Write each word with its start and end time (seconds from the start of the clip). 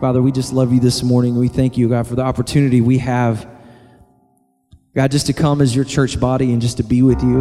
Father, 0.00 0.22
we 0.22 0.32
just 0.32 0.54
love 0.54 0.72
you 0.72 0.80
this 0.80 1.02
morning. 1.02 1.36
We 1.36 1.48
thank 1.48 1.76
you, 1.76 1.90
God, 1.90 2.06
for 2.06 2.14
the 2.14 2.22
opportunity 2.22 2.80
we 2.80 2.96
have, 2.98 3.46
God, 4.94 5.10
just 5.10 5.26
to 5.26 5.34
come 5.34 5.60
as 5.60 5.76
your 5.76 5.84
church 5.84 6.18
body 6.18 6.54
and 6.54 6.62
just 6.62 6.78
to 6.78 6.82
be 6.82 7.02
with 7.02 7.22
you 7.22 7.40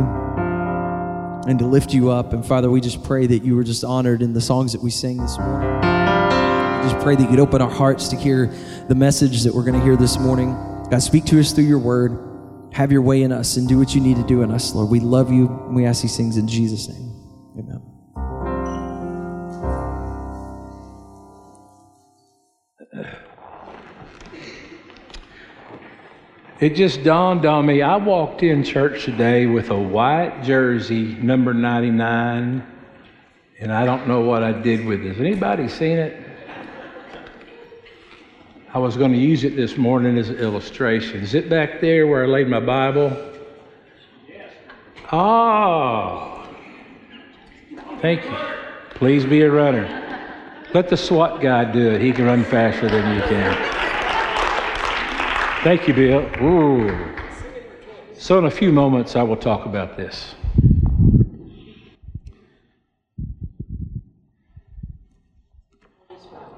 and 1.47 1.57
to 1.57 1.65
lift 1.65 1.93
you 1.93 2.11
up. 2.11 2.33
And 2.33 2.45
Father, 2.45 2.69
we 2.69 2.81
just 2.81 3.01
pray 3.01 3.25
that 3.27 3.45
you 3.45 3.55
were 3.55 3.63
just 3.63 3.85
honored 3.85 4.21
in 4.21 4.33
the 4.33 4.41
songs 4.41 4.73
that 4.73 4.83
we 4.83 4.91
sing 4.91 5.19
this 5.19 5.39
morning. 5.39 5.69
We 5.69 6.89
just 6.91 7.01
pray 7.01 7.15
that 7.15 7.31
you'd 7.31 7.39
open 7.39 7.61
our 7.61 7.69
hearts 7.69 8.09
to 8.09 8.17
hear 8.17 8.47
the 8.89 8.95
message 8.95 9.43
that 9.43 9.55
we're 9.55 9.63
going 9.63 9.79
to 9.79 9.85
hear 9.85 9.95
this 9.95 10.19
morning. 10.19 10.51
God, 10.91 11.01
speak 11.01 11.23
to 11.27 11.39
us 11.39 11.53
through 11.53 11.63
your 11.63 11.79
word. 11.79 12.25
Have 12.73 12.91
your 12.91 13.01
way 13.01 13.23
in 13.23 13.31
us 13.31 13.55
and 13.55 13.69
do 13.69 13.79
what 13.79 13.95
you 13.95 14.01
need 14.01 14.17
to 14.17 14.23
do 14.23 14.41
in 14.41 14.51
us, 14.51 14.75
Lord. 14.75 14.89
We 14.89 14.99
love 14.99 15.31
you. 15.31 15.47
And 15.47 15.75
we 15.75 15.85
ask 15.85 16.01
these 16.01 16.17
things 16.17 16.35
in 16.35 16.49
Jesus' 16.49 16.89
name. 16.89 17.08
It 26.59 26.75
just 26.75 27.03
dawned 27.05 27.45
on 27.45 27.65
me. 27.65 27.81
I 27.81 27.95
walked 27.95 28.43
in 28.43 28.65
church 28.65 29.05
today 29.05 29.45
with 29.45 29.69
a 29.69 29.79
white 29.79 30.43
jersey, 30.43 31.15
number 31.21 31.53
99, 31.53 32.67
and 33.59 33.71
I 33.71 33.85
don't 33.85 34.09
know 34.09 34.19
what 34.21 34.43
I 34.43 34.51
did 34.51 34.85
with 34.85 35.05
it. 35.05 35.07
Has 35.07 35.19
anybody 35.21 35.69
seen 35.69 35.97
it? 35.97 36.21
I 38.73 38.77
was 38.77 38.97
going 38.97 39.13
to 39.13 39.17
use 39.17 39.45
it 39.45 39.55
this 39.55 39.77
morning 39.77 40.17
as 40.17 40.27
an 40.27 40.35
illustration. 40.35 41.21
Is 41.21 41.33
it 41.33 41.49
back 41.49 41.79
there 41.79 42.07
where 42.07 42.25
I 42.25 42.27
laid 42.27 42.49
my 42.49 42.59
Bible? 42.59 43.15
Yes. 44.27 44.51
Oh. 45.13 46.45
Thank 48.01 48.25
you. 48.25 48.37
Please 48.95 49.25
be 49.25 49.41
a 49.43 49.51
runner. 49.51 49.87
Let 50.73 50.89
the 50.89 50.97
SWAT 50.97 51.41
guy 51.41 51.71
do 51.71 51.91
it. 51.91 52.01
He 52.01 52.11
can 52.11 52.25
run 52.25 52.43
faster 52.43 52.89
than 52.89 53.15
you 53.15 53.21
can. 53.23 53.88
Thank 55.61 55.89
you, 55.89 55.93
Bill. 55.93 56.21
Ooh. 56.41 57.15
So, 58.13 58.39
in 58.39 58.45
a 58.45 58.51
few 58.51 58.71
moments, 58.71 59.17
I 59.17 59.23
will 59.23 59.35
talk 59.35 59.65
about 59.65 59.97
this. 59.97 60.33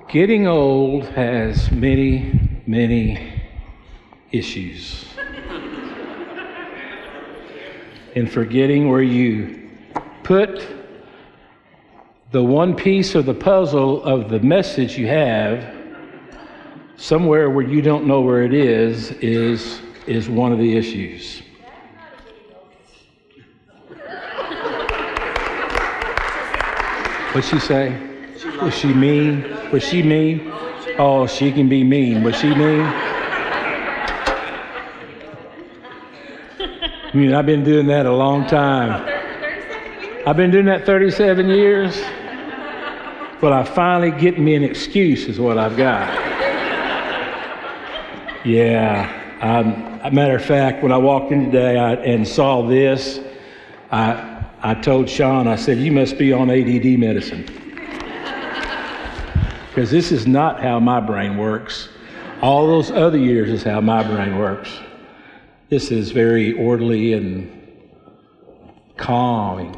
Getting 0.08 0.46
old 0.46 1.06
has 1.06 1.72
many, 1.72 2.62
many 2.68 3.42
issues. 4.32 5.06
and 8.16 8.32
forgetting 8.32 8.88
where 8.88 9.02
you 9.02 9.68
put 10.22 10.68
the 12.30 12.44
one 12.44 12.76
piece 12.76 13.16
of 13.16 13.26
the 13.26 13.34
puzzle 13.34 14.04
of 14.04 14.30
the 14.30 14.42
message 14.42 14.96
you 14.96 15.08
have 15.08 15.81
somewhere 17.02 17.50
where 17.50 17.66
you 17.66 17.82
don't 17.82 18.06
know 18.06 18.22
where 18.22 18.44
it 18.44 18.54
is 18.54 19.10
is 19.14 19.82
is 20.06 20.30
one 20.30 20.52
of 20.52 20.60
the 20.60 20.78
issues. 20.78 21.42
What'd 27.34 27.50
she 27.50 27.60
say? 27.60 27.98
Was 28.62 28.76
she 28.76 28.94
mean? 28.94 29.44
Was 29.72 29.84
she 29.84 30.04
mean? 30.04 30.52
Oh, 31.00 31.26
she 31.26 31.52
can 31.52 31.68
be 31.68 31.84
mean. 31.84 32.24
Was 32.24 32.36
she 32.36 32.54
mean? 32.54 32.82
I 37.04 37.12
mean, 37.14 37.34
I've 37.34 37.46
been 37.46 37.64
doing 37.64 37.88
that 37.88 38.06
a 38.06 38.14
long 38.14 38.46
time. 38.48 39.08
I've 40.28 40.38
been 40.38 40.52
doing 40.52 40.66
that 40.66 40.86
37 40.86 41.48
years. 41.48 42.00
But 43.42 43.54
I 43.54 43.64
finally 43.64 44.12
get 44.12 44.38
me 44.38 44.54
an 44.56 44.64
excuse, 44.64 45.28
is 45.28 45.40
what 45.40 45.58
I've 45.58 45.76
got. 45.76 46.31
Yeah. 48.44 49.38
Um, 49.42 50.00
a 50.03 50.09
matter 50.11 50.36
of 50.36 50.44
fact, 50.44 50.81
when 50.81 50.92
I 50.92 50.97
walked 50.97 51.31
in 51.31 51.45
today 51.45 51.78
I, 51.78 51.94
and 51.94 52.28
saw 52.28 52.68
this, 52.68 53.19
I, 53.91 54.44
I 54.62 54.74
told 54.75 55.09
Sean, 55.09 55.47
I 55.47 55.56
said, 55.56 55.78
You 55.78 55.91
must 55.91 56.18
be 56.18 56.34
on 56.34 56.50
ADD 56.50 57.00
medicine. 57.00 57.47
Because 59.69 59.90
this 59.90 60.12
is 60.12 60.28
not 60.28 60.62
how 60.62 60.81
my 60.81 61.00
brain 61.00 61.38
works. 61.38 61.88
All 62.41 62.68
those 62.68 62.91
other 62.91 63.18
years 63.18 63.50
is 63.50 63.63
how 63.63 63.80
my 63.80 64.03
brain 64.03 64.38
works. 64.38 64.69
This 65.69 65.91
is 65.91 66.12
very 66.12 66.51
orderly 66.51 67.13
and 67.13 67.50
calming. 68.97 69.78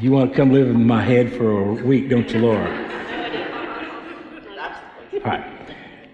You 0.00 0.10
want 0.10 0.32
to 0.32 0.36
come 0.36 0.50
live 0.50 0.66
in 0.66 0.84
my 0.84 1.04
head 1.04 1.32
for 1.32 1.60
a 1.60 1.84
week, 1.84 2.08
don't 2.08 2.28
you, 2.30 2.40
Laura? 2.40 2.90
All 5.22 5.30
right. 5.30 5.44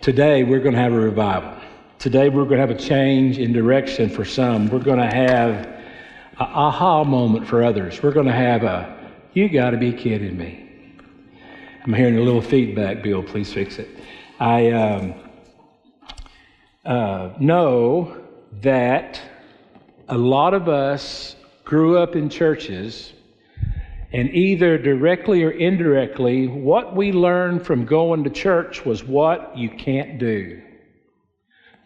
Today 0.07 0.45
we're 0.45 0.61
going 0.61 0.77
to 0.77 0.81
have 0.81 0.93
a 0.93 1.01
revival. 1.01 1.53
Today 1.99 2.29
we're 2.29 2.45
going 2.45 2.59
to 2.59 2.61
have 2.61 2.71
a 2.71 2.79
change 2.79 3.39
in 3.39 3.53
direction 3.53 4.09
for 4.09 4.25
some. 4.25 4.69
We're 4.69 4.79
going 4.79 5.01
to 5.01 5.13
have 5.13 5.67
an 5.67 5.83
aha 6.39 7.03
moment 7.03 7.49
for 7.49 7.65
others. 7.65 8.01
We're 8.05 8.13
going 8.13 8.27
to 8.27 8.33
have 8.33 8.63
a, 8.63 9.11
you 9.33 9.49
got 9.49 9.71
to 9.71 9.77
be 9.77 9.93
kidding 9.93 10.39
me. 10.39 10.95
I'm 11.83 11.93
hearing 11.93 12.19
a 12.19 12.21
little 12.21 12.41
feedback, 12.41 13.03
Bill. 13.03 13.21
Please 13.21 13.53
fix 13.53 13.81
it. 13.81 13.89
I 14.39 14.71
um, 14.71 15.15
uh, 16.85 17.31
know 17.41 18.17
that 18.63 19.21
a 20.09 20.17
lot 20.17 20.55
of 20.55 20.69
us 20.69 21.35
grew 21.65 21.99
up 21.99 22.15
in 22.15 22.31
churches 22.31 23.13
and 24.13 24.31
either 24.31 24.79
directly 24.79 25.43
or 25.43 25.51
indirectly, 25.51 26.47
what 26.47 26.95
we 26.95 27.13
learned 27.13 27.67
from 27.67 27.85
going 27.85 28.25
to 28.25 28.31
church 28.31 28.85
was 28.85 29.03
what 29.03 29.57
you 29.57 29.69
can't 29.69 30.19
do. 30.19 30.63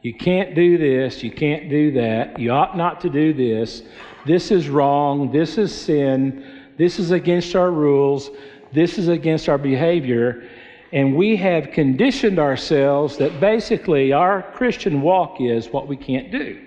You 0.03 0.15
can't 0.15 0.55
do 0.55 0.79
this, 0.79 1.23
you 1.23 1.31
can't 1.31 1.69
do 1.69 1.93
that, 1.93 2.39
you 2.39 2.51
ought 2.51 2.77
not 2.77 3.01
to 3.03 3.11
do 3.11 3.33
this. 3.33 3.83
This 4.27 4.51
is 4.51 4.69
wrong, 4.69 5.31
this 5.31 5.59
is 5.59 5.75
sin, 5.75 6.65
this 6.79 6.99
is 6.99 7.11
against 7.11 7.55
our 7.55 7.71
rules, 7.71 8.31
this 8.73 8.99
is 8.99 9.09
against 9.09 9.49
our 9.49 9.59
behavior. 9.59 10.49
And 10.93 11.15
we 11.15 11.37
have 11.37 11.71
conditioned 11.73 12.39
ourselves 12.39 13.17
that 13.19 13.41
basically 13.41 14.13
our 14.13 14.43
Christian 14.55 15.03
walk 15.03 15.41
is 15.41 15.69
what 15.69 15.87
we 15.87 15.97
can't 15.97 16.33
do. 16.33 16.61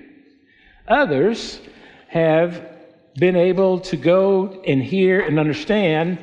Others 0.87 1.61
have 2.07 2.72
been 3.17 3.35
able 3.35 3.79
to 3.79 3.97
go 3.97 4.61
and 4.65 4.81
hear 4.81 5.21
and 5.21 5.39
understand 5.39 6.17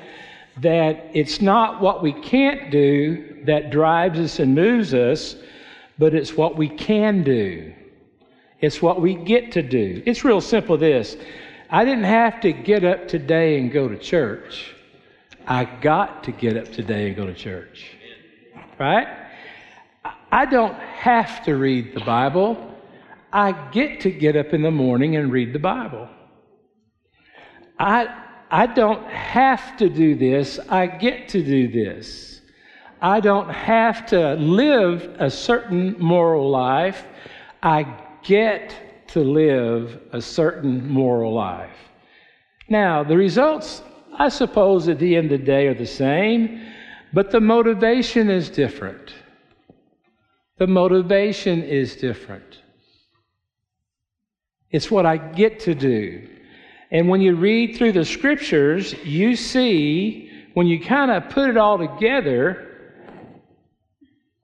that 0.58 1.10
it's 1.14 1.40
not 1.40 1.80
what 1.80 2.02
we 2.02 2.12
can't 2.12 2.70
do 2.70 3.44
that 3.44 3.70
drives 3.70 4.18
us 4.18 4.38
and 4.38 4.54
moves 4.54 4.92
us, 4.92 5.36
but 5.98 6.14
it's 6.14 6.36
what 6.36 6.56
we 6.56 6.68
can 6.68 7.22
do. 7.22 7.72
It's 8.60 8.82
what 8.82 9.00
we 9.00 9.14
get 9.14 9.52
to 9.52 9.62
do. 9.62 10.02
It's 10.04 10.24
real 10.24 10.40
simple 10.40 10.76
this. 10.76 11.16
I 11.70 11.84
didn't 11.84 12.04
have 12.04 12.40
to 12.40 12.52
get 12.52 12.84
up 12.84 13.08
today 13.08 13.58
and 13.58 13.72
go 13.72 13.88
to 13.88 13.96
church. 13.96 14.74
I 15.46 15.64
got 15.64 16.24
to 16.24 16.32
get 16.32 16.56
up 16.56 16.70
today 16.72 17.06
and 17.06 17.16
go 17.16 17.26
to 17.26 17.34
church. 17.34 17.92
Right? 18.78 19.06
I 20.32 20.46
don't 20.46 20.74
have 20.74 21.44
to 21.44 21.56
read 21.56 21.94
the 21.94 22.00
Bible. 22.00 22.74
I 23.32 23.52
get 23.70 24.00
to 24.00 24.10
get 24.10 24.36
up 24.36 24.52
in 24.52 24.62
the 24.62 24.70
morning 24.70 25.16
and 25.16 25.32
read 25.32 25.52
the 25.52 25.58
Bible. 25.58 26.08
I, 27.80 28.14
I 28.50 28.66
don't 28.66 29.06
have 29.06 29.78
to 29.78 29.88
do 29.88 30.14
this, 30.14 30.58
I 30.68 30.86
get 30.86 31.30
to 31.30 31.42
do 31.42 31.66
this. 31.66 32.42
I 33.00 33.20
don't 33.20 33.48
have 33.48 34.04
to 34.08 34.34
live 34.34 35.16
a 35.18 35.30
certain 35.30 35.96
moral 35.98 36.50
life, 36.50 37.06
I 37.62 37.86
get 38.22 39.06
to 39.08 39.20
live 39.20 39.98
a 40.12 40.20
certain 40.20 40.90
moral 40.90 41.32
life. 41.32 41.76
Now, 42.68 43.02
the 43.02 43.16
results, 43.16 43.82
I 44.18 44.28
suppose, 44.28 44.86
at 44.88 44.98
the 44.98 45.16
end 45.16 45.32
of 45.32 45.40
the 45.40 45.46
day 45.46 45.66
are 45.66 45.74
the 45.74 45.86
same, 45.86 46.60
but 47.14 47.30
the 47.30 47.40
motivation 47.40 48.30
is 48.30 48.50
different. 48.50 49.14
The 50.58 50.66
motivation 50.66 51.62
is 51.62 51.96
different. 51.96 52.58
It's 54.70 54.90
what 54.90 55.06
I 55.06 55.16
get 55.16 55.60
to 55.60 55.74
do. 55.74 56.28
And 56.90 57.08
when 57.08 57.20
you 57.20 57.36
read 57.36 57.76
through 57.76 57.92
the 57.92 58.04
scriptures, 58.04 58.94
you 59.04 59.36
see, 59.36 60.30
when 60.54 60.66
you 60.66 60.80
kind 60.80 61.10
of 61.10 61.28
put 61.28 61.48
it 61.48 61.56
all 61.56 61.78
together, 61.78 62.66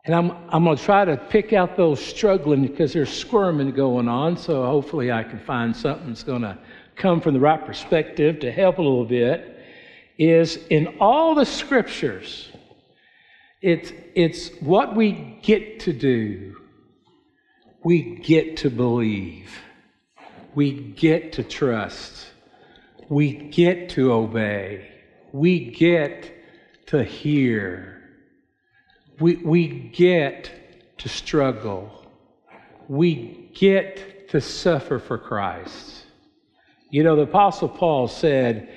and 0.05 0.15
I'm, 0.15 0.31
I'm 0.51 0.63
going 0.63 0.77
to 0.77 0.83
try 0.83 1.05
to 1.05 1.17
pick 1.17 1.53
out 1.53 1.77
those 1.77 2.05
struggling 2.05 2.63
because 2.63 2.93
there's 2.93 3.13
squirming 3.13 3.73
going 3.73 4.07
on, 4.07 4.37
so 4.37 4.65
hopefully 4.65 5.11
I 5.11 5.25
can 5.25 5.41
find 5.41 5.75
something 5.75 6.09
that's 6.09 6.23
going 6.23 6.43
to 6.43 6.57
come 6.95 7.21
from 7.21 7.35
the 7.35 7.41
right 7.41 7.65
perspective 7.65 8.39
to 8.41 8.53
help 8.53 8.79
a 8.79 8.83
little 8.83 9.05
bit. 9.05 9.53
Is 10.17 10.57
in 10.71 10.97
all 11.01 11.35
the 11.35 11.45
scriptures, 11.45 12.49
it's, 13.61 13.93
it's 14.15 14.51
what 14.61 14.95
we 14.95 15.39
get 15.43 15.81
to 15.81 15.93
do. 15.93 16.57
We 17.83 18.17
get 18.17 18.59
to 18.59 18.71
believe. 18.71 19.51
We 20.55 20.73
get 20.73 21.35
to 21.35 21.43
trust 21.43 22.27
we 23.09 23.33
get 23.33 23.91
to 23.91 24.13
obey. 24.13 24.93
we 25.33 25.71
get 25.71 26.33
to 26.87 27.05
hear. 27.05 28.03
We, 29.21 29.37
we 29.37 29.69
get 29.69 30.99
to 30.99 31.09
struggle. 31.09 32.07
We 32.89 33.51
get 33.55 34.29
to 34.31 34.41
suffer 34.41 34.99
for 34.99 35.19
Christ. 35.19 36.05
You 36.91 37.03
know, 37.05 37.17
the 37.17 37.23
Apostle 37.23 37.69
Paul 37.69 38.09
said 38.09 38.69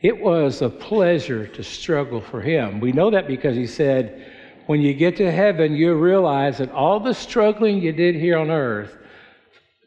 it 0.00 0.18
was 0.18 0.62
a 0.62 0.68
pleasure 0.68 1.46
to 1.46 1.62
struggle 1.62 2.20
for 2.20 2.40
him. 2.40 2.80
We 2.80 2.92
know 2.92 3.10
that 3.10 3.26
because 3.26 3.56
he 3.56 3.66
said, 3.66 4.32
when 4.66 4.80
you 4.80 4.94
get 4.94 5.16
to 5.16 5.30
heaven, 5.30 5.74
you 5.74 5.94
realize 5.94 6.58
that 6.58 6.70
all 6.72 7.00
the 7.00 7.14
struggling 7.14 7.80
you 7.82 7.92
did 7.92 8.14
here 8.14 8.38
on 8.38 8.50
earth 8.50 8.96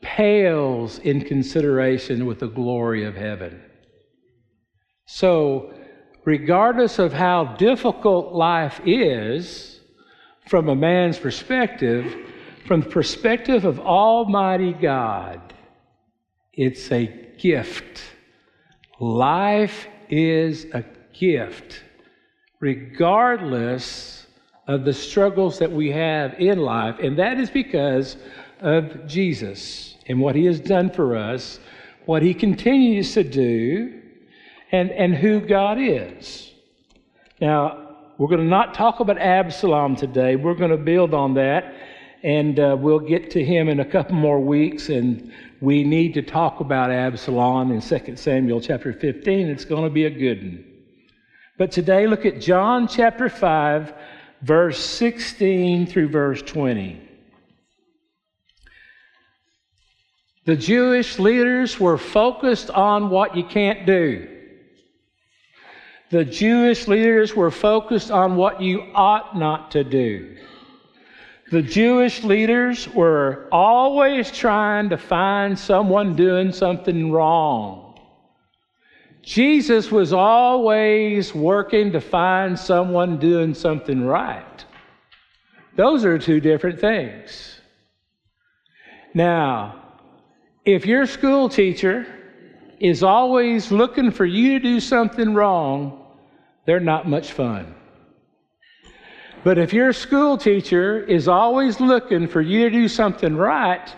pales 0.01 1.00
in 1.00 1.22
consideration 1.25 2.25
with 2.25 2.40
the 2.40 2.48
glory 2.48 3.04
of 3.04 3.16
heaven. 3.16 3.62
So, 5.12 5.74
regardless 6.24 7.00
of 7.00 7.14
how 7.14 7.56
difficult 7.56 8.32
life 8.32 8.80
is, 8.86 9.80
from 10.48 10.70
a 10.70 10.76
man's 10.76 11.18
perspective, 11.18 12.16
from 12.68 12.82
the 12.82 12.90
perspective 12.90 13.66
of 13.66 13.80
Almighty 13.80 14.72
God, 14.72 15.42
it's 16.54 16.92
a 16.92 17.08
gift. 17.40 18.04
Life 19.00 19.88
is 20.12 20.66
a 20.74 20.86
gift, 21.12 21.82
regardless 22.60 24.28
of 24.68 24.86
the 24.86 24.94
struggles 24.94 25.58
that 25.58 25.72
we 25.72 25.90
have 25.90 26.36
in 26.36 26.60
life, 26.60 27.00
and 27.00 27.18
that 27.18 27.40
is 27.40 27.50
because 27.50 28.16
of 28.60 29.08
Jesus 29.08 29.96
and 30.06 30.20
what 30.20 30.36
he 30.36 30.46
has 30.46 30.60
done 30.60 30.92
for 30.92 31.18
us, 31.18 31.60
what 32.06 32.22
he 32.22 32.36
continues 32.36 33.16
to 33.16 33.24
do 33.24 33.99
and, 34.71 34.92
and 34.92 35.16
who 35.16 35.39
God 35.39 35.77
is. 35.80 36.51
Now, 37.42 37.89
we're 38.18 38.27
going 38.27 38.42
to 38.42 38.45
not 38.45 38.74
talk 38.74 39.00
about 39.00 39.18
Absalom 39.18 39.95
today. 39.95 40.36
We're 40.36 40.56
going 40.56 40.71
to 40.71 40.77
build 40.77 41.13
on 41.13 41.36
that, 41.36 41.74
and 42.21 42.60
uh, 42.60 42.75
we'll 42.77 43.00
get 43.00 43.31
to 43.31 43.44
him 43.44 43.69
in 43.69 43.80
a 43.80 43.86
couple 43.86 44.16
more 44.16 44.39
weeks. 44.42 44.89
And 44.89 45.31
we 45.62 45.83
need 45.83 46.13
to 46.16 46.21
talk 46.21 46.60
about 46.60 46.92
Absalom 46.92 47.71
in 47.71 47.81
2 47.81 48.16
Samuel 48.18 48.60
chapter 48.60 48.92
15. 48.92 49.48
It's 49.48 49.66
going 49.66 49.83
to 49.83 49.89
be 49.89 50.06
a 50.06 50.10
good 50.10 50.42
one. 50.42 50.66
But 51.57 51.72
today, 51.72 52.07
look 52.07 52.25
at 52.25 52.39
John 52.39 52.88
chapter 52.88 53.30
5, 53.30 53.94
verse 54.42 54.80
16 54.80 55.88
through 55.88 56.10
verse 56.10 56.42
20. 56.42 57.07
The 60.45 60.56
Jewish 60.56 61.19
leaders 61.19 61.80
were 61.80 61.98
focused 61.98 62.69
on 62.69 63.10
what 63.10 63.36
you 63.36 63.44
can't 63.44 63.86
do. 63.86 64.38
The 66.12 66.26
Jewish 66.26 66.88
leaders 66.88 67.36
were 67.36 67.52
focused 67.52 68.10
on 68.10 68.36
what 68.36 68.62
you 68.62 68.82
ought 68.96 69.38
not 69.38 69.72
to 69.72 69.84
do. 69.84 70.38
The 71.52 71.62
Jewish 71.62 72.24
leaders 72.24 72.88
were 72.88 73.48
always 73.52 74.32
trying 74.32 74.90
to 74.90 74.98
find 74.98 75.58
someone 75.58 76.16
doing 76.16 76.52
something 76.52 77.12
wrong. 77.12 78.00
Jesus 79.22 79.92
was 79.92 80.14
always 80.14 81.34
working 81.36 81.92
to 81.92 82.02
find 82.02 82.58
someone 82.58 83.20
doing 83.20 83.54
something 83.54 84.06
right. 84.06 84.66
Those 85.76 86.06
are 86.06 86.18
two 86.18 86.40
different 86.40 86.80
things. 86.80 87.62
Now, 89.14 89.84
if 90.66 90.86
your 90.86 91.06
school 91.06 91.50
teacher 91.50 92.06
is 92.80 93.04
always 93.04 93.72
looking 93.72 94.12
for 94.12 94.26
you 94.26 94.60
to 94.60 94.60
do 94.60 94.80
something 94.80 95.34
wrong, 95.34 96.06
they're 96.66 96.80
not 96.80 97.08
much 97.08 97.31
fun. 97.31 97.76
But 99.44 99.58
if 99.58 99.74
your 99.74 99.94
school 99.94 100.38
teacher 100.38 101.00
is 101.00 101.28
always 101.28 101.80
looking 101.80 102.28
for 102.28 102.42
you 102.42 102.70
to 102.70 102.70
do 102.70 102.88
something 102.88 103.36
right, 103.36 103.94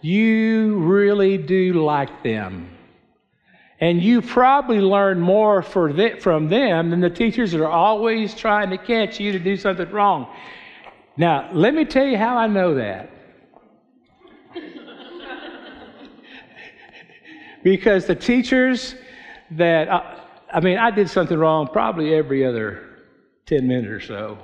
you 0.00 0.78
really 0.78 1.36
do 1.36 1.74
like 1.74 2.22
them. 2.22 2.70
And 3.80 4.02
you 4.02 4.22
probably 4.22 4.80
learn 4.80 5.20
more 5.20 5.62
from 5.62 5.94
them 6.48 6.90
than 6.90 7.00
the 7.00 7.10
teachers 7.10 7.52
that 7.52 7.60
are 7.60 7.70
always 7.70 8.34
trying 8.34 8.70
to 8.70 8.78
catch 8.78 9.20
you 9.20 9.30
to 9.32 9.38
do 9.38 9.56
something 9.56 9.90
wrong. 9.90 10.26
Now, 11.16 11.50
let 11.52 11.74
me 11.74 11.84
tell 11.84 12.06
you 12.06 12.16
how 12.16 12.36
I 12.36 12.46
know 12.46 12.74
that. 12.74 13.10
Because 17.62 18.06
the 18.06 18.14
teachers 18.14 18.94
that, 19.52 19.88
uh, 19.88 20.20
I 20.52 20.60
mean, 20.60 20.78
I 20.78 20.90
did 20.90 21.08
something 21.10 21.38
wrong 21.38 21.68
probably 21.72 22.14
every 22.14 22.44
other 22.44 22.84
10 23.46 23.66
minutes 23.66 23.88
or 23.88 24.00
so. 24.00 24.38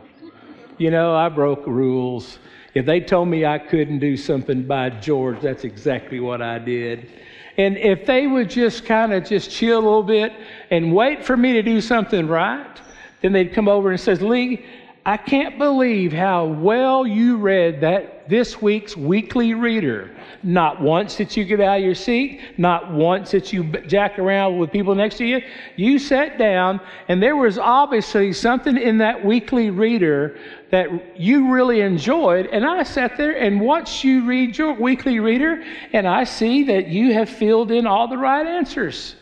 You 0.79 0.91
know, 0.91 1.15
I 1.15 1.29
broke 1.29 1.67
rules. 1.67 2.39
If 2.75 2.87
they 2.87 3.01
told 3.01 3.29
me 3.29 3.47
I 3.47 3.59
couldn't 3.59 4.01
do 4.01 4.17
something 4.17 4.67
by 4.67 4.91
George, 4.91 5.41
that's 5.41 5.65
exactly 5.65 6.21
what 6.21 6.43
I 6.43 6.59
did. 6.59 7.11
And 7.57 7.77
if 7.77 8.05
they 8.05 8.27
would 8.27 8.51
just 8.51 8.85
kind 8.85 9.13
of 9.13 9.25
just 9.25 9.51
chill 9.51 9.79
a 9.79 9.85
little 9.85 10.03
bit 10.03 10.33
and 10.71 10.93
wait 10.93 11.25
for 11.25 11.37
me 11.37 11.53
to 11.53 11.63
do 11.63 11.81
something 11.81 12.27
right, 12.27 12.81
then 13.23 13.33
they'd 13.33 13.53
come 13.53 13.69
over 13.69 13.91
and 13.91 14.01
says, 14.01 14.21
Lee, 14.21 14.67
I 15.07 15.17
can't 15.17 15.59
believe 15.59 16.13
how 16.13 16.47
well 16.47 17.07
you 17.07 17.37
read 17.37 17.83
that 17.83 18.14
this 18.29 18.61
week's 18.61 18.97
weekly 18.97 19.55
reader. 19.55 20.11
Not 20.43 20.81
once 20.81 21.17
did 21.17 21.37
you 21.37 21.45
get 21.45 21.61
out 21.61 21.79
of 21.79 21.85
your 21.85 21.95
seat. 21.95 22.41
Not 22.59 22.93
once 22.93 23.31
did 23.31 23.53
you 23.53 23.65
jack 23.87 24.19
around 24.19 24.59
with 24.59 24.71
people 24.71 24.95
next 24.95 25.19
to 25.19 25.25
you. 25.25 25.41
You 25.77 25.99
sat 25.99 26.39
down, 26.39 26.81
and 27.09 27.23
there 27.23 27.37
was 27.37 27.59
obviously 27.59 28.33
something 28.33 28.77
in 28.77 28.99
that 28.99 29.25
weekly 29.25 29.71
reader 29.71 30.39
that 30.71 31.19
you 31.19 31.53
really 31.53 31.81
enjoyed. 31.81 32.47
And 32.47 32.65
I 32.65 32.83
sat 32.83 33.17
there 33.17 33.33
and 33.33 33.61
watched 33.61 34.05
you 34.05 34.27
read 34.27 34.57
your 34.57 34.75
weekly 34.75 35.21
reader, 35.21 35.63
and 35.93 36.07
I 36.07 36.25
see 36.25 36.65
that 36.65 36.89
you 36.89 37.13
have 37.13 37.29
filled 37.29 37.71
in 37.71 37.87
all 37.87 38.09
the 38.09 38.19
right 38.19 38.47
answers. 38.47 39.17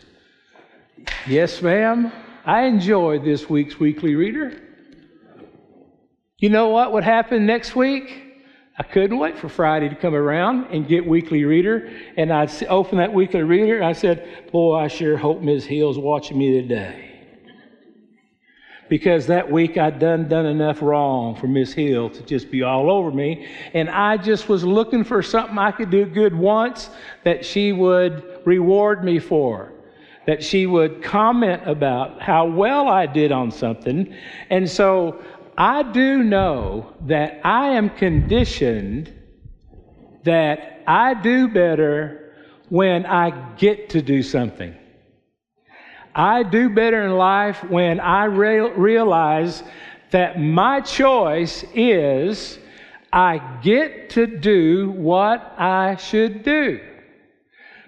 Yes, 1.27 1.61
ma'am. 1.61 2.11
I 2.45 2.63
enjoyed 2.63 3.23
this 3.23 3.49
week's 3.49 3.79
weekly 3.79 4.15
reader. 4.15 4.61
You 6.39 6.49
know 6.49 6.69
what 6.69 6.91
would 6.91 7.05
happen 7.05 7.45
next 7.45 7.73
week? 7.75 8.22
I 8.75 8.81
couldn't 8.81 9.19
wait 9.19 9.37
for 9.37 9.49
Friday 9.49 9.87
to 9.89 9.95
come 9.95 10.15
around 10.15 10.65
and 10.71 10.87
get 10.87 11.05
Weekly 11.05 11.45
Reader. 11.45 11.91
And 12.17 12.33
I'd 12.33 12.51
open 12.65 12.97
that 12.97 13.13
Weekly 13.13 13.43
Reader 13.43 13.77
and 13.77 13.85
I 13.85 13.93
said, 13.93 14.51
Boy, 14.51 14.77
I 14.77 14.87
sure 14.87 15.15
hope 15.15 15.41
Ms. 15.41 15.65
Hill's 15.65 15.99
watching 15.99 16.39
me 16.39 16.59
today. 16.59 17.11
Because 18.89 19.27
that 19.27 19.49
week 19.49 19.77
I'd 19.77 19.99
done, 19.99 20.27
done 20.27 20.45
enough 20.45 20.81
wrong 20.81 21.35
for 21.35 21.47
Miss 21.47 21.71
Hill 21.71 22.09
to 22.09 22.23
just 22.23 22.49
be 22.49 22.63
all 22.63 22.91
over 22.91 23.11
me. 23.11 23.47
And 23.73 23.89
I 23.89 24.17
just 24.17 24.49
was 24.49 24.63
looking 24.63 25.03
for 25.03 25.21
something 25.21 25.57
I 25.57 25.71
could 25.71 25.89
do 25.89 26.05
good 26.05 26.35
once 26.35 26.89
that 27.23 27.45
she 27.45 27.71
would 27.71 28.41
reward 28.43 29.03
me 29.03 29.19
for. 29.19 29.71
That 30.25 30.43
she 30.43 30.65
would 30.65 31.03
comment 31.03 31.63
about 31.65 32.21
how 32.21 32.45
well 32.45 32.87
I 32.87 33.05
did 33.05 33.31
on 33.31 33.51
something. 33.51 34.15
And 34.49 34.69
so 34.69 35.21
I 35.57 35.83
do 35.83 36.23
know 36.23 36.93
that 37.01 37.41
I 37.43 37.69
am 37.69 37.89
conditioned 37.89 39.13
that 40.23 40.83
I 40.87 41.13
do 41.13 41.47
better 41.47 42.33
when 42.69 43.05
I 43.05 43.55
get 43.55 43.89
to 43.89 44.01
do 44.01 44.23
something. 44.23 44.75
I 46.15 46.43
do 46.43 46.69
better 46.69 47.03
in 47.03 47.13
life 47.13 47.63
when 47.63 47.99
I 47.99 48.25
re- 48.25 48.71
realize 48.71 49.63
that 50.11 50.39
my 50.39 50.81
choice 50.81 51.65
is 51.73 52.59
I 53.11 53.39
get 53.61 54.11
to 54.11 54.27
do 54.27 54.91
what 54.91 55.41
I 55.59 55.95
should 55.95 56.43
do 56.43 56.79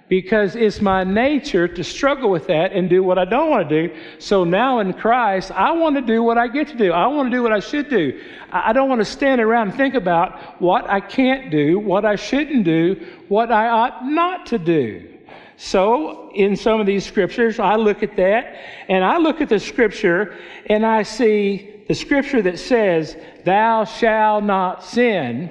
because 0.08 0.56
it's 0.56 0.82
my 0.82 1.04
nature 1.04 1.68
to 1.68 1.84
struggle 1.84 2.30
with 2.30 2.46
that 2.48 2.72
and 2.74 2.90
do 2.90 3.02
what 3.02 3.18
I 3.18 3.26
don't 3.26 3.50
want 3.50 3.68
to 3.68 3.88
do. 3.88 3.96
So 4.20 4.44
now 4.44 4.80
in 4.80 4.94
Christ, 4.94 5.52
I 5.52 5.72
want 5.72 5.96
to 5.96 6.02
do 6.02 6.22
what 6.22 6.38
I 6.38 6.48
get 6.48 6.68
to 6.68 6.76
do. 6.76 6.92
I 6.92 7.08
want 7.08 7.32
to 7.32 7.36
do 7.36 7.42
what 7.42 7.52
I 7.52 7.60
should 7.60 7.90
do. 7.90 8.22
I 8.52 8.72
don't 8.72 8.88
want 8.88 9.02
to 9.02 9.06
stand 9.06 9.42
around 9.42 9.70
and 9.70 9.78
think 9.78 9.96
about 9.96 10.62
what 10.62 10.90
I 10.90 11.00
can't 11.00 11.50
do, 11.50 11.80
what 11.80 12.06
I 12.06 12.16
shouldn't 12.16 12.66
do, 12.66 13.04
what 13.30 13.52
I 13.52 13.68
ought 13.70 14.06
not 14.06 14.46
to 14.48 14.60
do. 14.60 15.12
So, 15.58 16.32
in 16.36 16.56
some 16.58 16.82
of 16.82 16.86
these 16.86 17.06
scriptures, 17.06 17.60
I 17.60 17.76
look 17.76 18.04
at 18.04 18.18
that 18.18 18.58
and 18.90 19.06
I 19.06 19.18
look 19.18 19.40
at 19.40 19.48
the 19.48 19.60
scripture 19.60 20.36
and 20.66 20.86
I 20.86 21.04
see 21.04 21.84
the 21.88 21.96
scripture 21.96 22.42
that 22.42 22.60
says, 22.60 23.16
Thou 23.46 23.86
shalt 23.86 24.44
not 24.44 24.84
sin. 24.84 25.50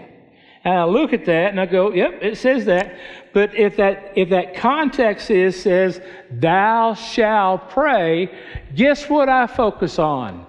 And 0.62 0.74
I 0.74 0.84
look 0.84 1.12
at 1.12 1.24
that 1.24 1.50
and 1.50 1.60
I 1.60 1.66
go, 1.66 1.92
Yep, 1.92 2.22
it 2.22 2.36
says 2.36 2.66
that. 2.66 2.98
But 3.34 3.56
if 3.56 3.76
that, 3.78 4.12
if 4.14 4.30
that 4.30 4.54
context 4.54 5.28
is, 5.28 5.60
says, 5.60 6.00
thou 6.30 6.94
shall 6.94 7.58
pray, 7.58 8.32
guess 8.74 9.10
what 9.10 9.28
I 9.28 9.48
focus 9.48 9.98
on? 9.98 10.46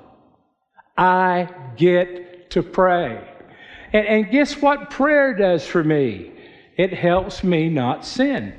I 0.95 1.49
get 1.75 2.51
to 2.51 2.61
pray. 2.61 3.27
And, 3.91 4.07
and 4.07 4.31
guess 4.31 4.61
what 4.61 4.91
prayer 4.91 5.33
does 5.33 5.65
for 5.65 5.83
me? 5.83 6.31
It 6.77 6.93
helps 6.93 7.43
me 7.43 7.69
not 7.69 8.05
sin. 8.05 8.53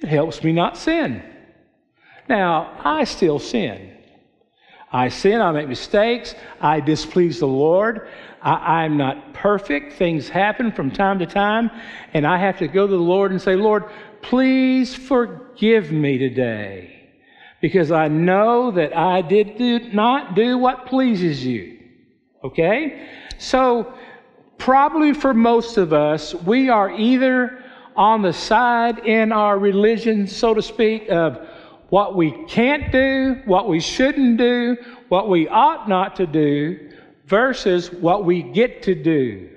It 0.00 0.08
helps 0.08 0.44
me 0.44 0.52
not 0.52 0.78
sin. 0.78 1.24
Now, 2.28 2.78
I 2.84 3.02
still 3.02 3.40
sin. 3.40 3.96
I 4.92 5.08
sin, 5.08 5.40
I 5.40 5.50
make 5.52 5.68
mistakes, 5.68 6.34
I 6.60 6.80
displease 6.80 7.40
the 7.40 7.46
Lord. 7.46 8.08
I, 8.56 8.84
am 8.84 8.96
not 8.96 9.34
perfect. 9.34 9.92
Things 9.92 10.28
happen 10.28 10.72
from 10.72 10.90
time 10.90 11.18
to 11.18 11.26
time, 11.26 11.70
and 12.14 12.26
I 12.26 12.38
have 12.38 12.58
to 12.58 12.68
go 12.68 12.86
to 12.86 12.92
the 12.92 12.98
Lord 12.98 13.30
and 13.30 13.40
say, 13.40 13.56
Lord, 13.56 13.84
please 14.22 14.94
forgive 14.94 15.92
me 15.92 16.18
today, 16.18 17.10
because 17.60 17.92
I 17.92 18.08
know 18.08 18.70
that 18.70 18.96
I 18.96 19.20
did 19.20 19.58
do, 19.58 19.92
not 19.92 20.34
do 20.34 20.56
what 20.56 20.86
pleases 20.86 21.44
you. 21.44 21.78
Okay? 22.42 23.08
So, 23.38 23.92
probably 24.56 25.12
for 25.12 25.34
most 25.34 25.76
of 25.76 25.92
us, 25.92 26.34
we 26.34 26.70
are 26.70 26.90
either 26.90 27.62
on 27.96 28.22
the 28.22 28.32
side 28.32 29.00
in 29.00 29.32
our 29.32 29.58
religion, 29.58 30.26
so 30.26 30.54
to 30.54 30.62
speak, 30.62 31.08
of 31.10 31.46
what 31.90 32.16
we 32.16 32.30
can't 32.46 32.92
do, 32.92 33.40
what 33.44 33.68
we 33.68 33.80
shouldn't 33.80 34.38
do, 34.38 34.76
what 35.08 35.28
we 35.28 35.48
ought 35.48 35.88
not 35.88 36.16
to 36.16 36.26
do, 36.26 36.87
versus 37.28 37.92
what 37.92 38.24
we 38.24 38.42
get 38.42 38.82
to 38.84 38.94
do, 38.94 39.50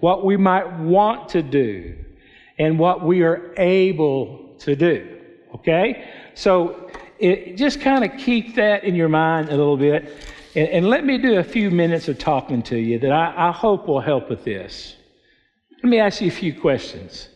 what 0.00 0.24
we 0.24 0.36
might 0.36 0.68
want 0.80 1.28
to 1.30 1.42
do, 1.42 1.96
and 2.58 2.78
what 2.78 3.04
we 3.04 3.22
are 3.22 3.54
able 3.56 4.56
to 4.58 4.74
do. 4.74 5.20
Okay? 5.54 6.10
So 6.34 6.90
it, 7.18 7.56
just 7.56 7.80
kind 7.80 8.04
of 8.04 8.18
keep 8.18 8.56
that 8.56 8.82
in 8.82 8.96
your 8.96 9.08
mind 9.08 9.48
a 9.48 9.56
little 9.56 9.76
bit. 9.76 10.12
And, 10.56 10.68
and, 10.68 10.88
let 10.88 11.04
me 11.04 11.18
do 11.18 11.38
a 11.38 11.44
few 11.44 11.70
minutes 11.70 12.08
of 12.08 12.18
talking 12.18 12.62
to 12.64 12.76
you 12.76 12.98
that 12.98 13.12
I, 13.12 13.48
I 13.48 13.52
hope 13.52 13.86
will 13.86 14.00
help 14.00 14.28
with 14.28 14.44
this. 14.44 14.96
Let 15.82 15.90
me 15.90 16.00
ask 16.00 16.20
you 16.20 16.28
a 16.28 16.32
few 16.32 16.58
questions. 16.58 17.28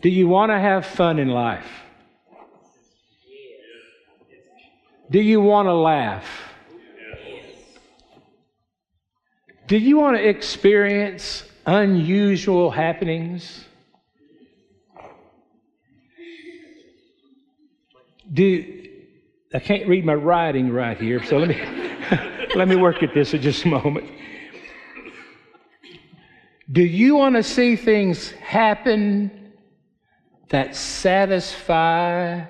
Do 0.00 0.10
you 0.10 0.28
want 0.28 0.50
to 0.50 0.58
have 0.58 0.84
fun 0.84 1.18
in 1.18 1.28
life? 1.28 1.66
Do 5.10 5.20
you 5.20 5.40
want 5.40 5.66
to 5.66 5.74
laugh? 5.74 6.49
Do 9.70 9.78
you 9.78 10.00
want 10.00 10.16
to 10.16 10.28
experience 10.28 11.44
unusual 11.64 12.72
happenings? 12.72 13.66
Do 18.32 18.88
I 19.54 19.60
can't 19.60 19.86
read 19.86 20.04
my 20.04 20.14
writing 20.14 20.72
right 20.72 20.98
here, 20.98 21.22
so 21.22 21.38
let 21.38 21.50
me 21.50 22.48
let 22.56 22.66
me 22.66 22.74
work 22.74 23.04
at 23.04 23.14
this 23.14 23.30
for 23.30 23.38
just 23.38 23.64
a 23.64 23.68
moment. 23.68 24.10
Do 26.72 26.82
you 26.82 27.14
want 27.14 27.36
to 27.36 27.44
see 27.44 27.76
things 27.76 28.32
happen 28.32 29.52
that 30.48 30.74
satisfy 30.74 32.44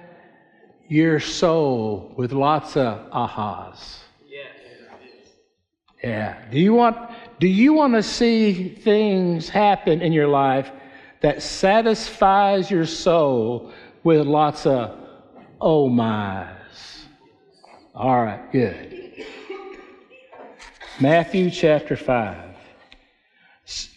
your 0.89 1.21
soul 1.21 2.15
with 2.17 2.33
lots 2.33 2.79
of 2.79 3.11
ahas. 3.11 3.99
Yeah. 6.03 6.43
Do 6.51 6.59
you 6.59 6.73
want 6.75 6.97
do 7.39 7.47
you 7.47 7.73
want 7.73 7.95
to 7.95 8.03
see 8.03 8.69
things 8.69 9.49
happen 9.49 10.03
in 10.03 10.13
your 10.13 10.29
life 10.29 10.71
that 11.21 11.43
satisfies 11.43 12.71
your 12.71 12.87
soul 12.87 13.73
with 14.03 14.27
lots 14.27 14.67
of 14.67 14.99
oh 15.61 15.89
my's? 15.89 17.07
All 17.95 18.23
right, 18.23 18.51
good. 18.51 18.97
Matthew 21.01 21.51
chapter 21.51 21.97
5, 21.97 22.57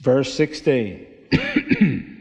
verse 0.02 0.34
16. 0.34 1.08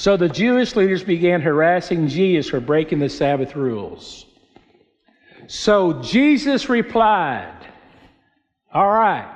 So 0.00 0.16
the 0.16 0.30
Jewish 0.30 0.76
leaders 0.76 1.02
began 1.02 1.42
harassing 1.42 2.08
Jesus 2.08 2.48
for 2.48 2.58
breaking 2.58 3.00
the 3.00 3.10
Sabbath 3.10 3.54
rules. 3.54 4.24
So 5.50 5.94
Jesus 5.94 6.68
replied, 6.68 7.66
All 8.72 8.88
right, 8.88 9.28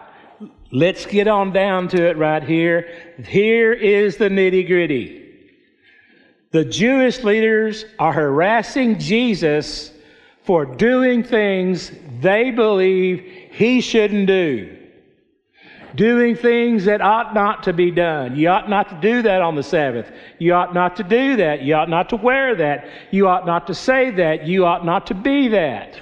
let's 0.71 1.07
get 1.07 1.27
on 1.27 1.53
down 1.53 1.89
to 1.89 2.09
it 2.09 2.17
right 2.17 2.45
here. 2.45 2.89
Here 3.27 3.73
is 3.73 4.17
the 4.17 4.29
nitty 4.29 4.65
gritty. 4.69 5.49
The 6.53 6.67
Jewish 6.67 7.25
leaders 7.25 7.85
are 7.99 8.13
harassing 8.13 9.01
Jesus 9.01 9.91
for 10.45 10.65
doing 10.65 11.25
things 11.25 11.91
they 12.21 12.53
believe 12.53 13.49
he 13.51 13.81
shouldn't 13.81 14.29
do 14.29 14.84
doing 15.95 16.35
things 16.35 16.85
that 16.85 17.01
ought 17.01 17.35
not 17.35 17.63
to 17.65 17.73
be 17.73 17.91
done. 17.91 18.37
You 18.37 18.49
ought 18.49 18.69
not 18.69 18.89
to 18.89 19.01
do 19.01 19.23
that 19.23 19.43
on 19.43 19.55
the 19.55 19.63
Sabbath. 19.63 20.11
You 20.39 20.55
ought 20.55 20.75
not 20.75 20.97
to 20.97 21.03
do 21.03 21.37
that. 21.37 21.63
You 21.63 21.75
ought 21.75 21.89
not 21.89 22.09
to 22.11 22.17
wear 22.17 22.55
that. 22.57 22.89
You 23.11 23.29
ought 23.29 23.47
not 23.47 23.67
to 23.69 23.75
say 23.75 24.11
that. 24.13 24.47
You 24.47 24.65
ought 24.67 24.85
not 24.85 25.07
to 25.09 25.15
be 25.15 25.49
that. 25.49 25.99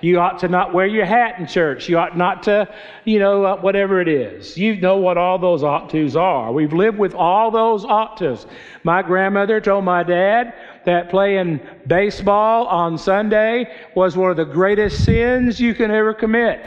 You 0.00 0.20
ought 0.20 0.38
to 0.40 0.48
not 0.48 0.74
wear 0.74 0.86
your 0.86 1.06
hat 1.06 1.38
in 1.38 1.46
church. 1.46 1.88
You 1.88 1.96
ought 1.96 2.14
not 2.14 2.42
to, 2.42 2.68
you 3.04 3.18
know, 3.18 3.44
uh, 3.44 3.56
whatever 3.56 4.02
it 4.02 4.08
is. 4.08 4.54
You 4.56 4.78
know 4.78 4.98
what 4.98 5.16
all 5.16 5.38
those 5.38 5.62
ought 5.62 5.88
tos 5.88 6.14
are. 6.14 6.52
We've 6.52 6.74
lived 6.74 6.98
with 6.98 7.14
all 7.14 7.50
those 7.50 7.86
ought 7.86 8.18
tos. 8.18 8.46
My 8.82 9.00
grandmother 9.00 9.62
told 9.62 9.84
my 9.84 10.02
dad 10.02 10.52
that 10.84 11.08
playing 11.08 11.58
baseball 11.86 12.66
on 12.66 12.98
Sunday 12.98 13.74
was 13.94 14.14
one 14.14 14.30
of 14.30 14.36
the 14.36 14.44
greatest 14.44 15.06
sins 15.06 15.58
you 15.58 15.74
can 15.74 15.90
ever 15.90 16.12
commit. 16.12 16.60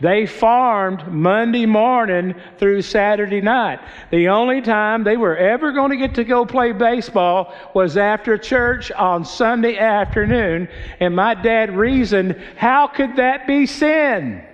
They 0.00 0.26
farmed 0.26 1.08
Monday 1.08 1.66
morning 1.66 2.34
through 2.58 2.82
Saturday 2.82 3.40
night. 3.40 3.80
The 4.10 4.28
only 4.28 4.60
time 4.62 5.02
they 5.02 5.16
were 5.16 5.36
ever 5.36 5.72
going 5.72 5.90
to 5.90 5.96
get 5.96 6.14
to 6.14 6.24
go 6.24 6.46
play 6.46 6.72
baseball 6.72 7.52
was 7.74 7.96
after 7.96 8.38
church 8.38 8.92
on 8.92 9.24
Sunday 9.24 9.76
afternoon. 9.76 10.68
And 11.00 11.16
my 11.16 11.34
dad 11.34 11.76
reasoned, 11.76 12.40
how 12.56 12.86
could 12.86 13.16
that 13.16 13.46
be 13.46 13.66
sin? 13.66 14.44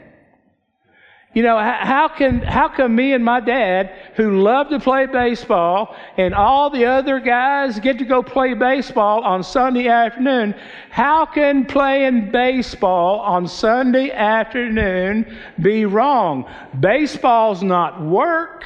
You 1.35 1.43
know, 1.43 1.59
how 1.59 2.07
can, 2.07 2.43
how 2.43 2.69
can 2.69 2.95
me 2.95 3.13
and 3.13 3.25
my 3.25 3.41
dad, 3.41 3.93
who 4.15 4.41
love 4.41 4.69
to 4.69 4.79
play 4.79 5.07
baseball, 5.07 5.97
and 6.17 6.33
all 6.33 6.71
the 6.71 6.85
other 6.85 7.19
guys 7.19 7.81
get 7.81 7.99
to 7.99 8.05
go 8.05 8.23
play 8.23 8.55
baseball 8.55 9.25
on 9.25 9.43
Sunday 9.43 9.89
afternoon, 9.89 10.55
how 10.91 11.27
can 11.27 11.67
playing 11.67 12.31
baseball 12.31 13.19
on 13.19 13.49
Sunday 13.49 14.13
afternoon 14.13 15.37
be 15.61 15.87
wrong? 15.87 16.49
Baseball's 16.79 17.65
not 17.65 18.01
work. 18.01 18.65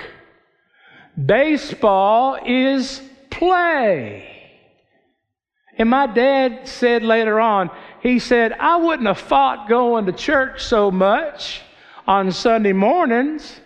Baseball 1.25 2.39
is 2.45 3.01
play. 3.31 4.27
And 5.79 5.89
my 5.89 6.07
dad 6.07 6.69
said 6.69 7.03
later 7.03 7.41
on, 7.41 7.71
he 8.03 8.19
said, 8.19 8.53
I 8.53 8.77
wouldn't 8.77 9.09
have 9.09 9.19
fought 9.19 9.71
going 9.71 10.05
to 10.05 10.13
church 10.13 10.65
so 10.65 10.91
much 10.91 11.63
on 12.09 12.33
Sunday 12.33 12.73
mornings 12.73 13.61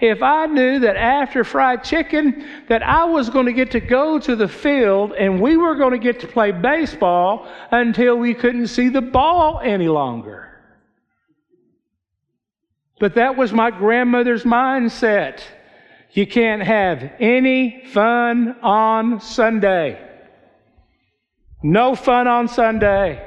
if 0.00 0.22
I 0.22 0.46
knew 0.46 0.78
that 0.80 0.96
after 0.96 1.42
fried 1.42 1.82
chicken 1.82 2.46
that 2.68 2.82
I 2.82 3.04
was 3.04 3.30
going 3.30 3.46
to 3.46 3.52
get 3.52 3.72
to 3.72 3.80
go 3.80 4.18
to 4.20 4.36
the 4.36 4.46
field 4.46 5.12
and 5.12 5.40
we 5.40 5.56
were 5.56 5.74
going 5.74 5.92
to 5.92 5.98
get 5.98 6.20
to 6.20 6.28
play 6.28 6.52
baseball 6.52 7.48
until 7.72 8.16
we 8.16 8.34
couldn't 8.34 8.68
see 8.68 8.90
the 8.90 9.00
ball 9.00 9.60
any 9.64 9.88
longer. 9.88 10.44
But 13.00 13.14
that 13.14 13.36
was 13.36 13.52
my 13.52 13.70
grandmother's 13.70 14.44
mindset. 14.44 15.40
You 16.12 16.26
can't 16.26 16.62
have 16.62 17.12
any 17.18 17.84
fun 17.92 18.56
on 18.62 19.20
Sunday. 19.20 20.04
No 21.62 21.94
fun 21.94 22.28
on 22.28 22.48
Sunday. 22.48 23.24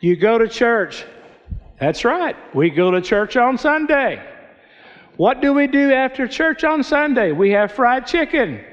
You 0.00 0.16
go 0.16 0.38
to 0.38 0.48
church. 0.48 1.04
That's 1.78 2.04
right. 2.04 2.36
We 2.54 2.70
go 2.70 2.90
to 2.90 3.00
church 3.00 3.36
on 3.36 3.58
Sunday. 3.58 4.22
What 5.16 5.40
do 5.40 5.52
we 5.52 5.66
do 5.66 5.92
after 5.92 6.26
church 6.26 6.64
on 6.64 6.82
Sunday? 6.82 7.32
We 7.32 7.50
have 7.50 7.72
fried 7.72 8.06
chicken. 8.06 8.64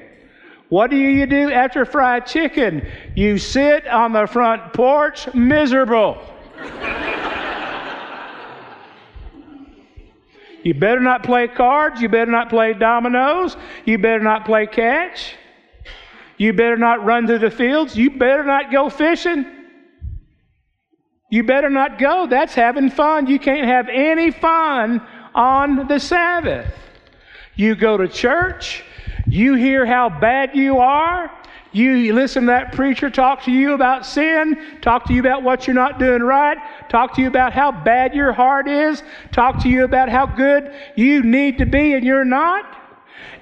What 0.68 0.90
do 0.90 0.96
you 0.96 1.26
do 1.26 1.52
after 1.52 1.84
fried 1.84 2.26
chicken? 2.26 2.86
You 3.14 3.38
sit 3.38 3.86
on 3.86 4.12
the 4.12 4.26
front 4.26 4.72
porch 4.72 5.32
miserable. 5.34 6.18
you 10.62 10.74
better 10.74 11.00
not 11.00 11.22
play 11.22 11.46
cards. 11.48 12.00
You 12.00 12.08
better 12.08 12.30
not 12.30 12.48
play 12.48 12.72
dominoes. 12.72 13.56
You 13.84 13.98
better 13.98 14.22
not 14.22 14.44
play 14.44 14.66
catch. 14.66 15.34
You 16.38 16.52
better 16.52 16.76
not 16.76 17.04
run 17.04 17.26
through 17.26 17.40
the 17.40 17.50
fields. 17.50 17.96
You 17.96 18.10
better 18.10 18.42
not 18.42 18.72
go 18.72 18.88
fishing. 18.88 19.61
You 21.32 21.42
better 21.42 21.70
not 21.70 21.98
go. 21.98 22.26
That's 22.26 22.54
having 22.54 22.90
fun. 22.90 23.26
You 23.26 23.38
can't 23.38 23.66
have 23.66 23.88
any 23.88 24.30
fun 24.30 25.00
on 25.34 25.88
the 25.88 25.98
Sabbath. 25.98 26.70
You 27.54 27.74
go 27.74 27.96
to 27.96 28.06
church, 28.06 28.84
you 29.26 29.54
hear 29.54 29.86
how 29.86 30.10
bad 30.10 30.54
you 30.54 30.76
are, 30.76 31.30
you 31.72 32.12
listen 32.12 32.42
to 32.42 32.46
that 32.48 32.72
preacher 32.72 33.08
talk 33.08 33.44
to 33.44 33.50
you 33.50 33.72
about 33.72 34.04
sin, 34.04 34.78
talk 34.82 35.06
to 35.06 35.14
you 35.14 35.20
about 35.20 35.42
what 35.42 35.66
you're 35.66 35.72
not 35.72 35.98
doing 35.98 36.22
right, 36.22 36.58
talk 36.90 37.14
to 37.14 37.22
you 37.22 37.28
about 37.28 37.54
how 37.54 37.72
bad 37.72 38.14
your 38.14 38.34
heart 38.34 38.68
is, 38.68 39.02
talk 39.32 39.58
to 39.62 39.70
you 39.70 39.84
about 39.84 40.10
how 40.10 40.26
good 40.26 40.74
you 40.96 41.22
need 41.22 41.56
to 41.56 41.64
be 41.64 41.94
and 41.94 42.04
you're 42.04 42.26
not. 42.26 42.81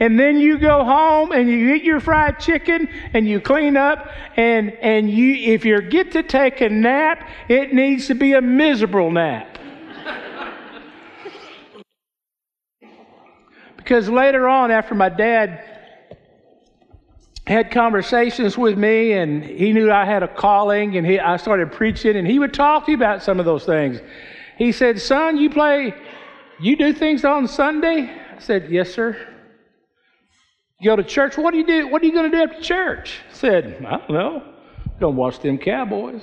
And 0.01 0.19
then 0.19 0.41
you 0.41 0.59
go 0.59 0.83
home 0.83 1.31
and 1.31 1.49
you 1.49 1.75
eat 1.75 1.85
your 1.85 2.01
fried 2.01 2.41
chicken 2.41 2.89
and 3.13 3.29
you 3.29 3.39
clean 3.39 3.77
up 3.77 4.09
and 4.37 4.73
and 4.81 5.11
you 5.11 5.35
if 5.53 5.65
you 5.65 5.81
get 5.83 6.13
to 6.13 6.23
take 6.23 6.63
a 6.63 6.69
nap, 6.71 7.29
it 7.49 7.75
needs 7.75 8.07
to 8.07 8.15
be 8.15 8.33
a 8.33 8.41
miserable 8.41 9.11
nap. 9.11 9.59
because 13.77 14.09
later 14.09 14.49
on 14.49 14.71
after 14.71 14.95
my 14.95 15.11
dad 15.11 15.67
had 17.47 17.71
conversations 17.71 18.57
with 18.57 18.79
me 18.79 19.13
and 19.13 19.45
he 19.45 19.73
knew 19.73 19.91
I 19.91 20.05
had 20.05 20.23
a 20.23 20.29
calling 20.29 20.97
and 20.97 21.05
he, 21.05 21.19
I 21.19 21.37
started 21.37 21.73
preaching 21.73 22.17
and 22.17 22.27
he 22.27 22.39
would 22.39 22.55
talk 22.55 22.87
to 22.87 22.93
you 22.93 22.97
about 22.97 23.25
some 23.25 23.41
of 23.41 23.47
those 23.47 23.65
things. 23.65 24.01
He 24.57 24.71
said, 24.71 25.01
Son, 25.01 25.37
you 25.37 25.51
play, 25.51 25.93
you 26.61 26.77
do 26.77 26.93
things 26.93 27.25
on 27.25 27.49
Sunday? 27.49 28.09
I 28.37 28.39
said, 28.39 28.71
Yes, 28.71 28.95
sir. 28.95 29.30
You 30.81 30.91
go 30.91 30.97
to 30.97 31.05
church, 31.05 31.37
what 31.37 31.51
do 31.51 31.59
you 31.59 31.67
do? 31.67 31.89
What 31.89 32.03
are 32.03 32.07
you 32.07 32.13
going 32.13 32.31
to 32.31 32.37
do 32.37 32.43
after 32.43 32.63
church? 32.63 33.21
Said, 33.33 33.85
I 33.87 33.99
don't 33.99 34.11
know. 34.11 34.43
Don't 34.99 35.15
watch 35.15 35.39
them 35.41 35.59
cowboys. 35.59 36.23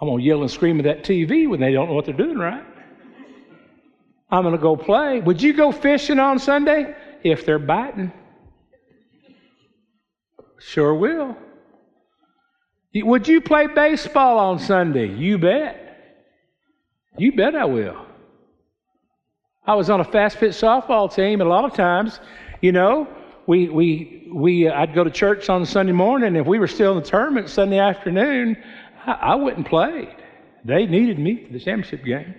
I'm 0.00 0.08
to 0.08 0.22
yell 0.22 0.42
and 0.42 0.50
scream 0.50 0.78
at 0.78 0.84
that 0.84 1.04
TV 1.04 1.48
when 1.48 1.60
they 1.60 1.72
don't 1.72 1.88
know 1.88 1.94
what 1.94 2.04
they're 2.04 2.14
doing 2.14 2.36
right. 2.36 2.64
I'm 4.30 4.50
to 4.50 4.58
go 4.58 4.76
play. 4.76 5.20
Would 5.20 5.40
you 5.40 5.52
go 5.52 5.72
fishing 5.72 6.18
on 6.18 6.38
Sunday? 6.38 6.94
If 7.22 7.46
they're 7.46 7.58
biting. 7.58 8.12
Sure 10.58 10.94
will. 10.94 11.36
Would 12.94 13.28
you 13.28 13.40
play 13.40 13.66
baseball 13.66 14.38
on 14.38 14.58
Sunday? 14.58 15.08
You 15.08 15.38
bet. 15.38 15.78
You 17.16 17.32
bet 17.32 17.54
I 17.54 17.64
will. 17.64 18.06
I 19.64 19.74
was 19.74 19.90
on 19.90 20.00
a 20.00 20.04
fast 20.04 20.38
pitch 20.38 20.52
softball 20.52 21.14
team, 21.14 21.40
and 21.40 21.48
a 21.48 21.52
lot 21.52 21.64
of 21.64 21.74
times, 21.74 22.18
you 22.62 22.72
know, 22.72 23.06
we, 23.46 23.68
we, 23.68 24.30
we, 24.32 24.68
uh, 24.68 24.80
I'd 24.80 24.94
go 24.94 25.04
to 25.04 25.10
church 25.10 25.50
on 25.50 25.66
Sunday 25.66 25.92
morning. 25.92 26.36
If 26.36 26.46
we 26.46 26.58
were 26.58 26.68
still 26.68 26.96
in 26.96 27.02
the 27.02 27.08
tournament 27.08 27.50
Sunday 27.50 27.78
afternoon, 27.78 28.56
I, 29.04 29.12
I 29.12 29.34
wouldn't 29.34 29.66
play. 29.66 30.14
They 30.64 30.86
needed 30.86 31.18
me 31.18 31.44
for 31.44 31.52
the 31.52 31.58
championship 31.58 32.04
game. 32.04 32.34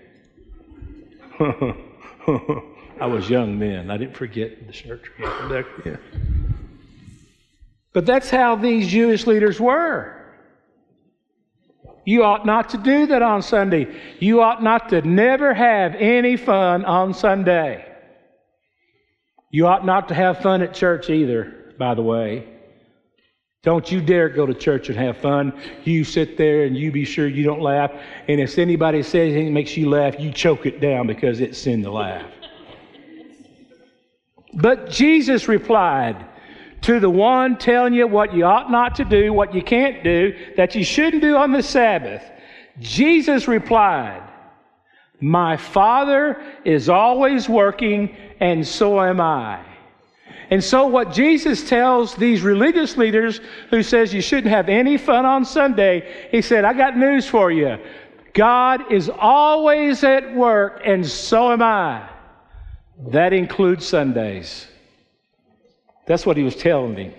I 3.02 3.06
was 3.06 3.30
young 3.30 3.60
then. 3.60 3.92
I 3.92 3.98
didn't 3.98 4.16
forget 4.16 4.66
the 4.66 4.72
church. 4.72 5.12
Yeah. 5.86 5.98
But 7.92 8.06
that's 8.06 8.30
how 8.30 8.56
these 8.56 8.88
Jewish 8.88 9.28
leaders 9.28 9.60
were. 9.60 10.22
You 12.06 12.24
ought 12.24 12.46
not 12.46 12.70
to 12.70 12.78
do 12.78 13.08
that 13.08 13.22
on 13.22 13.42
Sunday. 13.42 13.94
You 14.20 14.42
ought 14.42 14.64
not 14.64 14.90
to 14.90 15.02
never 15.02 15.54
have 15.54 15.96
any 15.96 16.38
fun 16.38 16.86
on 16.86 17.14
Sunday. 17.14 17.93
You 19.54 19.68
ought 19.68 19.86
not 19.86 20.08
to 20.08 20.16
have 20.16 20.40
fun 20.40 20.64
at 20.64 20.74
church 20.74 21.12
either, 21.12 21.76
by 21.78 21.94
the 21.94 22.02
way. 22.02 22.48
Don't 23.62 23.90
you 23.92 24.02
dare 24.02 24.28
go 24.28 24.48
to 24.48 24.54
church 24.56 24.90
and 24.90 24.98
have 24.98 25.18
fun. 25.18 25.54
You 25.84 26.04
sit 26.04 26.38
there 26.38 26.64
and 26.64 26.76
you 26.76 26.92
be 26.92 27.06
sure 27.06 27.28
you 27.28 27.44
don't 27.44 27.62
laugh. 27.62 27.92
And 28.28 28.42
if 28.42 28.58
anybody 28.58 29.04
says 29.04 29.14
anything 29.14 29.46
that 29.46 29.52
makes 29.52 29.78
you 29.78 29.92
laugh, 29.92 30.16
you 30.20 30.32
choke 30.32 30.66
it 30.66 30.82
down 30.82 31.06
because 31.06 31.40
it's 31.40 31.60
sin 31.60 31.84
to 31.84 31.92
laugh. 31.92 32.26
But 34.56 34.90
Jesus 34.90 35.48
replied, 35.48 36.26
to 36.82 37.00
the 37.00 37.10
one 37.10 37.56
telling 37.56 37.94
you 37.94 38.08
what 38.08 38.34
you 38.34 38.46
ought 38.46 38.72
not 38.72 38.96
to 38.96 39.06
do, 39.06 39.32
what 39.32 39.54
you 39.54 39.62
can't 39.62 40.04
do, 40.04 40.36
that 40.58 40.74
you 40.74 40.84
shouldn't 40.84 41.22
do 41.22 41.38
on 41.38 41.52
the 41.52 41.62
Sabbath. 41.62 42.24
Jesus 42.80 43.48
replied, 43.48 44.24
My 45.22 45.58
Father 45.58 46.42
is 46.66 46.90
always 46.90 47.48
working, 47.48 48.16
and 48.40 48.66
so 48.68 49.02
am 49.02 49.22
I. 49.22 49.64
And 50.50 50.64
so 50.64 50.86
what 50.86 51.14
Jesus 51.14 51.68
tells 51.68 52.16
these 52.16 52.42
religious 52.42 52.98
leaders 52.98 53.40
who 53.70 53.82
says 53.82 54.14
you 54.14 54.22
shouldn't 54.22 54.54
have 54.54 54.70
any 54.70 54.98
fun 54.98 55.26
on 55.26 55.46
Sunday, 55.46 56.28
he 56.30 56.42
said, 56.42 56.66
I 56.66 56.74
got 56.74 56.98
news 56.98 57.28
for 57.28 57.52
you. 57.52 57.78
God 58.34 58.92
is 58.92 59.10
always 59.10 60.04
at 60.04 60.36
work, 60.36 60.82
and 60.86 61.06
so 61.06 61.52
am 61.52 61.62
I. 61.62 62.10
That 63.10 63.34
includes 63.34 63.88
Sundays. 63.88 64.68
That's 66.06 66.26
what 66.26 66.38
he 66.38 66.44
was 66.44 66.56
telling 66.56 66.96
him. 66.96 67.14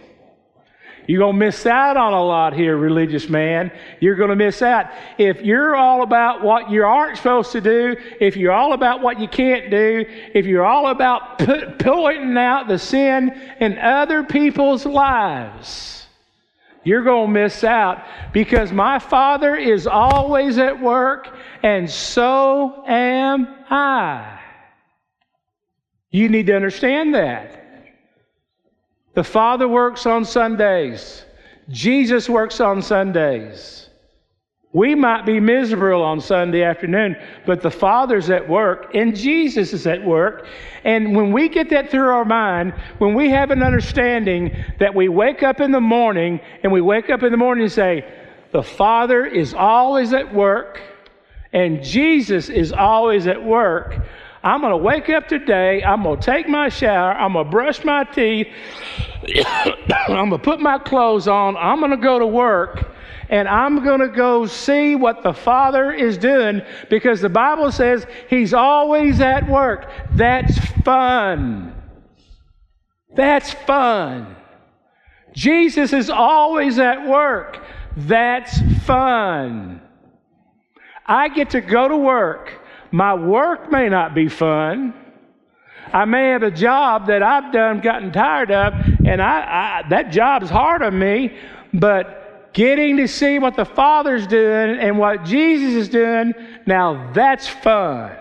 You're 1.07 1.21
going 1.21 1.39
to 1.39 1.47
miss 1.47 1.67
out 1.67 1.97
on 1.97 2.13
a 2.13 2.23
lot 2.23 2.55
here, 2.55 2.77
religious 2.77 3.29
man. 3.29 3.71
You're 4.01 4.15
going 4.15 4.31
to 4.31 4.37
miss 4.37 4.63
out. 4.63 4.87
If 5.19 5.43
you're 5.43 5.77
all 5.77 6.03
about 6.03 6.43
what 6.43 6.71
you 6.71 6.85
aren't 6.85 7.19
supposed 7.19 7.53
to 7.53 7.61
do, 7.61 7.97
if 8.21 8.37
you're 8.37 8.53
all 8.53 8.73
about 8.73 9.03
what 9.03 9.21
you 9.21 9.29
can't 9.29 9.71
do, 9.71 10.07
if 10.35 10.47
you're 10.47 10.65
all 10.65 10.89
about 10.89 11.39
put, 11.39 11.79
pointing 11.79 12.39
out 12.39 12.69
the 12.69 12.79
sin 12.79 13.31
in 13.61 13.79
other 13.79 14.23
people's 14.23 14.87
lives, 14.87 16.07
you're 16.85 17.05
going 17.05 17.27
to 17.27 17.33
miss 17.33 17.65
out 17.65 18.03
because 18.33 18.73
my 18.73 18.99
Father 18.99 19.57
is 19.57 19.87
always 19.87 20.59
at 20.59 20.81
work, 20.81 21.37
and 21.63 21.91
so 21.91 22.85
am 22.87 23.47
I. 23.71 24.41
You 26.11 26.29
need 26.29 26.47
to 26.47 26.55
understand 26.55 27.15
that. 27.15 27.64
The 29.15 29.25
Father 29.25 29.69
works 29.69 30.07
on 30.07 30.25
Sundays. 30.25 31.25
Jesus 31.69 32.29
works 32.29 32.61
on 32.61 32.83
Sundays. 32.83 33.89
We 34.75 34.97
might 34.97 35.25
be 35.25 35.39
miserable 35.39 36.03
on 36.03 36.21
Sunday 36.21 36.65
afternoon, 36.65 37.15
but 37.47 37.63
the 37.63 37.71
Father's 37.71 38.29
at 38.29 38.49
work 38.49 38.91
and 38.93 39.15
Jesus 39.15 39.73
is 39.73 39.87
at 39.87 40.05
work. 40.05 40.49
And 40.83 41.15
when 41.15 41.31
we 41.31 41.49
get 41.49 41.71
that 41.71 41.91
through 41.91 42.09
our 42.09 42.25
mind, 42.25 42.75
when 42.99 43.15
we 43.15 43.31
have 43.31 43.53
an 43.53 43.63
understanding 43.63 44.51
that 44.81 44.93
we 44.93 45.09
wake 45.09 45.45
up 45.45 45.61
in 45.61 45.71
the 45.71 45.81
morning 45.81 46.41
and 46.65 46.73
we 46.73 46.81
wake 46.81 47.09
up 47.09 47.23
in 47.23 47.31
the 47.31 47.39
morning 47.39 47.63
and 47.63 47.73
say, 47.73 48.05
the 48.51 48.65
Father 48.65 49.25
is 49.25 49.55
always 49.55 50.13
at 50.13 50.35
work 50.35 50.81
and 51.53 51.81
Jesus 51.85 52.49
is 52.49 52.73
always 52.73 53.29
at 53.29 53.43
work, 53.43 54.05
I'm 54.45 54.61
going 54.61 54.73
to 54.73 54.77
wake 54.77 55.09
up 55.09 55.27
today. 55.27 55.83
I'm 55.83 56.03
going 56.03 56.21
to 56.21 56.25
take 56.25 56.49
my 56.49 56.69
shower. 56.69 57.13
I'm 57.13 57.33
going 57.33 57.47
to 57.47 57.51
brush 57.51 57.83
my 57.83 58.05
teeth. 58.05 58.47
I'm 59.89 60.29
going 60.29 60.31
to 60.31 60.39
put 60.39 60.61
my 60.61 60.79
clothes 60.79 61.27
on. 61.27 61.57
I'm 61.57 61.79
going 61.79 61.93
to 61.93 61.97
go 61.97 62.19
to 62.19 62.27
work. 62.27 62.91
And 63.31 63.49
I'm 63.49 63.83
going 63.83 64.01
to 64.01 64.09
go 64.09 64.45
see 64.45 64.97
what 64.97 65.23
the 65.23 65.33
Father 65.33 65.91
is 65.91 66.19
doing 66.19 66.61
because 66.91 67.23
the 67.23 67.31
Bible 67.31 67.73
says 67.73 68.07
He's 68.29 68.53
always 68.53 69.19
at 69.23 69.49
work. 69.49 69.91
That's 70.13 70.59
fun. 70.83 71.75
That's 73.17 73.51
fun. 73.51 74.37
Jesus 75.33 75.95
is 75.95 76.11
always 76.11 76.79
at 76.79 77.09
work. 77.09 77.65
That's 77.97 78.61
fun. 78.85 79.81
I 81.07 81.29
get 81.29 81.51
to 81.51 81.63
go 81.63 81.89
to 81.89 81.97
work. 81.97 82.61
My 82.95 83.13
work 83.13 83.73
may 83.73 83.89
not 83.89 84.15
be 84.15 84.29
fun. 84.29 84.95
I 85.93 86.05
may 86.05 86.29
have 86.29 86.45
a 86.45 86.51
job 86.53 87.09
that 87.09 87.25
I've 87.25 87.53
done, 87.53 87.81
gotten 87.81 88.13
tired 88.13 88.53
of, 88.53 88.73
and 89.05 89.21
I, 89.21 89.83
I, 89.83 89.89
that 89.89 90.13
job's 90.13 90.49
hard 90.49 90.81
on 90.81 90.97
me, 90.97 91.37
but 91.73 92.53
getting 92.53 92.99
to 92.99 93.09
see 93.09 93.41
what 93.41 93.57
the 93.57 93.65
Father's 93.65 94.29
doing 94.29 94.79
and 94.79 94.97
what 94.97 95.25
Jesus 95.25 95.75
is 95.75 95.89
doing, 95.89 96.35
now 96.67 97.11
that's 97.13 97.49
fun. 97.49 98.17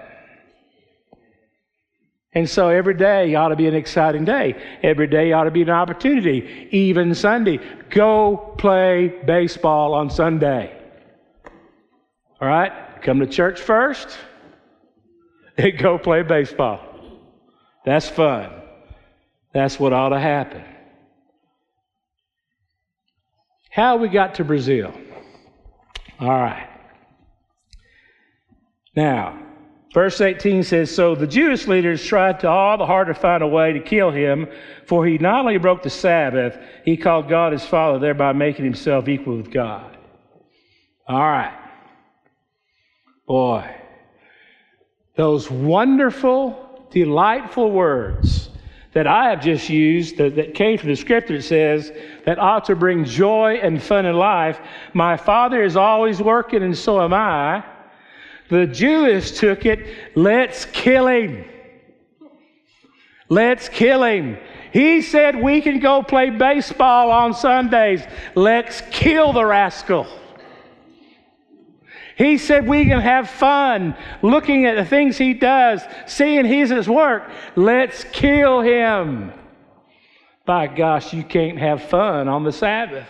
And 2.33 2.49
so 2.49 2.69
every 2.69 2.95
day 2.95 3.35
ought 3.35 3.49
to 3.49 3.55
be 3.55 3.67
an 3.67 3.75
exciting 3.75 4.25
day. 4.25 4.59
Every 4.81 5.05
day 5.05 5.33
ought 5.33 5.43
to 5.43 5.51
be 5.51 5.61
an 5.61 5.69
opportunity. 5.69 6.67
Even 6.71 7.13
Sunday. 7.13 7.59
Go 7.91 8.55
play 8.57 9.09
baseball 9.27 9.93
on 9.93 10.09
Sunday. 10.09 10.75
All 12.41 12.47
right? 12.47 12.71
Come 13.03 13.19
to 13.19 13.27
church 13.27 13.61
first 13.61 14.17
and 15.57 15.77
go 15.79 15.97
play 15.97 16.23
baseball. 16.23 16.81
That's 17.85 18.07
fun. 18.07 18.51
That's 19.53 19.79
what 19.79 19.93
ought 19.93 20.09
to 20.09 20.19
happen. 20.19 20.63
How 23.69 23.97
we 23.97 24.07
got 24.07 24.35
to 24.35 24.43
Brazil? 24.43 24.93
All 26.19 26.29
right. 26.29 26.69
Now, 28.95 29.41
verse 29.93 30.21
18 30.21 30.63
says 30.63 30.93
So 30.93 31.15
the 31.15 31.27
Jewish 31.27 31.67
leaders 31.67 32.03
tried 32.03 32.39
to 32.41 32.49
all 32.49 32.77
the 32.77 32.85
harder 32.85 33.13
to 33.13 33.19
find 33.19 33.41
a 33.41 33.47
way 33.47 33.73
to 33.73 33.79
kill 33.79 34.11
him, 34.11 34.47
for 34.87 35.05
he 35.05 35.17
not 35.17 35.39
only 35.39 35.57
broke 35.57 35.81
the 35.81 35.89
Sabbath, 35.89 36.57
he 36.85 36.95
called 36.95 37.27
God 37.29 37.51
his 37.51 37.65
Father, 37.65 37.99
thereby 37.99 38.33
making 38.33 38.63
himself 38.63 39.07
equal 39.07 39.37
with 39.37 39.51
God. 39.51 39.97
All 41.07 41.19
right. 41.19 41.59
Boy, 43.27 43.75
those 45.15 45.49
wonderful, 45.49 46.87
delightful 46.91 47.71
words 47.71 48.49
that 48.93 49.07
I 49.07 49.29
have 49.29 49.41
just 49.41 49.69
used 49.69 50.17
that, 50.17 50.35
that, 50.35 50.53
came 50.53 50.77
from 50.77 50.89
the 50.89 50.95
scripture 50.95 51.37
that 51.37 51.43
says 51.43 51.91
that 52.25 52.39
ought 52.39 52.65
to 52.65 52.75
bring 52.75 53.05
joy 53.05 53.59
and 53.61 53.81
fun 53.81 54.05
in 54.05 54.15
life. 54.15 54.59
My 54.93 55.17
Father 55.17 55.63
is 55.63 55.75
always 55.75 56.21
working, 56.21 56.63
and 56.63 56.77
so 56.77 57.01
am 57.01 57.13
I. 57.13 57.63
The 58.49 58.67
Jews 58.67 59.37
took 59.39 59.65
it, 59.65 60.15
let's 60.15 60.65
kill 60.65 61.07
him. 61.07 61.45
Let's 63.29 63.67
kill 63.69 64.03
him. 64.03 64.37
He 64.71 65.01
said 65.01 65.41
we 65.41 65.61
can 65.61 65.79
go 65.79 66.03
play 66.03 66.29
baseball 66.29 67.09
on 67.09 67.33
Sundays. 67.33 68.03
Let's 68.35 68.81
kill 68.91 69.33
the 69.33 69.45
rascal. 69.45 70.07
He 72.17 72.37
said 72.37 72.67
we 72.67 72.85
can 72.85 73.01
have 73.01 73.29
fun 73.29 73.95
looking 74.21 74.65
at 74.65 74.75
the 74.75 74.85
things 74.85 75.17
he 75.17 75.33
does, 75.33 75.81
seeing 76.05 76.45
he's 76.45 76.69
his 76.69 76.87
work. 76.87 77.29
Let's 77.55 78.03
kill 78.11 78.61
him. 78.61 79.31
By 80.45 80.67
gosh, 80.67 81.13
you 81.13 81.23
can't 81.23 81.57
have 81.57 81.83
fun 81.83 82.27
on 82.27 82.43
the 82.43 82.51
Sabbath. 82.51 83.07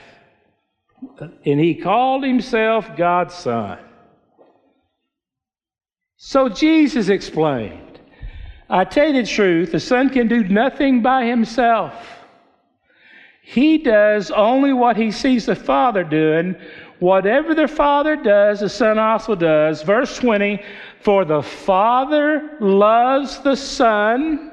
And 1.46 1.60
he 1.60 1.76
called 1.76 2.24
himself 2.24 2.96
God's 2.96 3.34
Son. 3.34 3.80
So 6.16 6.48
Jesus 6.48 7.10
explained 7.10 8.00
I 8.70 8.86
tell 8.86 9.08
you 9.08 9.22
the 9.22 9.28
truth, 9.28 9.72
the 9.72 9.80
Son 9.80 10.10
can 10.10 10.28
do 10.28 10.44
nothing 10.46 11.02
by 11.02 11.26
himself. 11.26 11.94
He 13.44 13.78
does 13.78 14.32
only 14.32 14.72
what 14.72 14.96
he 14.96 15.12
sees 15.12 15.46
the 15.46 15.56
Father 15.56 16.04
doing. 16.04 16.56
Whatever 17.04 17.54
the 17.54 17.68
Father 17.68 18.16
does, 18.16 18.62
the 18.62 18.70
Son 18.70 18.98
also 18.98 19.36
does. 19.36 19.82
Verse 19.82 20.18
20 20.20 20.64
For 21.02 21.26
the 21.26 21.42
Father 21.42 22.56
loves 22.62 23.40
the 23.40 23.58
Son 23.58 24.52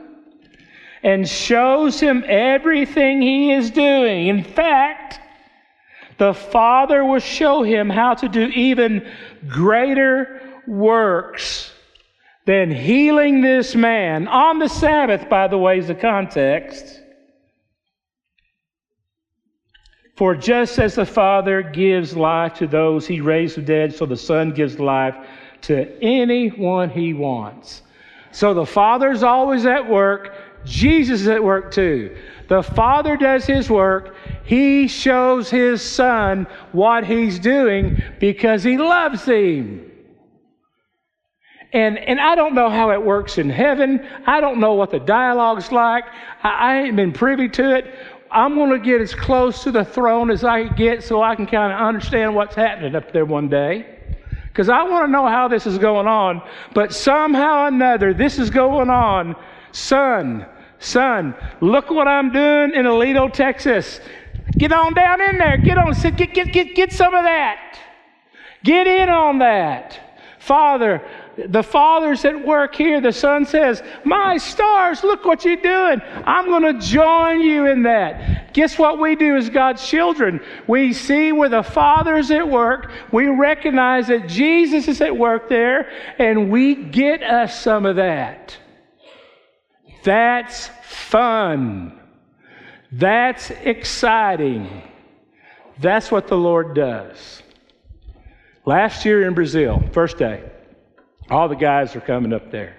and 1.04 1.28
shows 1.28 2.00
him 2.00 2.24
everything 2.26 3.22
he 3.22 3.52
is 3.52 3.70
doing. 3.70 4.26
In 4.26 4.42
fact, 4.42 5.20
the 6.18 6.34
Father 6.34 7.04
will 7.04 7.20
show 7.20 7.62
him 7.62 7.88
how 7.88 8.14
to 8.14 8.28
do 8.28 8.46
even 8.46 9.08
greater 9.46 10.42
works 10.66 11.72
than 12.46 12.72
healing 12.72 13.42
this 13.42 13.76
man 13.76 14.26
on 14.26 14.58
the 14.58 14.68
Sabbath, 14.68 15.28
by 15.28 15.46
the 15.46 15.56
way, 15.56 15.78
is 15.78 15.86
the 15.86 15.94
context. 15.94 16.99
For 20.20 20.34
just 20.36 20.78
as 20.78 20.96
the 20.96 21.06
Father 21.06 21.62
gives 21.62 22.14
life 22.14 22.52
to 22.56 22.66
those 22.66 23.06
he 23.06 23.22
raised 23.22 23.54
from 23.54 23.64
the 23.64 23.72
dead, 23.72 23.94
so 23.94 24.04
the 24.04 24.18
Son 24.18 24.50
gives 24.50 24.78
life 24.78 25.16
to 25.62 25.90
anyone 26.02 26.90
he 26.90 27.14
wants. 27.14 27.80
So 28.30 28.52
the 28.52 28.66
Father's 28.66 29.22
always 29.22 29.64
at 29.64 29.88
work. 29.88 30.34
Jesus 30.66 31.22
is 31.22 31.28
at 31.28 31.42
work 31.42 31.72
too. 31.72 32.14
The 32.48 32.62
Father 32.62 33.16
does 33.16 33.46
his 33.46 33.70
work. 33.70 34.14
He 34.44 34.88
shows 34.88 35.48
his 35.48 35.80
Son 35.80 36.46
what 36.72 37.06
he's 37.06 37.38
doing 37.38 37.98
because 38.20 38.62
he 38.62 38.76
loves 38.76 39.24
him. 39.24 39.90
And, 41.72 41.98
and 41.98 42.20
I 42.20 42.34
don't 42.34 42.54
know 42.54 42.68
how 42.68 42.90
it 42.90 43.02
works 43.02 43.38
in 43.38 43.48
heaven. 43.48 44.04
I 44.26 44.40
don't 44.40 44.58
know 44.58 44.74
what 44.74 44.90
the 44.90 44.98
dialogue's 44.98 45.70
like. 45.70 46.04
I, 46.42 46.48
I 46.50 46.82
ain't 46.82 46.96
been 46.96 47.12
privy 47.12 47.48
to 47.50 47.76
it. 47.76 47.94
I'm 48.30 48.54
going 48.54 48.70
to 48.70 48.78
get 48.78 49.00
as 49.00 49.14
close 49.14 49.64
to 49.64 49.72
the 49.72 49.84
throne 49.84 50.30
as 50.30 50.44
I 50.44 50.66
can 50.66 50.76
get 50.76 51.02
so 51.02 51.22
I 51.22 51.34
can 51.34 51.46
kind 51.46 51.72
of 51.72 51.80
understand 51.80 52.34
what's 52.34 52.54
happening 52.54 52.94
up 52.94 53.12
there 53.12 53.24
one 53.24 53.48
day. 53.48 53.98
Because 54.48 54.68
I 54.68 54.82
want 54.82 55.06
to 55.06 55.10
know 55.12 55.26
how 55.26 55.48
this 55.48 55.66
is 55.66 55.78
going 55.78 56.06
on. 56.06 56.42
But 56.74 56.92
somehow 56.92 57.64
or 57.64 57.68
another, 57.68 58.14
this 58.14 58.38
is 58.38 58.50
going 58.50 58.90
on. 58.90 59.36
Son, 59.72 60.46
son, 60.78 61.34
look 61.60 61.90
what 61.90 62.08
I'm 62.08 62.32
doing 62.32 62.74
in 62.74 62.84
Aledo, 62.86 63.32
Texas. 63.32 64.00
Get 64.58 64.72
on 64.72 64.94
down 64.94 65.20
in 65.20 65.38
there. 65.38 65.58
Get 65.58 65.78
on. 65.78 65.92
Get, 65.92 66.34
get, 66.34 66.52
get, 66.52 66.74
get 66.74 66.92
some 66.92 67.14
of 67.14 67.24
that. 67.24 67.78
Get 68.62 68.86
in 68.86 69.08
on 69.08 69.38
that. 69.38 69.98
Father, 70.40 71.02
the 71.36 71.62
Father's 71.62 72.24
at 72.24 72.44
work 72.44 72.74
here. 72.74 73.00
The 73.00 73.12
Son 73.12 73.44
says, 73.46 73.82
My 74.04 74.36
stars, 74.36 75.02
look 75.02 75.24
what 75.24 75.44
you're 75.44 75.56
doing. 75.56 76.00
I'm 76.24 76.46
going 76.46 76.62
to 76.62 76.86
join 76.86 77.40
you 77.40 77.66
in 77.66 77.84
that. 77.84 78.52
Guess 78.52 78.78
what 78.78 78.98
we 78.98 79.16
do 79.16 79.36
as 79.36 79.48
God's 79.48 79.86
children? 79.86 80.40
We 80.66 80.92
see 80.92 81.32
where 81.32 81.48
the 81.48 81.62
Father's 81.62 82.30
at 82.30 82.48
work. 82.48 82.90
We 83.12 83.26
recognize 83.28 84.08
that 84.08 84.28
Jesus 84.28 84.88
is 84.88 85.00
at 85.00 85.16
work 85.16 85.48
there, 85.48 85.88
and 86.18 86.50
we 86.50 86.74
get 86.74 87.22
us 87.22 87.60
some 87.60 87.86
of 87.86 87.96
that. 87.96 88.56
That's 90.02 90.68
fun. 90.82 91.98
That's 92.92 93.50
exciting. 93.50 94.82
That's 95.78 96.10
what 96.10 96.28
the 96.28 96.36
Lord 96.36 96.74
does. 96.74 97.42
Last 98.66 99.04
year 99.04 99.26
in 99.26 99.34
Brazil, 99.34 99.82
first 99.92 100.18
day, 100.18 100.49
all 101.30 101.48
the 101.48 101.54
guys 101.54 101.94
are 101.94 102.00
coming 102.00 102.32
up 102.32 102.50
there. 102.50 102.74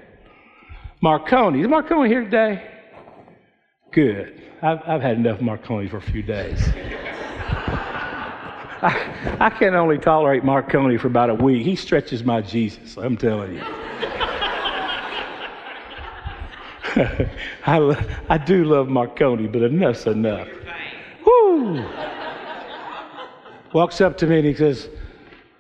Marconi, 1.01 1.61
is 1.61 1.67
Marconi 1.67 2.09
here 2.09 2.23
today? 2.23 2.69
Good. 3.91 4.41
I've, 4.61 4.79
I've 4.85 5.01
had 5.01 5.17
enough 5.17 5.41
Marconi 5.41 5.87
for 5.87 5.97
a 5.97 6.01
few 6.01 6.21
days. 6.21 6.67
I, 8.83 9.37
I 9.39 9.49
can 9.49 9.75
only 9.75 9.97
tolerate 9.97 10.43
Marconi 10.43 10.97
for 10.97 11.07
about 11.07 11.29
a 11.29 11.35
week. 11.35 11.65
He 11.65 11.75
stretches 11.75 12.23
my 12.23 12.41
Jesus, 12.41 12.97
I'm 12.97 13.17
telling 13.17 13.55
you. 13.55 13.61
I, 17.65 18.05
I 18.29 18.37
do 18.37 18.65
love 18.65 18.89
Marconi, 18.89 19.47
but 19.47 19.61
enough's 19.61 20.05
enough. 20.07 20.47
Woo! 21.25 21.85
Walks 23.73 24.01
up 24.01 24.17
to 24.17 24.27
me 24.27 24.39
and 24.39 24.45
he 24.45 24.53
says, 24.53 24.89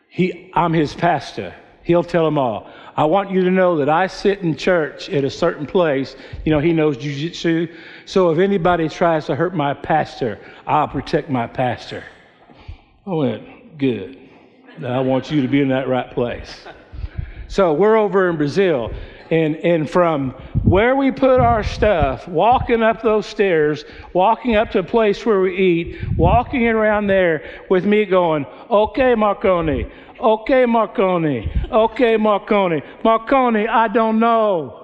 he, 0.09 0.51
I'm 0.53 0.73
his 0.73 0.93
pastor. 0.93 1.55
He'll 1.83 2.03
tell 2.03 2.25
them 2.25 2.37
all. 2.37 2.69
I 2.95 3.05
want 3.05 3.31
you 3.31 3.43
to 3.43 3.51
know 3.51 3.77
that 3.77 3.89
I 3.89 4.07
sit 4.07 4.39
in 4.39 4.55
church 4.55 5.09
at 5.09 5.23
a 5.23 5.29
certain 5.29 5.65
place. 5.65 6.15
You 6.45 6.51
know, 6.51 6.59
he 6.59 6.73
knows 6.73 6.97
jujitsu. 6.97 7.73
So 8.05 8.31
if 8.31 8.39
anybody 8.39 8.89
tries 8.89 9.25
to 9.27 9.35
hurt 9.35 9.55
my 9.55 9.73
pastor, 9.73 10.39
I'll 10.67 10.87
protect 10.87 11.29
my 11.29 11.47
pastor. 11.47 12.03
I 13.05 13.13
went, 13.13 13.77
good. 13.77 14.17
I 14.85 14.99
want 14.99 15.31
you 15.31 15.41
to 15.41 15.47
be 15.47 15.61
in 15.61 15.69
that 15.69 15.87
right 15.87 16.11
place. 16.11 16.65
So 17.47 17.73
we're 17.73 17.97
over 17.97 18.29
in 18.29 18.37
Brazil. 18.37 18.93
And, 19.29 19.55
and 19.57 19.89
from 19.89 20.31
where 20.63 20.95
we 20.95 21.11
put 21.11 21.39
our 21.39 21.63
stuff, 21.63 22.27
walking 22.27 22.83
up 22.83 23.01
those 23.01 23.25
stairs, 23.25 23.85
walking 24.13 24.55
up 24.55 24.71
to 24.71 24.79
a 24.79 24.83
place 24.83 25.25
where 25.25 25.39
we 25.39 25.57
eat, 25.57 26.17
walking 26.17 26.67
around 26.67 27.07
there 27.07 27.65
with 27.69 27.85
me 27.85 28.05
going, 28.05 28.45
okay, 28.69 29.15
Marconi, 29.15 29.89
okay, 30.21 30.65
Marconi, 30.65 31.51
okay, 31.71 32.17
Marconi, 32.17 32.81
Marconi, 33.03 33.67
I 33.67 33.87
don't 33.87 34.19
know. 34.19 34.77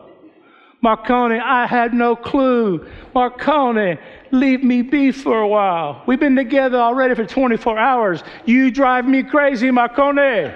Marconi, 0.82 1.39
I 1.39 1.65
had 1.65 1.93
no 1.93 2.15
clue. 2.15 2.88
Marconi, 3.13 3.97
leave 4.32 4.63
me 4.63 4.84
be 4.84 5.12
for 5.12 5.41
a 5.41 5.47
while. 5.47 6.04
We've 6.06 6.19
been 6.19 6.36
together 6.36 6.78
already 6.78 7.15
for 7.15 7.26
24 7.26 7.78
hours. 7.78 8.23
You 8.45 8.69
drive 8.69 9.08
me 9.08 9.23
crazy, 9.23 9.71
Marconi. 9.71 10.52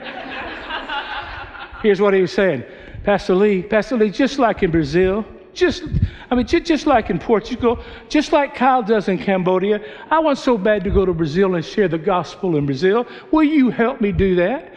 Here's 1.81 1.99
what 1.99 2.13
he 2.13 2.21
was 2.21 2.31
saying. 2.31 2.63
Pastor 3.03 3.33
Lee, 3.33 3.63
Pastor 3.63 3.97
Lee, 3.97 4.11
just 4.11 4.37
like 4.37 4.61
in 4.61 4.69
Brazil, 4.69 5.25
just, 5.53 5.83
I 6.29 6.35
mean, 6.35 6.47
just, 6.47 6.65
just 6.65 6.87
like 6.87 7.09
in 7.09 7.19
Portugal, 7.19 7.79
just 8.09 8.31
like 8.31 8.55
Kyle 8.55 8.83
does 8.83 9.07
in 9.07 9.17
Cambodia, 9.17 9.81
I 10.09 10.19
want 10.19 10.37
so 10.37 10.57
bad 10.57 10.83
to 10.83 10.89
go 10.89 11.05
to 11.05 11.13
Brazil 11.13 11.55
and 11.55 11.63
share 11.63 11.87
the 11.87 11.97
gospel 11.97 12.57
in 12.57 12.65
Brazil. 12.65 13.05
Will 13.31 13.43
you 13.43 13.69
help 13.69 14.01
me 14.01 14.11
do 14.11 14.35
that? 14.35 14.73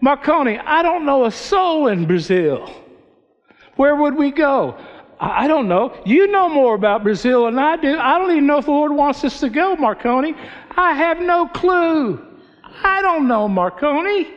Marconi, 0.00 0.58
I 0.58 0.82
don't 0.82 1.06
know 1.06 1.24
a 1.24 1.30
soul 1.30 1.88
in 1.88 2.06
Brazil. 2.06 2.70
Where 3.76 3.96
would 3.96 4.14
we 4.14 4.30
go? 4.30 4.78
I 5.18 5.46
don't 5.46 5.68
know. 5.68 5.96
You 6.04 6.26
know 6.26 6.48
more 6.48 6.74
about 6.74 7.02
Brazil 7.02 7.46
than 7.46 7.58
I 7.58 7.76
do. 7.76 7.96
I 7.98 8.18
don't 8.18 8.30
even 8.30 8.46
know 8.46 8.58
if 8.58 8.66
the 8.66 8.72
Lord 8.72 8.92
wants 8.92 9.24
us 9.24 9.40
to 9.40 9.48
go, 9.48 9.76
Marconi. 9.76 10.34
I 10.76 10.92
have 10.92 11.20
no 11.20 11.48
clue. 11.48 12.24
I 12.82 13.00
don't 13.00 13.26
know, 13.26 13.48
Marconi. 13.48 14.28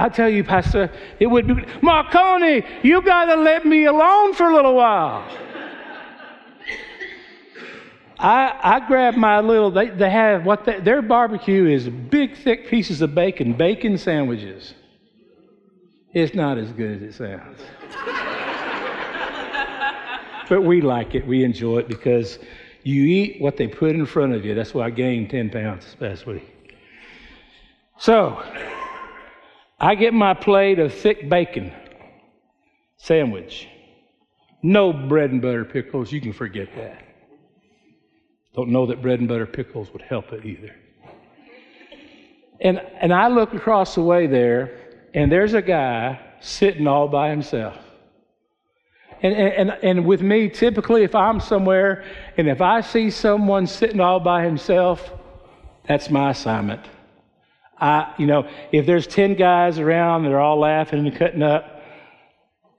I 0.00 0.08
tell 0.08 0.30
you, 0.30 0.42
Pastor, 0.42 0.90
it 1.18 1.26
would 1.26 1.46
be, 1.46 1.62
Marconi, 1.82 2.64
you 2.82 3.02
got 3.02 3.26
to 3.26 3.36
let 3.36 3.66
me 3.66 3.84
alone 3.84 4.32
for 4.32 4.48
a 4.48 4.54
little 4.54 4.74
while. 4.74 5.30
I, 8.18 8.58
I 8.62 8.86
grabbed 8.86 9.18
my 9.18 9.40
little, 9.40 9.70
they, 9.70 9.90
they 9.90 10.08
have 10.08 10.46
what 10.46 10.64
they, 10.64 10.80
their 10.80 11.02
barbecue 11.02 11.66
is 11.66 11.86
big, 11.90 12.34
thick 12.38 12.68
pieces 12.68 13.02
of 13.02 13.14
bacon, 13.14 13.52
bacon 13.52 13.98
sandwiches. 13.98 14.72
It's 16.14 16.34
not 16.34 16.56
as 16.56 16.72
good 16.72 17.02
as 17.02 17.02
it 17.02 17.12
sounds. 17.12 17.60
but 20.48 20.62
we 20.62 20.80
like 20.80 21.14
it, 21.14 21.26
we 21.26 21.44
enjoy 21.44 21.76
it 21.80 21.88
because 21.88 22.38
you 22.84 23.04
eat 23.04 23.42
what 23.42 23.58
they 23.58 23.68
put 23.68 23.90
in 23.90 24.06
front 24.06 24.32
of 24.32 24.46
you. 24.46 24.54
That's 24.54 24.72
why 24.72 24.86
I 24.86 24.90
gained 24.90 25.28
10 25.28 25.50
pounds 25.50 25.84
this 25.84 25.94
past 25.94 26.24
week. 26.24 26.74
So, 27.98 28.42
I 29.80 29.94
get 29.94 30.12
my 30.12 30.34
plate 30.34 30.78
of 30.78 30.92
thick 30.92 31.28
bacon 31.28 31.72
sandwich. 32.98 33.66
No 34.62 34.92
bread 34.92 35.30
and 35.30 35.40
butter 35.40 35.64
pickles. 35.64 36.12
You 36.12 36.20
can 36.20 36.34
forget 36.34 36.68
that. 36.76 37.02
Don't 38.54 38.68
know 38.68 38.86
that 38.86 39.00
bread 39.00 39.20
and 39.20 39.28
butter 39.28 39.46
pickles 39.46 39.90
would 39.92 40.02
help 40.02 40.32
it 40.32 40.44
either. 40.44 40.74
And, 42.60 42.78
and 43.00 43.12
I 43.12 43.28
look 43.28 43.54
across 43.54 43.94
the 43.94 44.02
way 44.02 44.26
there, 44.26 44.78
and 45.14 45.32
there's 45.32 45.54
a 45.54 45.62
guy 45.62 46.20
sitting 46.40 46.86
all 46.86 47.08
by 47.08 47.30
himself. 47.30 47.76
and, 49.22 49.32
and, 49.34 49.70
and 49.82 50.04
with 50.04 50.20
me, 50.20 50.50
typically, 50.50 51.04
if 51.04 51.14
I'm 51.14 51.40
somewhere 51.40 52.04
and 52.36 52.48
if 52.48 52.60
I 52.60 52.82
see 52.82 53.10
someone 53.10 53.66
sitting 53.66 54.00
all 54.00 54.20
by 54.20 54.44
himself, 54.44 55.10
that's 55.88 56.10
my 56.10 56.30
assignment. 56.30 56.82
I, 57.80 58.14
you 58.18 58.26
know, 58.26 58.48
if 58.72 58.86
there's 58.86 59.06
10 59.06 59.34
guys 59.34 59.78
around, 59.78 60.24
they're 60.24 60.40
all 60.40 60.58
laughing 60.58 61.06
and 61.06 61.16
cutting 61.16 61.42
up, 61.42 61.80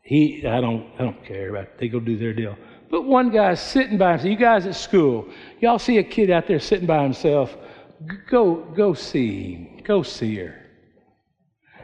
he, 0.03 0.45
I 0.45 0.61
don't, 0.61 0.87
I 0.99 1.03
don't 1.03 1.25
care 1.25 1.49
about 1.49 1.63
it. 1.63 1.77
They 1.79 1.87
go 1.87 1.99
do 1.99 2.17
their 2.17 2.33
deal. 2.33 2.57
But 2.89 3.03
one 3.03 3.29
guy's 3.29 3.61
sitting 3.61 3.97
by 3.97 4.11
himself. 4.11 4.29
You 4.29 4.37
guys 4.37 4.65
at 4.65 4.75
school, 4.75 5.29
y'all 5.59 5.79
see 5.79 5.97
a 5.97 6.03
kid 6.03 6.29
out 6.29 6.47
there 6.47 6.59
sitting 6.59 6.85
by 6.85 7.03
himself, 7.03 7.55
go, 8.29 8.55
go 8.75 8.93
see 8.93 9.53
him. 9.53 9.79
Go 9.83 10.03
see 10.03 10.35
her. 10.35 10.55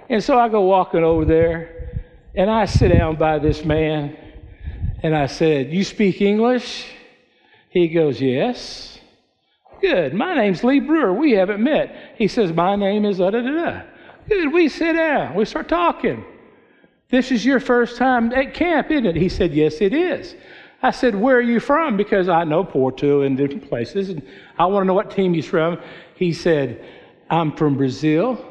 And 0.10 0.24
so 0.24 0.38
I 0.38 0.50
go 0.50 0.62
walking 0.62 1.04
over 1.04 1.26
there, 1.26 2.04
and 2.36 2.50
I 2.50 2.66
sit 2.66 2.90
down 2.90 3.16
by 3.16 3.40
this 3.40 3.66
man, 3.66 4.16
and 5.04 5.16
I 5.16 5.26
said, 5.26 5.74
You 5.74 5.84
speak 5.84 6.22
English? 6.22 6.86
He 7.70 7.88
goes, 7.90 8.22
Yes. 8.22 8.97
Good. 9.82 10.14
My 10.14 10.36
name's 10.36 10.64
Lee 10.64 10.80
Brewer. 10.80 11.14
We 11.14 11.32
haven't 11.32 11.64
met. 11.64 12.14
He 12.18 12.28
says, 12.28 12.54
My 12.54 12.76
name 12.76 13.06
is 13.06 13.18
da 13.20 13.30
da 13.30 13.42
da. 13.42 13.82
Good. 14.28 14.52
We 14.52 14.70
sit 14.70 14.94
down. 14.94 15.36
We 15.36 15.46
start 15.46 15.70
talking. 15.70 16.24
This 17.10 17.32
is 17.32 17.46
your 17.46 17.60
first 17.60 17.98
time 17.98 18.34
at 18.34 18.54
camp, 18.54 18.92
isn't 18.92 19.06
it? 19.06 19.16
He 19.16 19.30
said, 19.30 19.54
Yes, 19.54 19.82
it 19.82 19.94
is. 19.94 20.36
I 20.82 20.92
said, 20.92 21.16
Where 21.16 21.38
are 21.38 21.42
you 21.42 21.60
from? 21.60 21.98
Because 21.98 22.30
I 22.30 22.44
know 22.44 22.64
Porto 22.64 23.22
and 23.22 23.38
different 23.38 23.68
places, 23.68 24.10
and 24.10 24.22
I 24.58 24.66
want 24.66 24.84
to 24.84 24.88
know 24.88 24.94
what 24.94 25.12
team 25.12 25.34
he's 25.34 25.46
from. 25.46 25.80
He 26.16 26.34
said, 26.34 26.84
I'm 27.30 27.56
from 27.56 27.78
Brazil. 27.78 28.44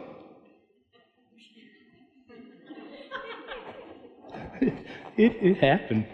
it, 4.61 4.73
it 5.17 5.59
happened. 5.59 6.07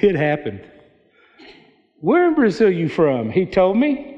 It 0.00 0.14
happened. 0.14 0.62
Where 2.06 2.28
in 2.28 2.36
Brazil 2.36 2.70
you 2.70 2.88
from? 2.88 3.32
He 3.32 3.46
told 3.46 3.76
me. 3.76 4.14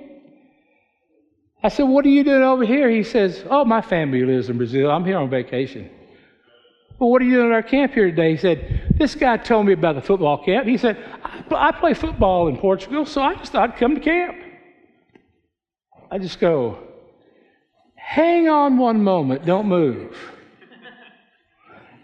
I 1.62 1.70
said, 1.70 1.84
What 1.84 2.04
are 2.04 2.10
you 2.10 2.22
doing 2.22 2.42
over 2.42 2.62
here? 2.62 2.90
He 2.90 3.02
says, 3.02 3.42
Oh, 3.48 3.64
my 3.64 3.80
family 3.80 4.22
lives 4.26 4.50
in 4.50 4.58
Brazil. 4.58 4.90
I'm 4.90 5.06
here 5.06 5.16
on 5.16 5.30
vacation. 5.30 5.88
Well, 6.98 7.08
what 7.08 7.22
are 7.22 7.24
you 7.24 7.36
doing 7.36 7.46
at 7.46 7.54
our 7.54 7.62
camp 7.62 7.94
here 7.94 8.10
today? 8.10 8.32
He 8.32 8.36
said, 8.36 8.94
This 8.98 9.14
guy 9.14 9.38
told 9.38 9.64
me 9.64 9.72
about 9.72 9.94
the 9.94 10.02
football 10.02 10.44
camp. 10.44 10.66
He 10.66 10.76
said, 10.76 11.02
I, 11.24 11.68
I 11.68 11.72
play 11.72 11.94
football 11.94 12.48
in 12.48 12.58
Portugal, 12.58 13.06
so 13.06 13.22
I 13.22 13.36
just 13.36 13.52
thought 13.52 13.70
I'd 13.70 13.78
come 13.78 13.94
to 13.94 14.02
camp. 14.02 14.36
I 16.10 16.18
just 16.18 16.40
go, 16.40 16.76
Hang 17.94 18.50
on 18.50 18.76
one 18.76 19.02
moment, 19.02 19.46
don't 19.46 19.66
move. 19.66 20.14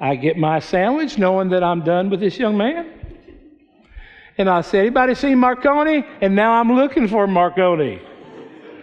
I 0.01 0.17
get 0.17 0.39
my 0.39 0.61
sandwich 0.61 1.19
knowing 1.19 1.51
that 1.51 1.63
I'm 1.63 1.85
done 1.85 2.09
with 2.09 2.21
this 2.21 2.39
young 2.39 2.57
man. 2.57 2.94
And 4.37 4.51
I 4.51 4.63
said, 4.63 4.81
Anybody 4.81 5.15
seen 5.15 5.39
Marconi? 5.39 6.05
And 6.21 6.35
now 6.35 6.55
I'm 6.55 6.73
looking 6.73 7.09
for 7.09 7.27
Marconi. 7.27 8.03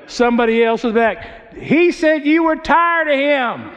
Somebody 0.08 0.64
else 0.64 0.84
was 0.84 0.94
back. 0.94 1.54
He 1.56 1.92
said 1.92 2.26
you 2.26 2.44
were 2.44 2.56
tired 2.56 3.08
of 3.08 3.16
him. 3.16 3.72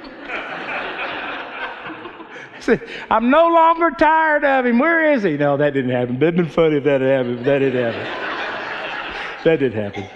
I 2.57 2.61
said, 2.61 2.89
I'm 3.11 3.31
no 3.31 3.49
longer 3.49 3.91
tired 3.91 4.45
of 4.45 4.67
him. 4.67 4.79
Where 4.79 5.13
is 5.13 5.23
he? 5.23 5.37
No, 5.37 5.57
that 5.57 5.75
didn't 5.75 5.91
happen. 5.91 6.17
It'd 6.17 6.37
been 6.37 6.49
funny 6.49 6.77
if 6.79 6.85
that 6.85 7.01
had 7.01 7.11
happened. 7.11 7.45
That 7.45 7.59
didn't 7.59 7.93
happen. 7.93 8.05
that 9.45 9.57
didn't 9.59 9.81
happen. 9.81 10.09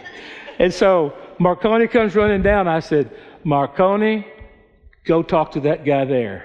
And 0.58 0.72
so 0.74 1.14
Marconi 1.38 1.86
comes 1.86 2.14
running 2.16 2.42
down. 2.42 2.66
I 2.68 2.80
said, 2.80 3.10
Marconi, 3.44 4.26
go 5.06 5.22
talk 5.22 5.52
to 5.52 5.60
that 5.60 5.84
guy 5.84 6.04
there. 6.04 6.44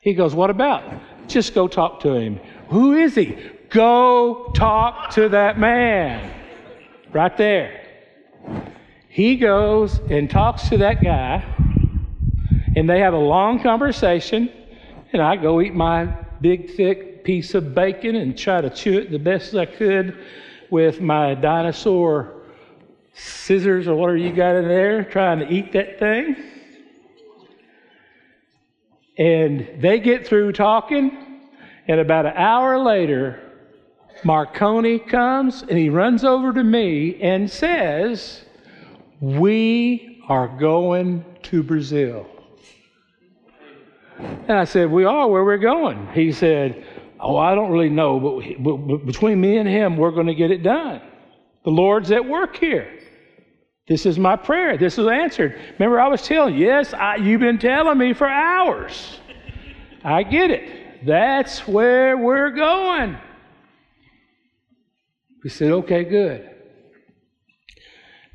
He 0.00 0.14
goes, 0.14 0.34
What 0.34 0.50
about? 0.50 1.00
Just 1.28 1.54
go 1.54 1.68
talk 1.68 2.00
to 2.00 2.14
him. 2.14 2.40
Who 2.68 2.94
is 2.94 3.14
he? 3.14 3.38
Go 3.70 4.50
talk 4.54 5.10
to 5.10 5.28
that 5.30 5.58
man. 5.58 6.34
Right 7.12 7.36
there. 7.36 7.86
He 9.08 9.36
goes 9.36 9.98
and 10.10 10.30
talks 10.30 10.68
to 10.68 10.78
that 10.78 11.02
guy, 11.02 11.44
and 12.74 12.88
they 12.88 13.00
have 13.00 13.14
a 13.14 13.18
long 13.18 13.62
conversation. 13.62 14.50
And 15.12 15.20
I 15.22 15.36
go 15.36 15.60
eat 15.60 15.74
my 15.74 16.06
big, 16.40 16.70
thick 16.74 17.24
piece 17.24 17.54
of 17.54 17.74
bacon 17.74 18.16
and 18.16 18.36
try 18.36 18.60
to 18.60 18.70
chew 18.70 18.98
it 18.98 19.10
the 19.10 19.18
best 19.18 19.48
as 19.48 19.56
I 19.56 19.66
could 19.66 20.16
with 20.70 21.00
my 21.00 21.34
dinosaur 21.34 22.42
scissors 23.14 23.88
or 23.88 23.96
whatever 23.96 24.16
you 24.16 24.32
got 24.32 24.56
in 24.56 24.68
there, 24.68 25.04
trying 25.04 25.40
to 25.40 25.48
eat 25.48 25.72
that 25.72 25.98
thing. 25.98 26.36
And 29.18 29.82
they 29.82 30.00
get 30.00 30.26
through 30.26 30.52
talking, 30.52 31.48
and 31.86 32.00
about 32.00 32.26
an 32.26 32.32
hour 32.36 32.78
later, 32.78 33.49
Marconi 34.24 34.98
comes 34.98 35.62
and 35.62 35.78
he 35.78 35.88
runs 35.88 36.24
over 36.24 36.52
to 36.52 36.62
me 36.62 37.20
and 37.20 37.50
says, 37.50 38.44
We 39.20 40.22
are 40.28 40.48
going 40.48 41.24
to 41.44 41.62
Brazil. 41.62 42.26
And 44.18 44.52
I 44.52 44.64
said, 44.64 44.90
We 44.90 45.04
are 45.04 45.28
where 45.28 45.44
we're 45.44 45.58
going. 45.58 46.08
He 46.12 46.32
said, 46.32 46.84
Oh, 47.18 47.36
I 47.36 47.54
don't 47.54 47.70
really 47.70 47.90
know, 47.90 48.18
but, 48.18 48.62
but, 48.62 48.76
but 48.76 49.06
between 49.06 49.40
me 49.40 49.58
and 49.58 49.68
him, 49.68 49.96
we're 49.96 50.10
going 50.10 50.26
to 50.26 50.34
get 50.34 50.50
it 50.50 50.62
done. 50.62 51.02
The 51.64 51.70
Lord's 51.70 52.10
at 52.10 52.24
work 52.24 52.56
here. 52.56 52.98
This 53.86 54.06
is 54.06 54.18
my 54.18 54.36
prayer. 54.36 54.78
This 54.78 54.98
is 54.98 55.06
answered. 55.06 55.58
Remember, 55.78 56.00
I 56.00 56.08
was 56.08 56.22
telling 56.22 56.56
yes, 56.56 56.94
I, 56.94 57.16
you've 57.16 57.40
been 57.40 57.58
telling 57.58 57.98
me 57.98 58.14
for 58.14 58.26
hours. 58.26 59.18
I 60.04 60.22
get 60.22 60.50
it. 60.50 61.04
That's 61.04 61.66
where 61.66 62.16
we're 62.16 62.50
going. 62.50 63.18
We 65.42 65.50
said, 65.50 65.70
okay, 65.72 66.04
good. 66.04 66.50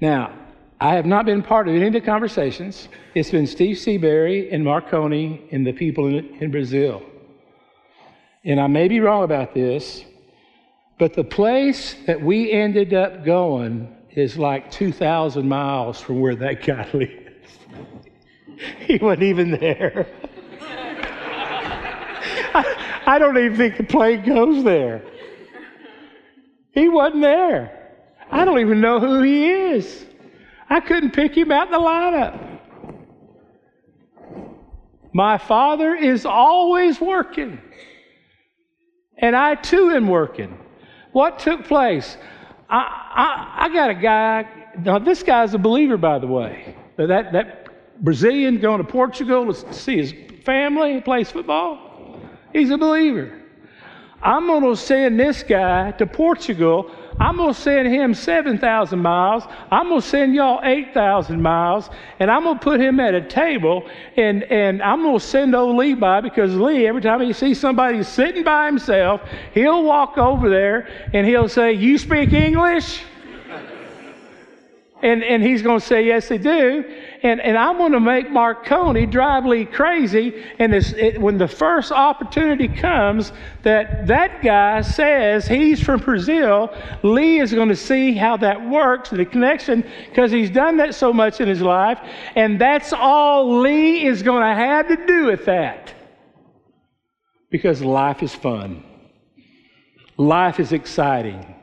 Now, 0.01 0.37
I 0.79 0.95
have 0.95 1.05
not 1.05 1.25
been 1.25 1.41
part 1.41 1.67
of 1.67 1.75
any 1.75 1.87
of 1.87 1.93
the 1.93 2.01
conversations. 2.01 2.89
It's 3.13 3.31
been 3.31 3.47
Steve 3.47 3.77
Seabury 3.77 4.51
and 4.51 4.63
Marconi 4.63 5.47
and 5.51 5.65
the 5.65 5.71
people 5.71 6.07
in, 6.07 6.35
in 6.41 6.51
Brazil. 6.51 7.03
And 8.43 8.59
I 8.59 8.67
may 8.67 8.87
be 8.87 8.99
wrong 8.99 9.23
about 9.23 9.53
this, 9.53 10.03
but 10.99 11.13
the 11.13 11.23
place 11.23 11.95
that 12.07 12.21
we 12.21 12.51
ended 12.51 12.93
up 12.93 13.23
going 13.23 13.95
is 14.11 14.37
like 14.37 14.71
2,000 14.71 15.47
miles 15.47 16.01
from 16.01 16.19
where 16.19 16.35
that 16.35 16.63
guy 16.63 16.89
lives. 16.93 17.59
he 18.79 18.97
wasn't 18.97 19.23
even 19.23 19.51
there. 19.51 20.07
I, 22.53 23.03
I 23.05 23.19
don't 23.19 23.37
even 23.37 23.57
think 23.57 23.77
the 23.77 23.83
plane 23.83 24.25
goes 24.25 24.63
there. 24.63 25.03
He 26.75 26.89
wasn't 26.89 27.23
there. 27.23 27.93
I 28.29 28.45
don't 28.45 28.59
even 28.59 28.81
know 28.81 28.99
who 28.99 29.21
he 29.21 29.47
is. 29.47 30.05
I 30.69 30.81
couldn't 30.81 31.11
pick 31.11 31.35
him 31.35 31.51
out 31.51 31.67
in 31.67 31.71
the 31.71 31.79
lineup. 31.79 32.59
My 35.13 35.37
father 35.37 35.95
is 35.95 36.25
always 36.25 36.99
working. 36.99 37.61
And 39.17 39.35
I 39.35 39.55
too 39.55 39.91
am 39.91 40.09
working. 40.09 40.57
What 41.13 41.39
took 41.39 41.63
place? 41.63 42.17
I, 42.69 42.79
I, 42.79 43.65
I 43.65 43.73
got 43.73 43.89
a 43.89 43.93
guy, 43.93 44.45
now 44.83 44.99
this 44.99 45.23
guy's 45.23 45.53
a 45.53 45.57
believer, 45.57 45.95
by 45.95 46.19
the 46.19 46.27
way. 46.27 46.75
That, 46.97 47.31
that 47.31 48.03
Brazilian 48.03 48.59
going 48.59 48.79
to 48.79 48.91
Portugal 48.91 49.53
to 49.53 49.73
see 49.73 49.95
his 49.95 50.13
family, 50.43 50.99
plays 50.99 51.31
football. 51.31 52.19
He's 52.51 52.69
a 52.69 52.77
believer. 52.77 53.44
I'm 54.21 54.47
going 54.47 54.63
to 54.63 54.75
send 54.75 55.19
this 55.19 55.43
guy 55.43 55.91
to 55.91 56.07
Portugal. 56.07 56.89
I'm 57.19 57.37
going 57.37 57.53
to 57.53 57.59
send 57.59 57.87
him 57.87 58.13
7,000 58.13 58.99
miles. 58.99 59.43
I'm 59.71 59.89
going 59.89 60.01
to 60.01 60.07
send 60.07 60.35
y'all 60.35 60.59
8,000 60.63 61.41
miles. 61.41 61.89
And 62.19 62.29
I'm 62.29 62.43
going 62.43 62.57
to 62.57 62.63
put 62.63 62.81
him 62.81 62.99
at 62.99 63.13
a 63.13 63.21
table. 63.21 63.87
And, 64.17 64.43
and 64.43 64.81
I'm 64.81 65.01
going 65.01 65.19
to 65.19 65.25
send 65.25 65.55
old 65.55 65.77
Lee 65.77 65.93
by 65.93 66.21
because 66.21 66.55
Lee, 66.55 66.87
every 66.87 67.01
time 67.01 67.21
he 67.21 67.33
sees 67.33 67.59
somebody 67.59 68.03
sitting 68.03 68.43
by 68.43 68.65
himself, 68.65 69.21
he'll 69.53 69.83
walk 69.83 70.17
over 70.17 70.49
there 70.49 70.87
and 71.13 71.25
he'll 71.25 71.49
say, 71.49 71.73
You 71.73 71.97
speak 71.97 72.33
English? 72.33 73.03
And, 75.01 75.23
and 75.23 75.43
he's 75.43 75.61
going 75.61 75.79
to 75.79 75.85
say, 75.85 76.05
Yes, 76.05 76.29
they 76.29 76.37
do. 76.37 76.83
And, 77.21 77.41
and 77.41 77.57
I'm 77.57 77.77
going 77.77 77.91
to 77.91 77.99
make 77.99 78.31
Marconi 78.31 79.05
drive 79.05 79.45
Lee 79.45 79.65
crazy. 79.65 80.43
And 80.57 80.73
it, 80.73 81.19
when 81.19 81.37
the 81.37 81.47
first 81.47 81.91
opportunity 81.91 82.67
comes 82.67 83.33
that 83.63 84.07
that 84.07 84.41
guy 84.41 84.81
says 84.81 85.47
he's 85.47 85.81
from 85.81 85.99
Brazil, 85.99 86.73
Lee 87.03 87.39
is 87.39 87.53
going 87.53 87.69
to 87.69 87.75
see 87.75 88.13
how 88.13 88.37
that 88.37 88.69
works, 88.69 89.09
the 89.09 89.25
connection, 89.25 89.83
because 90.09 90.31
he's 90.31 90.49
done 90.49 90.77
that 90.77 90.95
so 90.95 91.11
much 91.11 91.41
in 91.41 91.47
his 91.47 91.61
life. 91.61 91.99
And 92.35 92.59
that's 92.59 92.93
all 92.93 93.59
Lee 93.59 94.05
is 94.05 94.23
going 94.23 94.41
to 94.43 94.55
have 94.55 94.87
to 94.87 95.05
do 95.05 95.25
with 95.25 95.45
that. 95.45 95.93
Because 97.49 97.81
life 97.81 98.23
is 98.23 98.33
fun, 98.33 98.83
life 100.17 100.59
is 100.59 100.71
exciting. 100.71 101.54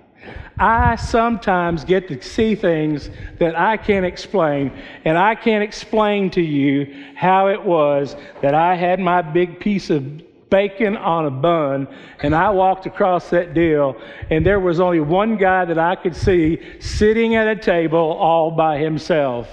I 0.58 0.96
sometimes 0.96 1.84
get 1.84 2.08
to 2.08 2.20
see 2.22 2.54
things 2.54 3.10
that 3.38 3.58
I 3.58 3.76
can't 3.76 4.06
explain, 4.06 4.72
and 5.04 5.16
I 5.18 5.34
can't 5.34 5.64
explain 5.64 6.30
to 6.30 6.42
you 6.42 6.94
how 7.14 7.48
it 7.48 7.62
was 7.62 8.16
that 8.42 8.54
I 8.54 8.74
had 8.74 9.00
my 9.00 9.22
big 9.22 9.60
piece 9.60 9.90
of 9.90 10.50
bacon 10.50 10.98
on 10.98 11.24
a 11.24 11.30
bun, 11.30 11.88
and 12.22 12.34
I 12.34 12.50
walked 12.50 12.84
across 12.84 13.30
that 13.30 13.54
deal, 13.54 13.96
and 14.30 14.44
there 14.44 14.60
was 14.60 14.80
only 14.80 15.00
one 15.00 15.36
guy 15.36 15.64
that 15.64 15.78
I 15.78 15.96
could 15.96 16.14
see 16.14 16.60
sitting 16.78 17.34
at 17.34 17.48
a 17.48 17.56
table 17.56 17.98
all 17.98 18.50
by 18.50 18.78
himself. 18.78 19.48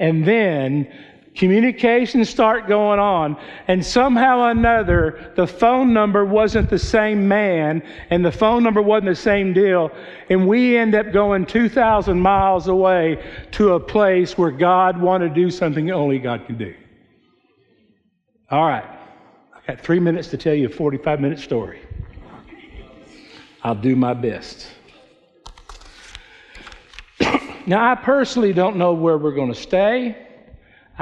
And 0.00 0.26
then 0.26 0.92
communications 1.34 2.28
start 2.28 2.68
going 2.68 2.98
on, 2.98 3.36
and 3.68 3.84
somehow 3.84 4.40
or 4.40 4.50
another, 4.50 5.32
the 5.34 5.46
phone 5.46 5.92
number 5.92 6.24
wasn't 6.24 6.68
the 6.68 6.78
same 6.78 7.26
man, 7.26 7.82
and 8.10 8.24
the 8.24 8.32
phone 8.32 8.62
number 8.62 8.82
wasn't 8.82 9.06
the 9.06 9.14
same 9.14 9.52
deal, 9.52 9.90
and 10.28 10.46
we 10.46 10.76
end 10.76 10.94
up 10.94 11.12
going 11.12 11.46
2,000 11.46 12.20
miles 12.20 12.68
away 12.68 13.24
to 13.52 13.72
a 13.74 13.80
place 13.80 14.36
where 14.36 14.50
God 14.50 15.00
wanted 15.00 15.30
to 15.30 15.34
do 15.34 15.50
something 15.50 15.90
only 15.90 16.18
God 16.18 16.44
can 16.46 16.58
do. 16.58 16.74
All 18.50 18.66
right, 18.66 18.84
I've 19.56 19.66
got 19.66 19.80
three 19.80 20.00
minutes 20.00 20.28
to 20.28 20.36
tell 20.36 20.54
you 20.54 20.66
a 20.66 20.70
45 20.70 21.20
minute 21.20 21.38
story. 21.38 21.80
I'll 23.64 23.74
do 23.74 23.96
my 23.96 24.12
best. 24.12 24.66
now, 27.66 27.92
I 27.92 27.94
personally 27.94 28.52
don't 28.52 28.76
know 28.76 28.92
where 28.92 29.16
we're 29.16 29.34
going 29.34 29.52
to 29.52 29.58
stay. 29.58 30.28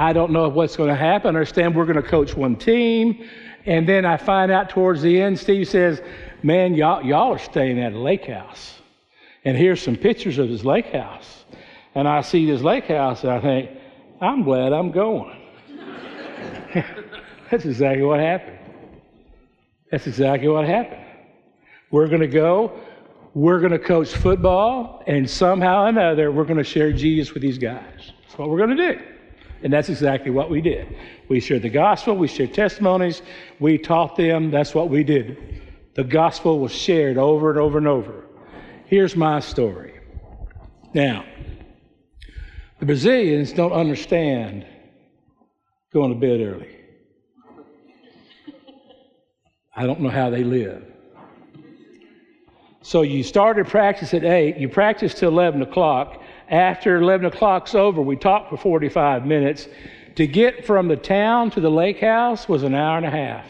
I 0.01 0.13
don't 0.13 0.31
know 0.31 0.49
what's 0.49 0.75
going 0.75 0.89
to 0.89 0.95
happen. 0.95 1.35
I 1.35 1.39
understand 1.39 1.75
we're 1.75 1.85
going 1.85 2.01
to 2.01 2.09
coach 2.09 2.35
one 2.35 2.55
team. 2.55 3.29
And 3.67 3.87
then 3.87 4.03
I 4.03 4.17
find 4.17 4.51
out 4.51 4.67
towards 4.67 5.03
the 5.03 5.21
end, 5.21 5.37
Steve 5.37 5.67
says, 5.67 6.01
Man, 6.41 6.73
y'all, 6.73 7.05
y'all 7.05 7.33
are 7.33 7.37
staying 7.37 7.79
at 7.79 7.93
a 7.93 7.99
lake 7.99 8.25
house. 8.25 8.79
And 9.45 9.55
here's 9.55 9.79
some 9.79 9.95
pictures 9.95 10.39
of 10.39 10.49
his 10.49 10.65
lake 10.65 10.87
house. 10.87 11.45
And 11.93 12.07
I 12.07 12.21
see 12.21 12.47
this 12.47 12.63
lake 12.63 12.85
house 12.85 13.21
and 13.23 13.31
I 13.31 13.39
think, 13.41 13.69
I'm 14.19 14.41
glad 14.41 14.73
I'm 14.73 14.89
going. 14.89 15.39
That's 17.51 17.65
exactly 17.65 18.03
what 18.03 18.19
happened. 18.19 18.57
That's 19.91 20.07
exactly 20.07 20.47
what 20.47 20.65
happened. 20.65 21.05
We're 21.91 22.07
going 22.07 22.21
to 22.21 22.27
go, 22.27 22.79
we're 23.35 23.59
going 23.59 23.71
to 23.71 23.79
coach 23.79 24.09
football, 24.15 25.03
and 25.05 25.29
somehow 25.29 25.83
or 25.83 25.89
another, 25.89 26.31
we're 26.31 26.45
going 26.45 26.57
to 26.57 26.63
share 26.63 26.91
Jesus 26.91 27.35
with 27.35 27.43
these 27.43 27.59
guys. 27.59 28.13
That's 28.23 28.39
what 28.39 28.49
we're 28.49 28.65
going 28.65 28.75
to 28.75 28.93
do. 28.95 29.10
And 29.63 29.71
that's 29.71 29.89
exactly 29.89 30.31
what 30.31 30.49
we 30.49 30.61
did. 30.61 30.95
We 31.29 31.39
shared 31.39 31.61
the 31.61 31.69
gospel, 31.69 32.15
we 32.15 32.27
shared 32.27 32.53
testimonies, 32.53 33.21
we 33.59 33.77
taught 33.77 34.15
them. 34.15 34.51
That's 34.51 34.73
what 34.73 34.89
we 34.89 35.03
did. 35.03 35.61
The 35.93 36.03
gospel 36.03 36.59
was 36.59 36.71
shared 36.71 37.17
over 37.17 37.49
and 37.49 37.59
over 37.59 37.77
and 37.77 37.87
over. 37.87 38.25
Here's 38.85 39.15
my 39.15 39.39
story. 39.39 39.99
Now, 40.93 41.25
the 42.79 42.85
Brazilians 42.85 43.53
don't 43.53 43.71
understand 43.71 44.65
going 45.93 46.13
to 46.13 46.19
bed 46.19 46.41
early. 46.41 46.77
I 49.75 49.85
don't 49.85 50.01
know 50.01 50.09
how 50.09 50.29
they 50.29 50.43
live. 50.43 50.83
So 52.81 53.03
you 53.03 53.23
started 53.23 53.67
practice 53.67 54.13
at 54.13 54.23
8, 54.23 54.57
you 54.57 54.67
practice 54.67 55.13
till 55.13 55.29
11 55.29 55.61
o'clock, 55.61 56.20
after 56.51 56.97
11 56.97 57.27
o'clock's 57.27 57.73
over, 57.73 58.01
we 58.01 58.17
talked 58.17 58.49
for 58.49 58.57
45 58.57 59.25
minutes. 59.25 59.67
To 60.15 60.27
get 60.27 60.65
from 60.65 60.89
the 60.89 60.97
town 60.97 61.49
to 61.51 61.61
the 61.61 61.71
lake 61.71 62.01
house 62.01 62.47
was 62.49 62.63
an 62.63 62.75
hour 62.75 62.97
and 62.97 63.05
a 63.05 63.09
half. 63.09 63.45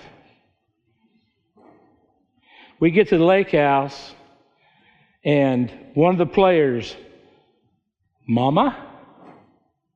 We 2.79 2.91
get 2.91 3.09
to 3.09 3.17
the 3.17 3.25
lake 3.25 3.51
house, 3.51 4.13
and 5.23 5.71
one 5.95 6.13
of 6.13 6.19
the 6.19 6.31
players, 6.31 6.95
Mama, 8.27 8.87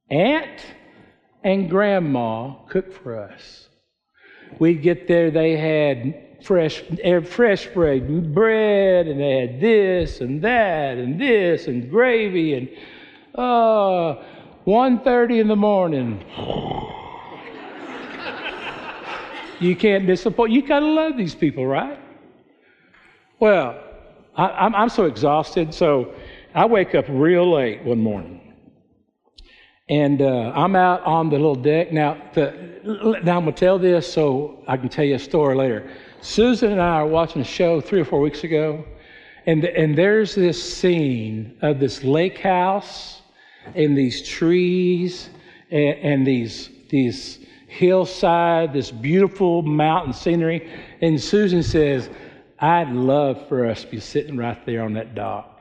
Aunt, 0.09 0.65
and 1.43 1.69
Grandma 1.69 2.53
cooked 2.69 2.93
for 2.93 3.19
us. 3.19 3.67
We'd 4.59 4.81
get 4.81 5.07
there, 5.07 5.29
they 5.29 5.57
had 5.57 6.43
fresh, 6.43 6.83
eh, 7.03 7.19
fresh 7.21 7.67
bread, 7.67 8.33
bread, 8.33 9.07
and 9.07 9.19
they 9.19 9.39
had 9.41 9.59
this 9.59 10.21
and 10.21 10.41
that 10.43 10.97
and 10.97 11.19
this 11.19 11.67
and 11.67 11.89
gravy 11.89 12.53
and 12.53 12.69
uh, 13.37 14.23
1.30 14.65 15.41
in 15.41 15.47
the 15.47 15.55
morning. 15.55 16.23
you 19.59 19.75
can't 19.75 20.07
disappoint. 20.07 20.51
You 20.51 20.65
gotta 20.65 20.85
love 20.85 21.17
these 21.17 21.35
people, 21.35 21.65
right? 21.65 21.99
Well, 23.39 23.79
I, 24.35 24.67
am 24.67 24.89
so 24.89 25.05
exhausted, 25.05 25.73
so 25.73 26.13
I 26.53 26.65
wake 26.65 26.95
up 26.95 27.05
real 27.09 27.51
late 27.51 27.83
one 27.83 27.99
morning. 27.99 28.41
And 29.87 30.21
uh, 30.21 30.51
I'm 30.55 30.75
out 30.75 31.03
on 31.03 31.29
the 31.29 31.35
little 31.35 31.55
deck. 31.55 31.91
Now, 31.91 32.21
the, 32.33 33.19
now 33.23 33.37
I'm 33.37 33.45
to 33.45 33.51
tell 33.51 33.77
this 33.77 34.11
so 34.11 34.63
I 34.67 34.77
can 34.77 34.89
tell 34.89 35.05
you 35.05 35.15
a 35.15 35.19
story 35.19 35.55
later. 35.55 35.91
Susan 36.21 36.71
and 36.71 36.81
I 36.81 36.95
are 36.95 37.05
watching 37.05 37.41
a 37.41 37.45
show 37.45 37.79
three 37.79 37.99
or 37.99 38.05
four 38.05 38.19
weeks 38.19 38.43
ago, 38.43 38.83
and, 39.45 39.63
and 39.63 39.95
there's 39.95 40.33
this 40.33 40.77
scene 40.77 41.55
of 41.61 41.79
this 41.79 42.03
lake 42.03 42.39
house 42.39 43.21
and 43.73 43.97
these 43.97 44.21
trees 44.27 45.29
and, 45.71 45.97
and 45.99 46.27
these, 46.27 46.69
these 46.89 47.39
hillside, 47.67 48.73
this 48.73 48.91
beautiful 48.91 49.61
mountain 49.61 50.13
scenery. 50.13 50.69
And 51.01 51.19
Susan 51.21 51.63
says, 51.63 52.09
I'd 52.59 52.89
love 52.89 53.47
for 53.49 53.65
us 53.65 53.81
to 53.81 53.87
be 53.87 53.99
sitting 53.99 54.37
right 54.37 54.65
there 54.65 54.83
on 54.83 54.93
that 54.93 55.13
dock. 55.15 55.59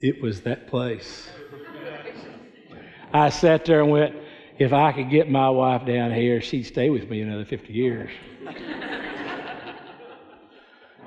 It 0.00 0.22
was 0.22 0.42
that 0.42 0.68
place. 0.68 1.28
I 3.12 3.30
sat 3.30 3.64
there 3.64 3.80
and 3.82 3.90
went, 3.90 4.14
if 4.58 4.72
I 4.72 4.92
could 4.92 5.10
get 5.10 5.30
my 5.30 5.50
wife 5.50 5.86
down 5.86 6.12
here, 6.12 6.40
she'd 6.40 6.64
stay 6.64 6.90
with 6.90 7.10
me 7.10 7.20
another 7.20 7.44
50 7.44 7.72
years. 7.72 8.10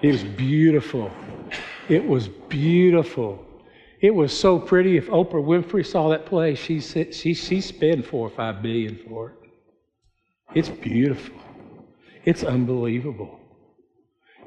it 0.02 0.12
was 0.12 0.24
beautiful. 0.24 1.12
It 1.88 2.08
was 2.08 2.28
beautiful. 2.28 3.46
It 4.02 4.16
was 4.16 4.38
so 4.38 4.60
pretty. 4.60 4.96
If 4.98 5.08
Oprah 5.08 5.44
Winfrey 5.44 5.86
saw 5.86 6.10
that 6.10 6.26
place, 6.26 6.58
she 6.58 6.80
she 6.80 7.34
she 7.34 7.62
spend 7.62 8.06
four 8.06 8.28
or 8.28 8.30
five 8.30 8.62
billion 8.62 8.98
for 9.08 9.32
it. 9.32 9.50
It's 10.56 10.70
beautiful. 10.70 11.36
It's 12.24 12.44
unbelievable. 12.44 13.40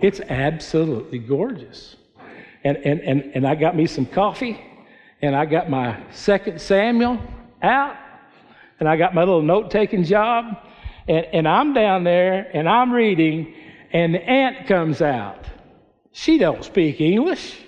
It's 0.01 0.21
absolutely 0.21 1.19
gorgeous. 1.19 1.97
And 2.65 2.79
and 2.79 3.01
and 3.01 3.33
and 3.35 3.47
I 3.47 3.55
got 3.55 3.77
me 3.77 3.87
some 3.87 4.07
coffee, 4.07 4.59
and 5.21 5.37
I 5.37 5.45
got 5.45 5.69
my 5.69 6.03
second 6.11 6.61
Samuel 6.61 7.21
out, 7.63 7.97
and 8.81 8.89
I 8.89 8.97
got 8.97 9.15
my 9.15 9.21
little 9.21 9.43
note-taking 9.43 10.05
job, 10.05 10.57
and, 11.07 11.27
and 11.33 11.49
I'm 11.49 11.75
down 11.75 12.05
there 12.05 12.51
and 12.55 12.69
I'm 12.69 12.93
reading, 12.93 13.55
and 13.93 14.15
the 14.15 14.23
aunt 14.23 14.67
comes 14.67 15.03
out. 15.03 15.45
She 16.13 16.39
don't 16.39 16.65
speak 16.65 17.01
English. 17.01 17.59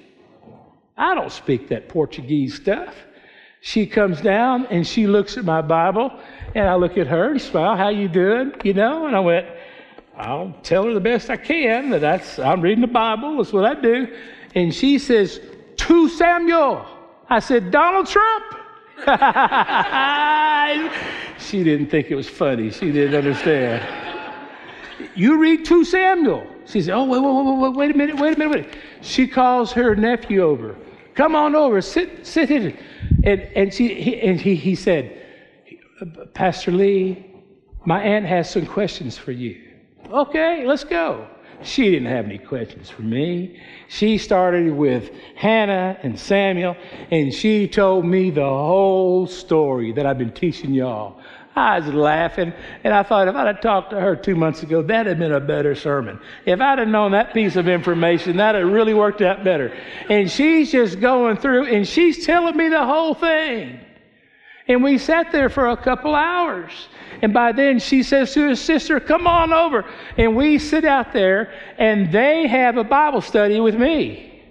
I 0.96 1.14
don't 1.14 1.32
speak 1.32 1.68
that 1.68 1.88
Portuguese 1.88 2.54
stuff. 2.54 2.94
She 3.60 3.86
comes 3.86 4.20
down 4.20 4.66
and 4.66 4.86
she 4.86 5.06
looks 5.06 5.36
at 5.36 5.44
my 5.44 5.62
Bible, 5.62 6.12
and 6.54 6.68
I 6.68 6.74
look 6.74 6.98
at 6.98 7.06
her 7.06 7.30
and 7.30 7.40
smile, 7.40 7.76
How 7.76 7.88
you 7.88 8.08
doing? 8.08 8.52
You 8.62 8.74
know, 8.74 9.06
and 9.06 9.16
I 9.16 9.20
went, 9.20 9.46
I'll 10.16 10.54
tell 10.62 10.84
her 10.84 10.94
the 10.94 11.00
best 11.00 11.30
I 11.30 11.36
can 11.36 11.90
that 11.90 12.00
that's, 12.00 12.38
I'm 12.38 12.60
reading 12.60 12.82
the 12.82 12.86
Bible, 12.86 13.38
that's 13.38 13.52
what 13.52 13.64
I 13.64 13.80
do. 13.80 14.06
And 14.54 14.72
she 14.72 14.98
says, 14.98 15.40
To 15.76 16.08
Samuel. 16.08 16.86
I 17.28 17.40
said, 17.40 17.70
Donald 17.70 18.06
Trump. 18.06 18.44
she 21.38 21.64
didn't 21.64 21.88
think 21.88 22.10
it 22.10 22.14
was 22.14 22.28
funny. 22.28 22.70
She 22.70 22.92
didn't 22.92 23.16
understand. 23.16 23.82
you 25.16 25.38
read 25.38 25.64
2 25.64 25.84
Samuel. 25.84 26.46
She 26.66 26.82
said, 26.82 26.94
Oh, 26.94 27.04
wait, 27.04 27.20
wait, 27.20 27.32
wait, 27.32 27.60
wait 27.60 27.76
wait 27.76 27.94
a 27.94 27.98
minute, 27.98 28.20
wait 28.20 28.36
a 28.36 28.38
minute, 28.38 28.54
wait. 28.54 28.68
She 29.04 29.28
calls 29.28 29.72
her 29.72 29.94
nephew 29.94 30.42
over. 30.42 30.76
Come 31.14 31.36
on 31.36 31.54
over, 31.54 31.80
sit, 31.80 32.26
sit 32.26 32.48
here. 32.48 32.76
And, 33.22 33.42
and, 33.54 33.72
she, 33.72 33.94
he, 33.94 34.20
and 34.20 34.40
he, 34.40 34.56
he 34.56 34.74
said, 34.74 35.20
Pastor 36.32 36.72
Lee, 36.72 37.24
my 37.84 38.02
aunt 38.02 38.24
has 38.24 38.50
some 38.50 38.66
questions 38.66 39.16
for 39.16 39.30
you. 39.30 39.60
Okay, 40.10 40.66
let's 40.66 40.84
go. 40.84 41.28
She 41.62 41.90
didn't 41.90 42.08
have 42.08 42.24
any 42.24 42.38
questions 42.38 42.90
for 42.90 43.02
me. 43.02 43.60
She 43.88 44.18
started 44.18 44.72
with 44.72 45.10
Hannah 45.36 45.98
and 46.02 46.18
Samuel, 46.18 46.76
and 47.10 47.32
she 47.32 47.68
told 47.68 48.04
me 48.04 48.30
the 48.30 48.40
whole 48.40 49.26
story 49.26 49.92
that 49.92 50.04
I've 50.06 50.18
been 50.18 50.32
teaching 50.32 50.72
y'all 50.72 51.20
I 51.56 51.78
was 51.78 51.92
laughing, 51.92 52.52
and 52.82 52.92
I 52.92 53.04
thought 53.04 53.28
if 53.28 53.36
I'd 53.36 53.46
have 53.46 53.60
talked 53.60 53.90
to 53.90 54.00
her 54.00 54.16
two 54.16 54.34
months 54.34 54.62
ago, 54.62 54.82
that'd 54.82 55.06
have 55.06 55.18
been 55.18 55.32
a 55.32 55.40
better 55.40 55.74
sermon. 55.74 56.18
If 56.46 56.60
I'd 56.60 56.80
have 56.80 56.88
known 56.88 57.12
that 57.12 57.32
piece 57.32 57.54
of 57.54 57.68
information, 57.68 58.36
that'd 58.38 58.60
have 58.60 58.72
really 58.72 58.94
worked 58.94 59.22
out 59.22 59.44
better. 59.44 59.72
And 60.10 60.30
she's 60.30 60.72
just 60.72 61.00
going 61.00 61.36
through, 61.36 61.66
and 61.66 61.86
she's 61.86 62.26
telling 62.26 62.56
me 62.56 62.68
the 62.68 62.84
whole 62.84 63.14
thing. 63.14 63.78
And 64.66 64.82
we 64.82 64.98
sat 64.98 65.30
there 65.30 65.48
for 65.48 65.68
a 65.68 65.76
couple 65.76 66.14
hours. 66.14 66.88
And 67.22 67.32
by 67.32 67.52
then 67.52 67.78
she 67.78 68.02
says 68.02 68.32
to 68.34 68.48
her 68.48 68.56
sister, 68.56 68.98
Come 68.98 69.26
on 69.26 69.52
over. 69.52 69.84
And 70.16 70.34
we 70.34 70.58
sit 70.58 70.84
out 70.84 71.12
there, 71.12 71.52
and 71.78 72.10
they 72.10 72.48
have 72.48 72.76
a 72.76 72.84
Bible 72.84 73.20
study 73.20 73.60
with 73.60 73.76
me. 73.76 74.42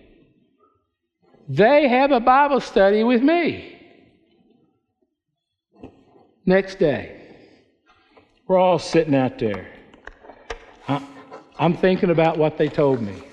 They 1.49 1.87
have 1.89 2.11
a 2.11 2.19
Bible 2.19 2.61
study 2.61 3.03
with 3.03 3.21
me. 3.21 3.82
Next 6.45 6.75
day, 6.75 7.21
We're 8.47 8.59
all 8.59 8.79
sitting 8.79 9.15
out 9.15 9.39
there. 9.39 9.65
I, 10.89 11.01
I'm 11.57 11.73
thinking 11.77 12.09
about 12.09 12.37
what 12.37 12.57
they 12.57 12.67
told 12.67 13.01
me. 13.01 13.23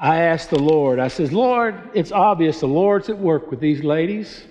I 0.00 0.22
asked 0.22 0.50
the 0.50 0.58
Lord, 0.58 0.98
I 0.98 1.06
says, 1.06 1.32
Lord, 1.32 1.90
it's 1.94 2.10
obvious 2.10 2.60
the 2.60 2.66
Lord's 2.66 3.08
at 3.08 3.16
work 3.16 3.50
with 3.50 3.60
these 3.60 3.84
ladies. 3.84 4.44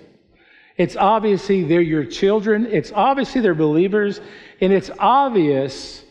It's 0.78 0.96
obviously 0.96 1.64
they're 1.64 1.82
your 1.82 2.06
children. 2.06 2.66
It's 2.66 2.92
obviously 2.94 3.42
they're 3.42 3.54
believers. 3.54 4.22
And 4.62 4.72
it's 4.72 4.90
obvious 4.98 6.02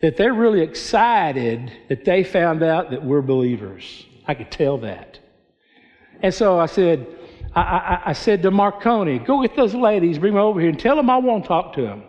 that 0.00 0.16
they're 0.16 0.34
really 0.34 0.60
excited 0.60 1.72
that 1.88 2.04
they 2.04 2.22
found 2.22 2.62
out 2.62 2.90
that 2.90 3.04
we're 3.04 3.22
believers. 3.22 4.06
I 4.28 4.34
could 4.34 4.52
tell 4.52 4.78
that. 4.78 5.18
And 6.22 6.32
so 6.32 6.60
I 6.60 6.66
said, 6.66 7.17
I, 7.54 7.60
I, 7.60 8.00
I 8.06 8.12
said 8.12 8.42
to 8.42 8.50
Marconi, 8.50 9.18
go 9.18 9.42
get 9.42 9.56
those 9.56 9.74
ladies, 9.74 10.18
bring 10.18 10.34
them 10.34 10.42
over 10.42 10.60
here 10.60 10.68
and 10.70 10.78
tell 10.78 10.96
them 10.96 11.10
I 11.10 11.16
won't 11.18 11.44
talk 11.44 11.72
to 11.74 11.82
them. 11.82 12.02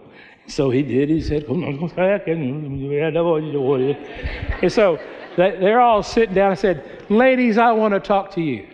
So 0.48 0.70
he 0.70 0.82
did. 0.82 1.10
He 1.10 1.22
said, 1.22 1.48
come 1.48 1.64
on, 1.64 1.78
come 1.78 1.90
here." 1.90 2.18
and 4.62 4.72
so 4.72 5.00
they're 5.38 5.80
all 5.80 6.04
sitting 6.04 6.36
down. 6.36 6.52
I 6.52 6.56
said, 6.56 7.06
ladies, 7.10 7.58
I 7.58 7.72
want 7.72 7.94
to 7.94 8.00
talk 8.00 8.32
to 8.32 8.42
you. 8.42 8.68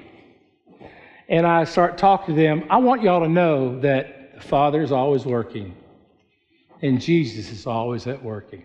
And 1.28 1.45
I 1.45 1.63
start 1.63 1.97
talking 1.97 2.36
to 2.36 2.41
them. 2.41 2.66
I 2.70 2.78
want 2.78 3.01
y'all 3.01 3.22
to 3.22 3.30
know 3.30 3.80
that 3.82 4.36
the 4.36 4.41
Father 4.41 4.82
is 4.82 4.91
always 4.91 5.26
working 5.26 5.76
and 6.82 7.01
Jesus 7.01 7.51
is 7.51 7.66
always 7.66 8.07
at 8.07 8.22
working. 8.24 8.63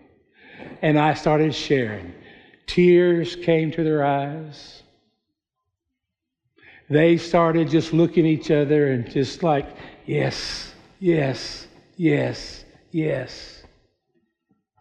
And 0.81 0.99
I 0.99 1.13
started 1.13 1.55
sharing. 1.55 2.13
Tears 2.67 3.35
came 3.35 3.71
to 3.71 3.83
their 3.83 4.05
eyes. 4.05 4.83
They 6.91 7.15
started 7.15 7.69
just 7.69 7.93
looking 7.93 8.25
at 8.25 8.31
each 8.31 8.51
other 8.51 8.91
and 8.91 9.09
just 9.09 9.43
like, 9.43 9.65
yes, 10.05 10.73
yes, 10.99 11.65
yes, 11.95 12.65
yes, 12.91 13.63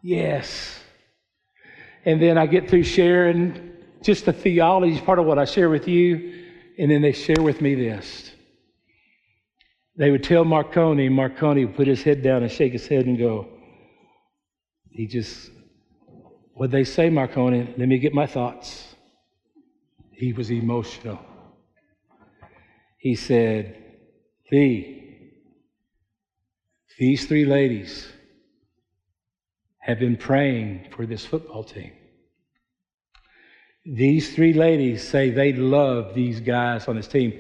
yes. 0.03 0.81
And 2.05 2.21
then 2.21 2.37
I 2.37 2.47
get 2.47 2.69
through 2.69 2.83
sharing 2.83 3.77
just 4.03 4.25
the 4.25 4.33
theology 4.33 5.01
part 5.01 5.21
of 5.21 5.27
what 5.27 5.39
I 5.39 5.45
share 5.45 5.71
with 5.71 5.87
you, 5.87 6.47
and 6.81 6.91
then 6.91 7.01
they 7.01 7.13
share 7.13 7.41
with 7.41 7.61
me 7.61 7.77
this. 7.77 8.33
They 9.95 10.11
would 10.11 10.25
tell 10.25 10.45
Marconi, 10.45 11.09
Marconi 11.09 11.65
would 11.65 11.77
put 11.77 11.87
his 11.87 12.03
head 12.03 12.25
down 12.25 12.43
and 12.43 12.51
shake 12.51 12.73
his 12.73 12.89
head 12.89 13.07
and 13.07 13.17
go, 13.17 13.47
he 14.91 15.07
just, 15.07 15.49
what 16.55 16.73
they 16.73 16.83
say, 16.83 17.09
Marconi, 17.09 17.73
let 17.79 17.87
me 17.87 18.01
get 18.01 18.13
my 18.15 18.27
thoughts. 18.27 18.97
He 20.11 20.33
was 20.33 20.51
emotional. 20.51 21.30
He 23.01 23.15
said, 23.15 23.83
Lee, 24.53 25.33
these 26.99 27.27
three 27.27 27.47
ladies 27.47 28.07
have 29.79 29.99
been 29.99 30.19
praying 30.19 30.87
for 30.95 31.07
this 31.07 31.25
football 31.25 31.65
team. 31.65 31.93
These 33.87 34.35
three 34.35 34.53
ladies 34.53 35.03
say 35.03 35.31
they 35.31 35.55
love 35.55 36.15
these 36.15 36.41
guys 36.41 36.89
on 36.89 36.97
this 36.97 37.09
team. 37.09 37.33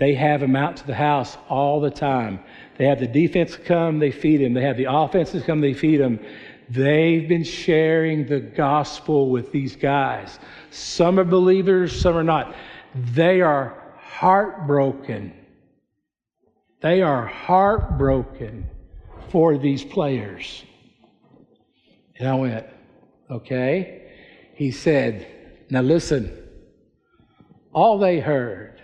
They 0.00 0.14
have 0.14 0.40
them 0.40 0.56
out 0.56 0.78
to 0.78 0.86
the 0.88 0.96
house 0.96 1.38
all 1.48 1.80
the 1.80 1.92
time. 1.92 2.40
They 2.76 2.86
have 2.86 2.98
the 2.98 3.06
defense 3.06 3.56
come, 3.56 4.00
they 4.00 4.10
feed 4.10 4.38
them. 4.38 4.52
They 4.52 4.62
have 4.62 4.76
the 4.76 4.92
offenses 4.92 5.44
come, 5.44 5.60
they 5.60 5.74
feed 5.74 5.98
them. 5.98 6.18
They've 6.68 7.28
been 7.28 7.44
sharing 7.44 8.26
the 8.26 8.40
gospel 8.40 9.30
with 9.30 9.52
these 9.52 9.76
guys. 9.76 10.40
Some 10.72 11.20
are 11.20 11.24
believers, 11.24 11.98
some 11.98 12.16
are 12.16 12.24
not. 12.24 12.56
They 12.94 13.40
are 13.40 13.77
heartbroken. 14.18 15.32
They 16.82 17.02
are 17.02 17.24
heartbroken 17.24 18.68
for 19.28 19.56
these 19.56 19.84
players. 19.84 20.64
And 22.16 22.28
I 22.28 22.34
went, 22.34 22.66
okay. 23.30 24.10
He 24.56 24.72
said, 24.72 25.24
now 25.70 25.82
listen, 25.82 26.36
all 27.72 28.00
they 28.00 28.18
heard 28.18 28.82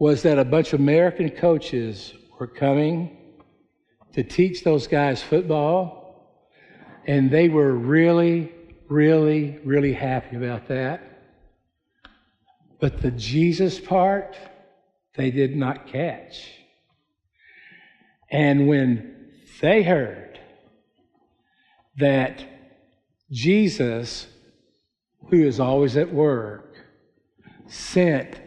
was 0.00 0.22
that 0.22 0.36
a 0.36 0.44
bunch 0.44 0.72
of 0.72 0.80
American 0.80 1.30
coaches 1.30 2.12
were 2.40 2.48
coming 2.48 3.16
to 4.14 4.24
teach 4.24 4.64
those 4.64 4.88
guys 4.88 5.22
football 5.22 6.42
and 7.06 7.30
they 7.30 7.48
were 7.48 7.72
really, 7.72 8.52
really, 8.88 9.60
really 9.64 9.92
happy 9.92 10.36
about 10.36 10.66
that. 10.66 11.17
But 12.80 13.02
the 13.02 13.10
Jesus 13.10 13.80
part, 13.80 14.36
they 15.16 15.30
did 15.30 15.56
not 15.56 15.86
catch. 15.88 16.48
And 18.30 18.68
when 18.68 19.30
they 19.60 19.82
heard 19.82 20.38
that 21.98 22.44
Jesus, 23.30 24.26
who 25.28 25.42
is 25.42 25.58
always 25.58 25.96
at 25.96 26.12
work, 26.12 26.76
sent 27.66 28.40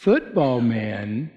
football 0.00 0.60
men 0.60 1.30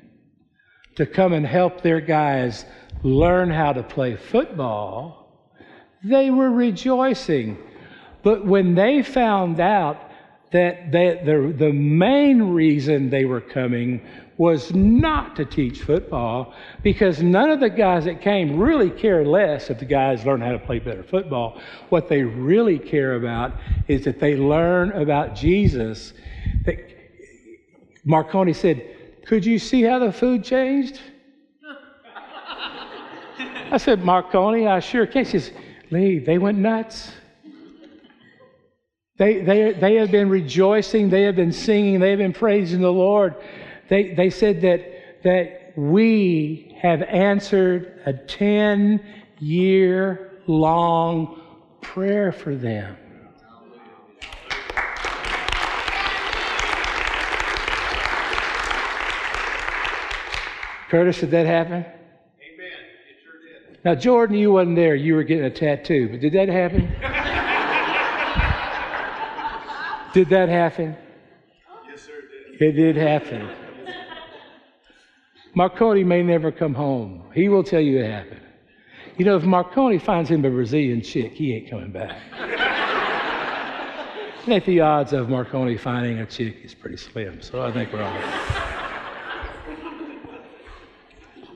to 0.96 1.06
come 1.06 1.34
and 1.34 1.46
help 1.46 1.82
their 1.82 2.02
guys 2.02 2.66
learn 3.04 3.50
how 3.50 3.74
to 3.74 3.84
play 3.84 4.16
football, 4.16 5.54
they 6.04 6.30
were 6.30 6.52
rejoicing. 6.52 7.58
But 8.24 8.46
when 8.46 8.76
they 8.76 9.04
found 9.04 9.60
out 9.60 10.09
that 10.52 10.92
they, 10.92 11.22
the, 11.24 11.54
the 11.58 11.72
main 11.72 12.42
reason 12.42 13.10
they 13.10 13.26
were 13.26 13.42
coming 13.42 14.02
was 14.38 14.74
not 14.74 15.36
to 15.36 15.44
teach 15.44 15.82
football, 15.82 16.54
because 16.82 17.22
none 17.22 17.50
of 17.50 17.60
the 17.60 17.70
guys 17.70 18.06
that 18.06 18.22
came 18.22 18.58
really 18.58 18.90
care 18.90 19.26
less 19.26 19.70
if 19.70 19.80
the 19.80 19.86
guys 19.86 20.26
learn 20.26 20.40
how 20.40 20.54
to 20.54 20.60
play 20.60 20.80
better 20.80 21.04
football. 21.04 21.60
What 21.90 22.08
they 22.08 22.24
really 22.24 22.80
care 22.80 23.16
about 23.16 23.54
is 23.90 24.06
that 24.06 24.22
they 24.22 24.38
learn 24.38 24.94
about 24.94 25.36
Jesus. 25.36 26.14
That 26.64 26.78
Marconi 28.06 28.54
said, 28.54 28.82
Could 29.26 29.46
you 29.46 29.60
see 29.60 29.82
how 29.84 30.00
the 30.00 30.14
food 30.14 30.46
changed? 30.46 31.02
I 33.72 33.78
said, 33.78 34.06
Marconi, 34.06 34.68
I 34.68 34.80
sure 34.80 35.06
can. 35.06 35.26
She 35.26 35.32
says, 35.32 35.52
Lee, 35.92 36.18
they 36.18 36.38
went 36.38 36.58
nuts. 36.58 37.12
They, 39.20 39.42
they, 39.42 39.74
they 39.74 39.96
have 39.96 40.12
been 40.12 40.30
rejoicing, 40.30 41.10
they 41.10 41.24
have 41.24 41.36
been 41.36 41.52
singing, 41.52 42.00
they 42.00 42.12
have 42.12 42.20
been 42.20 42.32
praising 42.32 42.80
the 42.80 42.92
Lord. 42.92 43.36
They, 43.90 44.14
they 44.14 44.30
said 44.30 44.62
that, 44.62 45.24
that 45.24 45.74
we 45.76 46.74
have 46.82 47.02
answered 47.02 48.02
a 48.06 48.14
10 48.14 49.06
year 49.40 50.32
long 50.48 51.42
prayer 51.82 52.32
for 52.32 52.56
them. 52.56 52.96
Curtis, 60.90 61.20
did 61.20 61.32
that 61.32 61.46
happen? 61.46 61.74
Amen. 61.74 61.92
It 61.92 63.18
sure 63.22 63.34
did. 63.42 63.84
Now, 63.84 63.96
Jordan, 63.96 64.38
you 64.38 64.54
wasn't 64.54 64.78
there. 64.78 64.96
You 64.96 65.16
were 65.16 65.24
getting 65.24 65.44
a 65.44 65.52
tattoo. 65.52 66.08
But 66.10 66.22
did 66.22 66.34
that 66.34 66.48
happen? 66.48 66.90
Did 70.14 70.30
that 70.30 70.50
happen? 70.50 70.96
Yes, 71.88 72.02
sir, 72.02 72.14
it 72.14 72.60
did. 72.60 72.76
It 72.76 72.94
did 72.94 72.96
happen. 72.96 73.50
Marconi 75.56 76.04
may 76.04 76.22
never 76.22 76.52
come 76.52 76.74
home. 76.74 77.24
He 77.34 77.50
will 77.50 77.64
tell 77.64 77.82
you 77.82 78.00
it 78.00 78.10
happened. 78.10 78.42
You 79.18 79.26
know, 79.26 79.36
if 79.36 79.44
Marconi 79.44 79.98
finds 79.98 80.30
him 80.30 80.46
a 80.46 80.50
Brazilian 80.50 81.02
chick, 81.02 81.34
he 81.34 81.54
ain't 81.54 81.70
coming 81.70 81.92
back. 81.92 82.18
I 84.40 84.46
think 84.46 84.66
the 84.66 84.80
odds 84.80 85.12
of 85.12 85.30
Marconi 85.30 85.78
finding 85.78 86.20
a 86.20 86.26
chick 86.26 86.60
is 86.64 86.74
pretty 86.74 86.98
slim, 86.98 87.42
so 87.42 87.62
I 87.62 87.72
think 87.72 87.92
we're 87.92 88.02
all 88.02 88.14
right. 88.14 88.70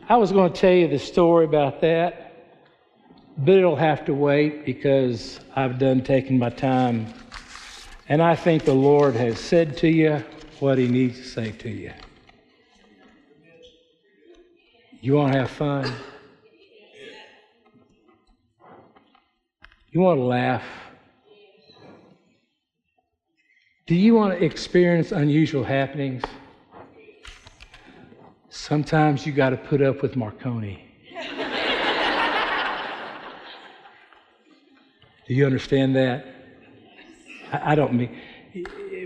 I 0.10 0.18
was 0.18 0.32
going 0.32 0.52
to 0.52 0.60
tell 0.60 0.74
you 0.74 0.88
the 0.90 1.00
story 1.00 1.46
about 1.46 1.80
that, 1.82 2.34
but 3.38 3.56
it'll 3.56 3.78
have 3.78 4.04
to 4.06 4.14
wait 4.14 4.66
because 4.66 5.40
I've 5.56 5.80
done 5.80 6.04
taking 6.04 6.38
my 6.38 6.50
time. 6.50 7.14
And 8.10 8.22
I 8.22 8.36
think 8.36 8.66
the 8.66 8.74
Lord 8.74 9.16
has 9.16 9.40
said 9.40 9.78
to 9.78 9.88
you 9.88 10.24
what 10.60 10.78
He 10.78 10.88
needs 10.88 11.20
to 11.20 11.26
say 11.26 11.52
to 11.52 11.70
you. 11.70 11.94
You 15.00 15.16
want 15.16 15.34
to 15.34 15.40
have 15.40 15.50
fun? 15.50 15.92
You 19.92 20.02
want 20.02 20.20
to 20.20 20.24
laugh? 20.24 20.64
Do 23.86 23.96
you 23.96 24.16
want 24.16 24.38
to 24.40 24.46
experience 24.46 25.12
unusual 25.12 25.64
happenings? 25.64 26.24
Sometimes 28.50 29.26
you 29.26 29.34
got 29.34 29.50
to 29.50 29.58
put 29.58 29.82
up 29.82 30.02
with 30.02 30.16
Marconi. 30.16 30.86
Do 35.28 35.34
you 35.34 35.46
understand 35.46 35.96
that? 35.96 36.43
I, 37.54 37.76
don't 37.76 37.94
mean. 37.94 38.18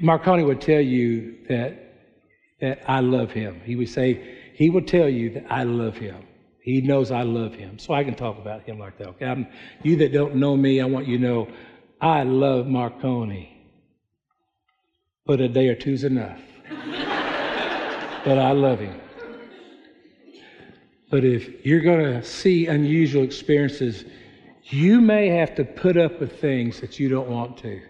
Marconi 0.01 0.43
would 0.43 0.61
tell 0.61 0.81
you 0.81 1.37
that 1.49 1.83
that 2.59 2.81
I 2.87 3.01
love 3.01 3.31
him. 3.31 3.61
He 3.63 3.75
would 3.75 3.89
say 3.89 4.37
he 4.53 4.69
would 4.69 4.87
tell 4.87 5.07
you 5.07 5.31
that 5.31 5.45
I 5.51 5.63
love 5.63 5.95
him. 5.95 6.25
He 6.61 6.81
knows 6.81 7.11
I 7.11 7.21
love 7.21 7.53
him, 7.53 7.79
so 7.79 7.93
I 7.93 8.03
can 8.03 8.15
talk 8.15 8.37
about 8.37 8.63
him 8.63 8.79
like 8.79 8.97
that. 8.97 9.07
Okay, 9.09 9.25
I'm, 9.25 9.47
you 9.83 9.95
that 9.97 10.11
don't 10.11 10.35
know 10.35 10.57
me, 10.57 10.81
I 10.81 10.85
want 10.85 11.07
you 11.07 11.17
to 11.17 11.23
know 11.23 11.47
I 12.01 12.23
love 12.23 12.67
Marconi, 12.67 13.71
but 15.25 15.39
a 15.39 15.47
day 15.47 15.69
or 15.69 15.75
two's 15.75 16.03
enough. 16.03 16.39
but 16.69 18.37
I 18.37 18.51
love 18.51 18.79
him. 18.79 18.99
But 21.09 21.23
if 21.23 21.65
you're 21.65 21.81
going 21.81 22.03
to 22.03 22.23
see 22.23 22.67
unusual 22.67 23.23
experiences, 23.23 24.03
you 24.63 24.99
may 24.99 25.29
have 25.29 25.55
to 25.55 25.63
put 25.63 25.95
up 25.95 26.19
with 26.19 26.41
things 26.41 26.81
that 26.81 26.99
you 26.99 27.07
don't 27.07 27.29
want 27.29 27.57
to. 27.59 27.81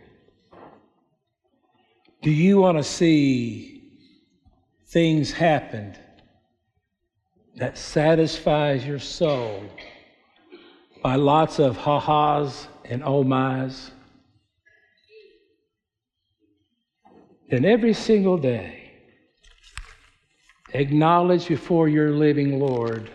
Do 2.28 2.34
you 2.34 2.58
want 2.58 2.78
to 2.78 2.84
see 2.84 3.84
things 4.88 5.32
happen 5.32 5.96
that 7.56 7.78
satisfies 7.78 8.86
your 8.86 9.00
soul 9.00 9.64
by 11.02 11.16
lots 11.16 11.58
of 11.58 11.78
ha-has 11.78 12.68
and 12.84 13.02
oh 13.02 13.24
my's? 13.24 13.92
Then 17.50 17.64
every 17.64 17.94
single 17.94 18.38
day, 18.38 18.92
acknowledge 20.74 21.48
before 21.48 21.88
your 21.88 22.12
living 22.12 22.60
Lord 22.60 23.10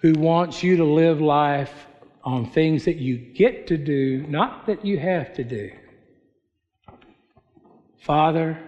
who 0.00 0.14
wants 0.14 0.62
you 0.62 0.78
to 0.78 0.84
live 0.84 1.20
life 1.20 1.86
on 2.24 2.50
things 2.50 2.86
that 2.86 2.96
you 2.96 3.18
get 3.18 3.66
to 3.66 3.76
do, 3.76 4.26
not 4.26 4.64
that 4.64 4.86
you 4.86 4.98
have 4.98 5.34
to 5.34 5.44
do. 5.44 5.70
Father, 8.08 8.58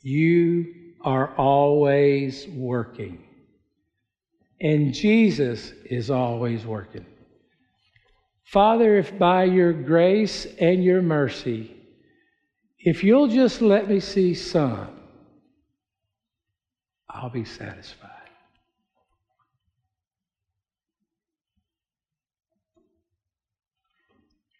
you 0.00 0.94
are 1.04 1.34
always 1.34 2.46
working. 2.46 3.18
And 4.60 4.94
Jesus 4.94 5.72
is 5.86 6.08
always 6.08 6.64
working. 6.64 7.04
Father, 8.44 8.96
if 8.96 9.18
by 9.18 9.42
your 9.42 9.72
grace 9.72 10.46
and 10.60 10.84
your 10.84 11.02
mercy, 11.02 11.74
if 12.78 13.02
you'll 13.02 13.26
just 13.26 13.60
let 13.60 13.88
me 13.88 13.98
see 13.98 14.34
some, 14.34 15.00
I'll 17.10 17.30
be 17.30 17.44
satisfied. 17.44 18.10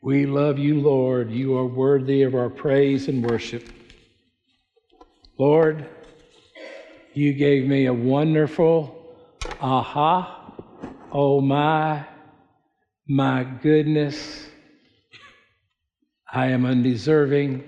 We 0.03 0.27
love 0.27 0.59
you, 0.59 0.81
Lord. 0.81 1.31
You 1.31 1.57
are 1.57 1.65
worthy 1.65 2.23
of 2.23 2.35
our 2.35 2.51
praise 2.51 3.07
and 3.07 3.25
worship. 3.25 3.69
Lord, 5.37 5.89
you 7.13 7.33
gave 7.33 7.67
me 7.67 7.87
a 7.87 7.93
wonderful 7.93 9.17
aha, 9.61 10.55
oh 11.11 11.41
my, 11.41 12.05
my 13.09 13.43
goodness. 13.43 14.47
I 16.33 16.47
am 16.49 16.65
undeserving. 16.65 17.65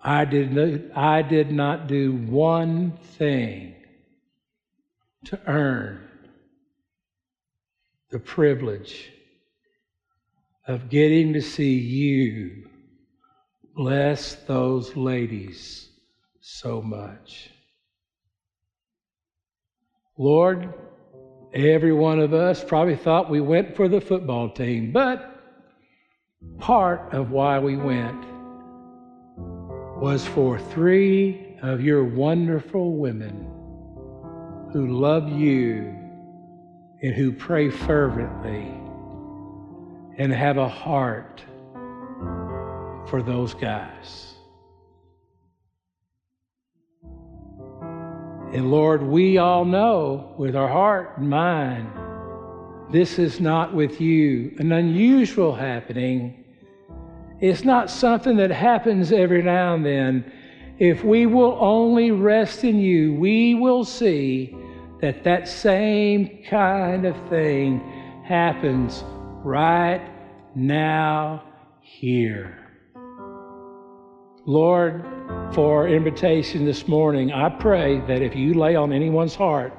I 0.00 0.24
did, 0.24 0.52
not, 0.52 0.96
I 0.96 1.22
did 1.22 1.50
not 1.50 1.88
do 1.88 2.12
one 2.12 2.92
thing 3.18 3.74
to 5.24 5.40
earn 5.46 6.06
the 8.10 8.20
privilege 8.20 9.10
of 10.68 10.88
getting 10.88 11.32
to 11.32 11.40
see 11.40 11.74
you 11.74 12.68
bless 13.74 14.36
those 14.46 14.94
ladies 14.96 15.88
so 16.40 16.80
much. 16.80 17.50
Lord, 20.16 20.72
every 21.52 21.92
one 21.92 22.20
of 22.20 22.32
us 22.32 22.62
probably 22.62 22.96
thought 22.96 23.28
we 23.28 23.40
went 23.40 23.74
for 23.74 23.88
the 23.88 24.00
football 24.00 24.50
team, 24.50 24.92
but 24.92 25.30
part 26.58 27.12
of 27.12 27.30
why 27.30 27.58
we 27.58 27.76
went 27.76 28.24
was 30.00 30.24
for 30.24 30.58
three 30.58 31.56
of 31.62 31.80
your 31.80 32.04
wonderful 32.04 32.96
women 32.96 33.50
who 34.72 34.86
love 34.86 35.28
you 35.28 35.94
and 37.02 37.14
who 37.14 37.32
pray 37.32 37.70
fervently 37.70 38.72
and 40.18 40.32
have 40.32 40.58
a 40.58 40.68
heart 40.68 41.42
for 43.08 43.22
those 43.22 43.54
guys. 43.54 44.34
And 48.52 48.70
Lord, 48.70 49.02
we 49.02 49.38
all 49.38 49.64
know 49.64 50.32
with 50.38 50.54
our 50.54 50.68
heart 50.68 51.18
and 51.18 51.28
mind, 51.28 51.90
this 52.92 53.18
is 53.18 53.40
not 53.40 53.74
with 53.74 54.00
you 54.00 54.54
an 54.58 54.70
unusual 54.70 55.54
happening. 55.54 56.44
It's 57.40 57.64
not 57.64 57.90
something 57.90 58.36
that 58.36 58.52
happens 58.52 59.10
every 59.10 59.42
now 59.42 59.74
and 59.74 59.84
then. 59.84 60.32
If 60.78 61.02
we 61.02 61.26
will 61.26 61.58
only 61.60 62.12
rest 62.12 62.62
in 62.62 62.78
you, 62.78 63.14
we 63.14 63.54
will 63.54 63.84
see 63.84 64.56
that 65.00 65.24
that 65.24 65.48
same 65.48 66.44
kind 66.48 67.04
of 67.06 67.16
thing 67.28 67.80
happens 68.24 69.02
right 69.42 70.08
now 70.54 71.42
here. 71.80 72.63
Lord, 74.46 75.04
for 75.54 75.88
invitation 75.88 76.66
this 76.66 76.86
morning, 76.86 77.32
I 77.32 77.48
pray 77.48 78.00
that 78.00 78.20
if 78.20 78.36
you 78.36 78.52
lay 78.54 78.76
on 78.76 78.92
anyone's 78.92 79.34
heart 79.34 79.72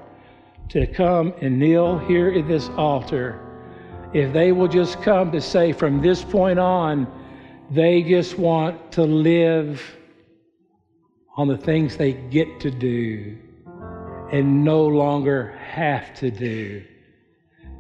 to 0.70 0.88
come 0.88 1.34
and 1.40 1.60
kneel 1.60 2.00
here 2.00 2.32
at 2.32 2.48
this 2.48 2.70
altar, 2.70 3.40
if 4.14 4.34
they 4.34 4.52
will 4.52 4.68
just 4.68 5.02
come 5.04 5.32
to 5.34 5.42
say 5.42 5.72
from 5.72 6.02
this 6.02 6.24
point 6.24 6.58
on, 6.58 7.08
they 7.70 8.02
just 8.02 8.40
want 8.40 8.92
to 8.94 9.04
live 9.04 9.84
on 11.38 11.48
the 11.48 11.58
things 11.58 11.96
they 11.96 12.14
get 12.14 12.60
to 12.62 12.72
do 12.72 13.38
and 14.32 14.64
no 14.64 14.88
longer 14.88 15.52
have 15.60 16.12
to 16.16 16.32
do 16.32 16.84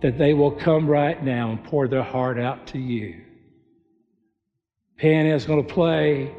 that 0.01 0.19
they 0.19 0.33
will 0.33 0.51
come 0.51 0.87
right 0.87 1.23
now 1.23 1.49
and 1.49 1.63
pour 1.63 1.87
their 1.87 2.03
heart 2.03 2.37
out 2.37 2.67
to 2.67 2.77
you. 2.77 3.21
Pan 4.97 5.25
is 5.25 5.45
going 5.45 5.65
to 5.65 5.73
play 5.73 6.31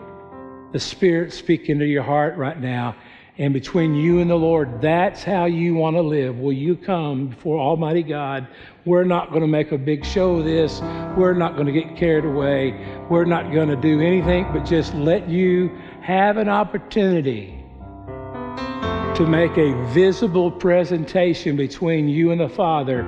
the 0.77 0.81
Spirit 0.81 1.33
speak 1.33 1.71
into 1.71 1.87
your 1.87 2.03
heart 2.03 2.37
right 2.37 2.61
now. 2.61 2.95
And 3.39 3.55
between 3.55 3.95
you 3.95 4.19
and 4.19 4.29
the 4.29 4.37
Lord, 4.37 4.83
that's 4.83 5.25
how 5.25 5.47
you 5.47 5.75
want 5.75 5.97
to 5.97 6.03
live. 6.03 6.39
Will 6.39 6.53
you 6.53 6.77
come 6.77 7.29
before 7.29 7.59
Almighty 7.59 8.03
God? 8.03 8.47
We're 8.85 9.05
not 9.05 9.31
going 9.31 9.41
to 9.41 9.47
make 9.47 9.73
a 9.73 9.79
big 9.79 10.05
show 10.05 10.37
of 10.37 10.45
this. 10.45 10.83
We're 11.17 11.33
not 11.33 11.55
going 11.55 11.65
to 11.65 11.73
get 11.73 11.97
carried 11.97 12.27
away. 12.27 13.07
We're 13.09 13.25
not 13.25 13.53
going 13.53 13.71
to 13.71 13.77
do 13.77 14.03
anything 14.03 14.53
but 14.53 14.67
just 14.67 14.93
let 14.93 15.31
you 15.31 15.75
have 16.03 16.37
an 16.37 16.51
opportunity 16.51 17.65
to 19.15 19.27
make 19.27 19.57
a 19.57 19.73
visible 19.95 20.51
presentation 20.51 21.57
between 21.57 22.07
you 22.07 22.33
and 22.33 22.41
the 22.43 22.51
Father 22.51 23.03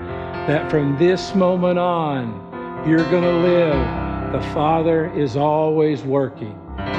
that 0.47 0.71
from 0.71 0.97
this 0.97 1.35
moment 1.35 1.79
on, 1.79 2.89
you're 2.89 3.05
going 3.11 3.25
to 3.25 3.37
live. 3.37 4.33
The 4.33 4.55
Father 4.55 5.12
is 5.14 5.37
always 5.37 6.03
working. 6.03 6.59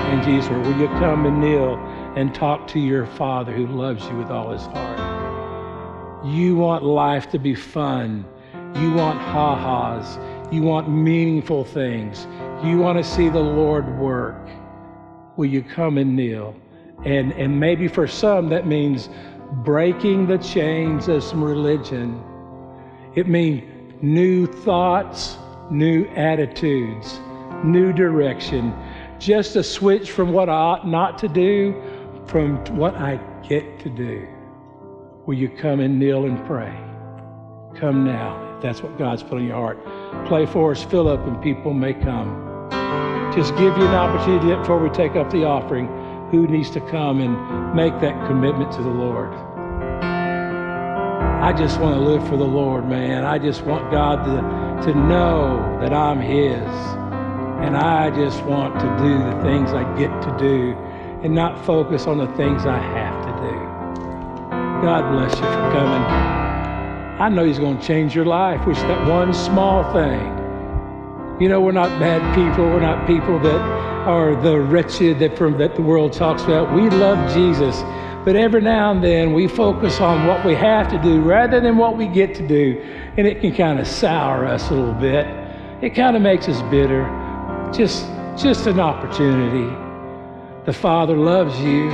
And 0.09 0.23
Jesus, 0.23 0.49
will 0.49 0.77
you 0.79 0.87
come 0.99 1.25
and 1.25 1.39
kneel 1.39 1.75
and 2.15 2.33
talk 2.33 2.67
to 2.67 2.79
your 2.79 3.05
Father 3.05 3.51
who 3.51 3.67
loves 3.67 4.05
you 4.05 4.17
with 4.17 4.29
all 4.29 4.51
his 4.51 4.63
heart? 4.63 6.25
You 6.25 6.55
want 6.55 6.83
life 6.83 7.29
to 7.31 7.39
be 7.39 7.55
fun. 7.55 8.25
You 8.75 8.91
want 8.93 9.19
ha-has. 9.19 10.19
You 10.51 10.63
want 10.63 10.89
meaningful 10.89 11.63
things. 11.63 12.27
You 12.63 12.77
want 12.77 12.97
to 12.97 13.03
see 13.03 13.29
the 13.29 13.39
Lord 13.39 13.97
work. 13.97 14.47
Will 15.37 15.45
you 15.45 15.61
come 15.61 15.97
and 15.97 16.15
kneel? 16.15 16.55
And, 17.05 17.31
and 17.33 17.59
maybe 17.59 17.87
for 17.87 18.07
some, 18.07 18.49
that 18.49 18.67
means 18.67 19.09
breaking 19.63 20.27
the 20.27 20.37
chains 20.37 21.07
of 21.07 21.23
some 21.23 21.43
religion 21.43 22.21
it 23.15 23.27
means 23.27 23.63
new 24.03 24.45
thoughts, 24.45 25.37
new 25.71 26.05
attitudes, 26.15 27.19
new 27.63 27.91
direction. 27.91 28.71
Just 29.19 29.57
a 29.57 29.63
switch 29.63 30.11
from 30.11 30.31
what 30.31 30.47
I 30.47 30.53
ought 30.53 30.87
not 30.87 31.17
to 31.19 31.27
do 31.27 31.73
from 32.25 32.63
what 32.77 32.95
I 32.95 33.19
get 33.47 33.79
to 33.81 33.89
do. 33.89 34.25
Will 35.25 35.33
you 35.33 35.49
come 35.49 35.81
and 35.81 35.99
kneel 35.99 36.25
and 36.25 36.43
pray? 36.45 36.73
Come 37.75 38.05
now, 38.05 38.55
if 38.55 38.61
that's 38.61 38.81
what 38.81 38.97
God's 38.97 39.21
put 39.21 39.39
in 39.39 39.47
your 39.47 39.55
heart. 39.55 39.77
Play 40.25 40.45
for 40.45 40.71
us, 40.71 40.83
Philip, 40.85 41.19
and 41.27 41.41
people 41.41 41.73
may 41.73 41.93
come. 41.93 42.69
Just 43.35 43.51
give 43.57 43.77
you 43.77 43.83
an 43.85 43.93
opportunity 43.93 44.55
before 44.55 44.79
we 44.79 44.89
take 44.89 45.15
up 45.15 45.29
the 45.29 45.43
offering. 45.43 45.87
Who 46.31 46.47
needs 46.47 46.69
to 46.71 46.79
come 46.79 47.19
and 47.19 47.75
make 47.75 47.99
that 47.99 48.27
commitment 48.27 48.71
to 48.73 48.81
the 48.81 48.89
Lord? 48.89 49.33
I 51.41 51.51
just 51.53 51.79
want 51.79 51.95
to 51.95 52.01
live 52.01 52.25
for 52.27 52.37
the 52.37 52.43
Lord, 52.43 52.87
man. 52.87 53.25
I 53.25 53.37
just 53.37 53.63
want 53.65 53.91
God 53.91 54.23
to, 54.25 54.91
to 54.91 54.97
know 54.97 55.77
that 55.81 55.93
I'm 55.93 56.21
His. 56.21 57.08
And 57.61 57.75
I 57.75 58.09
just 58.09 58.41
want 58.43 58.79
to 58.79 58.87
do 59.03 59.17
the 59.17 59.41
things 59.43 59.71
I 59.71 59.83
get 59.97 60.09
to 60.23 60.37
do 60.39 60.75
and 61.23 61.35
not 61.35 61.65
focus 61.65 62.07
on 62.07 62.17
the 62.17 62.27
things 62.37 62.65
I 62.65 62.79
have 62.79 63.25
to 63.25 63.31
do. 63.49 63.59
God 64.81 65.11
bless 65.11 65.33
you 65.35 65.41
for 65.41 65.71
coming. 65.73 66.39
I 67.19 67.27
know 67.27 67.43
He's 67.43 67.59
going 67.59 67.79
to 67.79 67.85
change 67.85 68.15
your 68.15 68.23
life 68.23 68.65
with 68.65 68.77
that 68.77 69.07
one 69.07 69.33
small 69.33 69.83
thing. 69.91 70.37
You 71.41 71.49
know, 71.49 71.59
we're 71.59 71.73
not 71.73 71.89
bad 71.99 72.21
people. 72.33 72.63
We're 72.63 72.79
not 72.79 73.05
people 73.05 73.39
that 73.39 73.61
are 74.07 74.41
the 74.41 74.59
wretched 74.59 75.19
that, 75.19 75.37
from, 75.37 75.57
that 75.57 75.75
the 75.75 75.81
world 75.81 76.13
talks 76.13 76.43
about. 76.43 76.73
We 76.73 76.89
love 76.89 77.33
Jesus. 77.33 77.81
But 78.23 78.37
every 78.37 78.61
now 78.61 78.91
and 78.91 79.03
then 79.03 79.33
we 79.33 79.49
focus 79.49 79.99
on 79.99 80.27
what 80.27 80.45
we 80.45 80.55
have 80.55 80.89
to 80.91 80.97
do 81.01 81.21
rather 81.21 81.59
than 81.59 81.77
what 81.77 81.97
we 81.97 82.07
get 82.07 82.35
to 82.35 82.47
do. 82.47 82.79
And 83.17 83.27
it 83.27 83.41
can 83.41 83.53
kind 83.53 83.79
of 83.79 83.87
sour 83.87 84.45
us 84.45 84.69
a 84.69 84.73
little 84.73 84.93
bit. 84.93 85.27
It 85.81 85.89
kind 85.95 86.15
of 86.15 86.21
makes 86.21 86.47
us 86.47 86.61
bitter. 86.71 87.18
Just, 87.73 88.07
just 88.35 88.65
an 88.65 88.79
opportunity. 88.79 89.73
The 90.65 90.73
Father 90.73 91.15
loves 91.15 91.57
you. 91.59 91.89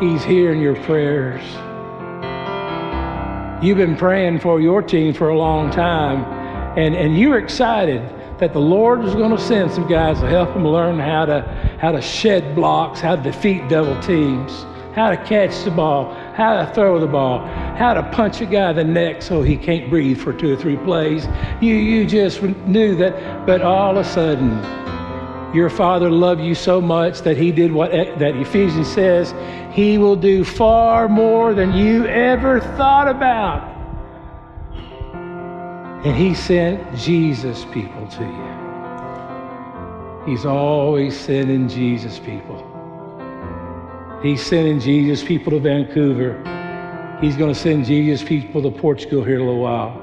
He's 0.00 0.22
hearing 0.22 0.60
your 0.60 0.76
prayers. 0.84 1.42
You've 3.64 3.78
been 3.78 3.96
praying 3.96 4.40
for 4.40 4.60
your 4.60 4.82
team 4.82 5.12
for 5.12 5.30
a 5.30 5.38
long 5.38 5.70
time, 5.70 6.24
and, 6.78 6.94
and 6.94 7.18
you're 7.18 7.38
excited 7.38 8.00
that 8.38 8.52
the 8.52 8.60
Lord 8.60 9.04
is 9.04 9.14
going 9.14 9.30
to 9.30 9.42
send 9.42 9.72
some 9.72 9.88
guys 9.88 10.20
to 10.20 10.28
help 10.28 10.52
them 10.52 10.66
learn 10.66 11.00
how 11.00 11.24
to, 11.24 11.42
how 11.80 11.90
to 11.90 12.00
shed 12.00 12.54
blocks, 12.54 13.00
how 13.00 13.16
to 13.16 13.22
defeat 13.22 13.68
double 13.68 14.00
teams, 14.02 14.64
how 14.94 15.10
to 15.10 15.16
catch 15.24 15.64
the 15.64 15.70
ball, 15.70 16.14
how 16.36 16.62
to 16.62 16.70
throw 16.74 17.00
the 17.00 17.06
ball, 17.06 17.46
how 17.76 17.94
to 17.94 18.02
punch 18.10 18.42
a 18.42 18.46
guy 18.46 18.68
in 18.70 18.76
the 18.76 18.84
neck 18.84 19.22
so 19.22 19.40
he 19.40 19.56
can't 19.56 19.88
breathe 19.88 20.18
for 20.18 20.34
two 20.34 20.52
or 20.52 20.56
three 20.56 20.76
plays. 20.76 21.26
You, 21.62 21.74
you 21.74 22.04
just 22.06 22.42
knew 22.42 22.94
that, 22.96 23.46
but 23.46 23.62
all 23.62 23.96
of 23.96 24.04
a 24.04 24.08
sudden, 24.08 24.52
your 25.54 25.70
father 25.70 26.10
loved 26.10 26.42
you 26.42 26.54
so 26.54 26.78
much 26.82 27.22
that 27.22 27.38
he 27.38 27.52
did 27.52 27.72
what 27.72 27.90
that 27.90 28.36
Ephesians 28.36 28.92
says 28.92 29.34
he 29.72 29.96
will 29.96 30.16
do 30.16 30.44
far 30.44 31.08
more 31.08 31.54
than 31.54 31.72
you 31.72 32.04
ever 32.06 32.60
thought 32.60 33.08
about. 33.08 33.72
And 36.04 36.14
he 36.14 36.34
sent 36.34 36.94
Jesus 36.98 37.64
people 37.72 38.06
to 38.08 38.22
you. 38.24 38.56
He's 40.30 40.44
always 40.44 41.18
sending 41.18 41.66
Jesus 41.68 42.18
people. 42.18 42.65
He's 44.26 44.44
sending 44.44 44.80
Jesus 44.80 45.22
people 45.22 45.52
to 45.52 45.60
Vancouver. 45.60 46.36
He's 47.20 47.36
going 47.36 47.54
to 47.54 47.58
send 47.58 47.84
Jesus 47.84 48.26
people 48.26 48.60
to 48.60 48.72
Portugal 48.72 49.22
here 49.22 49.36
in 49.36 49.42
a 49.42 49.44
little 49.44 49.60
while. 49.60 50.02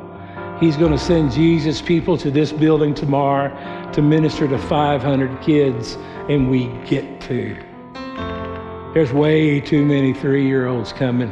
He's 0.61 0.77
going 0.77 0.93
to 0.93 0.97
send 0.97 1.33
Jesus 1.33 1.81
people 1.81 2.17
to 2.19 2.31
this 2.31 2.53
building 2.53 2.93
tomorrow 2.93 3.91
to 3.91 4.01
minister 4.01 4.47
to 4.47 4.57
500 4.57 5.41
kids, 5.41 5.95
and 6.29 6.49
we 6.49 6.67
get 6.87 7.19
to. 7.21 7.61
There's 8.93 9.11
way 9.11 9.59
too 9.59 9.83
many 9.83 10.13
three 10.13 10.47
year 10.47 10.67
olds 10.67 10.93
coming. 10.93 11.29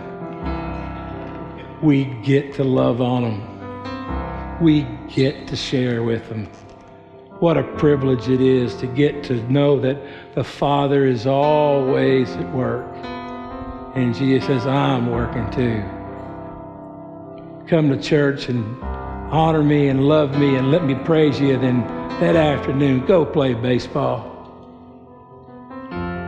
We 1.81 2.03
get 2.23 2.53
to 2.55 2.65
love 2.65 2.99
on 2.99 3.23
them, 3.23 4.59
we 4.61 4.81
get 5.07 5.47
to 5.47 5.55
share 5.55 6.03
with 6.03 6.27
them. 6.27 6.49
What 7.41 7.57
a 7.57 7.63
privilege 7.63 8.29
it 8.29 8.39
is 8.39 8.75
to 8.75 8.85
get 8.85 9.23
to 9.23 9.33
know 9.51 9.79
that 9.79 9.97
the 10.35 10.43
Father 10.43 11.07
is 11.07 11.25
always 11.25 12.29
at 12.29 12.53
work. 12.53 12.85
And 13.95 14.13
Jesus 14.13 14.45
says, 14.45 14.67
I'm 14.67 15.09
working 15.09 15.49
too. 15.49 15.81
Come 17.67 17.89
to 17.89 17.99
church 17.99 18.47
and 18.47 18.79
honor 19.33 19.63
me 19.63 19.87
and 19.87 20.07
love 20.07 20.37
me 20.37 20.55
and 20.55 20.69
let 20.69 20.85
me 20.85 20.93
praise 20.93 21.39
you. 21.39 21.57
Then 21.57 21.81
that 22.19 22.35
afternoon, 22.35 23.07
go 23.07 23.25
play 23.25 23.55
baseball. 23.55 24.29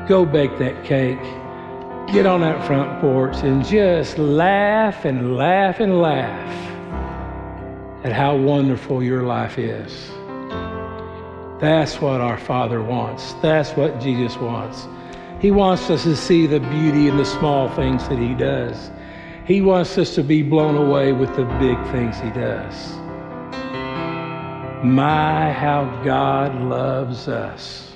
Go 0.08 0.26
bake 0.26 0.58
that 0.58 0.84
cake. 0.84 1.22
Get 2.12 2.26
on 2.26 2.42
that 2.42 2.66
front 2.66 3.00
porch 3.02 3.36
and 3.44 3.64
just 3.64 4.18
laugh 4.18 5.06
and 5.06 5.38
laugh 5.38 5.80
and 5.80 6.02
laugh 6.02 6.74
at 8.04 8.12
how 8.14 8.36
wonderful 8.36 9.04
your 9.04 9.22
life 9.22 9.60
is. 9.60 10.10
That's 11.64 12.02
what 12.02 12.20
our 12.20 12.38
Father 12.38 12.84
wants. 12.84 13.36
That's 13.36 13.72
what 13.72 14.02
Jesus 14.02 14.36
wants. 14.36 14.86
He 15.40 15.50
wants 15.50 15.90
us 15.90 16.04
to 16.04 16.14
see 16.14 16.46
the 16.46 16.60
beauty 16.60 17.08
in 17.08 17.16
the 17.16 17.24
small 17.24 17.70
things 17.70 18.06
that 18.10 18.20
He 18.20 18.34
does. 18.34 18.92
He 19.46 19.62
wants 19.62 19.98
us 19.98 20.14
to 20.16 20.24
be 20.24 20.44
blown 20.44 20.76
away 20.76 21.14
with 21.14 21.34
the 21.38 21.46
big 21.62 21.82
things 21.94 22.20
He 22.20 22.32
does. 22.32 22.98
My, 24.84 25.54
how 25.54 25.86
God 26.04 26.54
loves 26.64 27.30
us. 27.30 27.94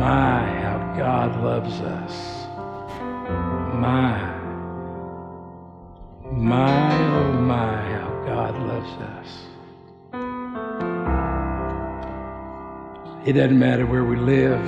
My, 0.00 0.40
how 0.62 0.94
God 0.96 1.44
loves 1.44 1.80
us. 1.82 2.46
My, 3.78 4.33
It 13.26 13.32
doesn't 13.32 13.58
matter 13.58 13.86
where 13.86 14.04
we 14.04 14.16
live. 14.16 14.60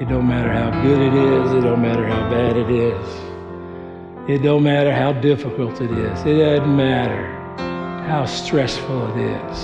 It 0.00 0.08
don't 0.08 0.26
matter 0.26 0.52
how 0.52 0.82
good 0.82 1.00
it 1.00 1.14
is. 1.14 1.52
It 1.52 1.60
don't 1.60 1.80
matter 1.80 2.04
how 2.04 2.28
bad 2.28 2.56
it 2.56 2.68
is. 2.68 4.28
It 4.28 4.42
don't 4.42 4.64
matter 4.64 4.92
how 4.92 5.12
difficult 5.12 5.80
it 5.80 5.92
is. 5.92 6.20
It 6.26 6.38
doesn't 6.38 6.76
matter 6.76 7.26
how 8.08 8.24
stressful 8.26 9.16
it 9.16 9.24
is. 9.24 9.58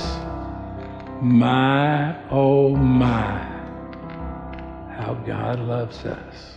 My, 1.20 2.16
oh 2.30 2.76
my, 2.76 3.38
how 4.97 5.14
God 5.26 5.59
loves 5.59 6.05
us. 6.05 6.55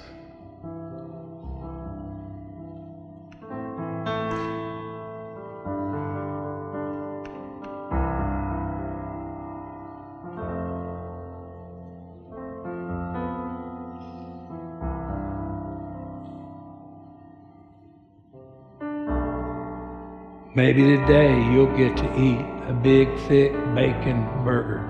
Maybe 20.67 20.83
today 20.97 21.33
you'll 21.49 21.73
get 21.77 21.95
to 21.95 22.19
eat 22.19 22.45
a 22.67 22.73
big, 22.73 23.07
thick 23.19 23.53
bacon 23.73 24.27
burger. 24.43 24.83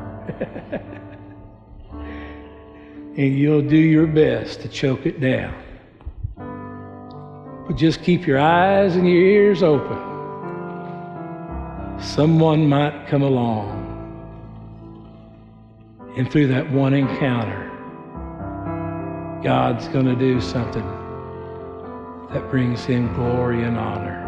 and 3.16 3.38
you'll 3.38 3.62
do 3.62 3.78
your 3.78 4.08
best 4.08 4.62
to 4.62 4.70
choke 4.70 5.06
it 5.06 5.20
down. 5.22 5.54
But 7.68 7.76
just 7.76 8.02
keep 8.02 8.26
your 8.26 8.40
eyes 8.40 8.96
and 8.96 9.08
your 9.08 9.22
ears 9.22 9.62
open. 9.62 10.00
Someone 12.02 12.68
might 12.68 13.06
come 13.06 13.22
along. 13.22 13.70
And 16.18 16.32
through 16.32 16.48
that 16.48 16.72
one 16.72 16.96
encounter, 16.96 17.70
God's 19.44 19.88
going 19.90 20.06
to 20.06 20.16
do 20.16 20.42
something 20.42 20.88
that 22.34 22.50
brings 22.50 22.84
him 22.84 23.14
glory 23.14 23.64
and 23.64 23.78
honor. 23.78 24.27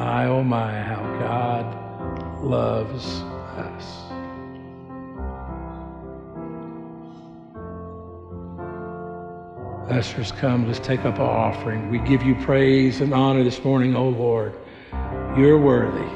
My, 0.00 0.24
oh 0.28 0.42
my, 0.42 0.72
how 0.80 1.02
God 1.18 2.42
loves 2.42 3.04
us. 3.58 3.96
Ushers, 9.90 10.32
come, 10.32 10.66
let's 10.66 10.78
take 10.78 11.00
up 11.00 11.20
our 11.20 11.30
offering. 11.30 11.90
We 11.90 11.98
give 11.98 12.22
you 12.22 12.34
praise 12.36 13.02
and 13.02 13.12
honor 13.12 13.44
this 13.44 13.62
morning, 13.62 13.94
O 13.94 14.06
oh 14.06 14.08
Lord. 14.08 14.54
You're 15.36 15.58
worthy 15.58 16.10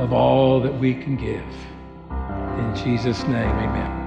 of 0.00 0.12
all 0.12 0.60
that 0.60 0.78
we 0.78 0.94
can 0.94 1.16
give. 1.16 1.42
In 2.60 2.76
Jesus' 2.76 3.24
name, 3.24 3.34
amen. 3.34 3.99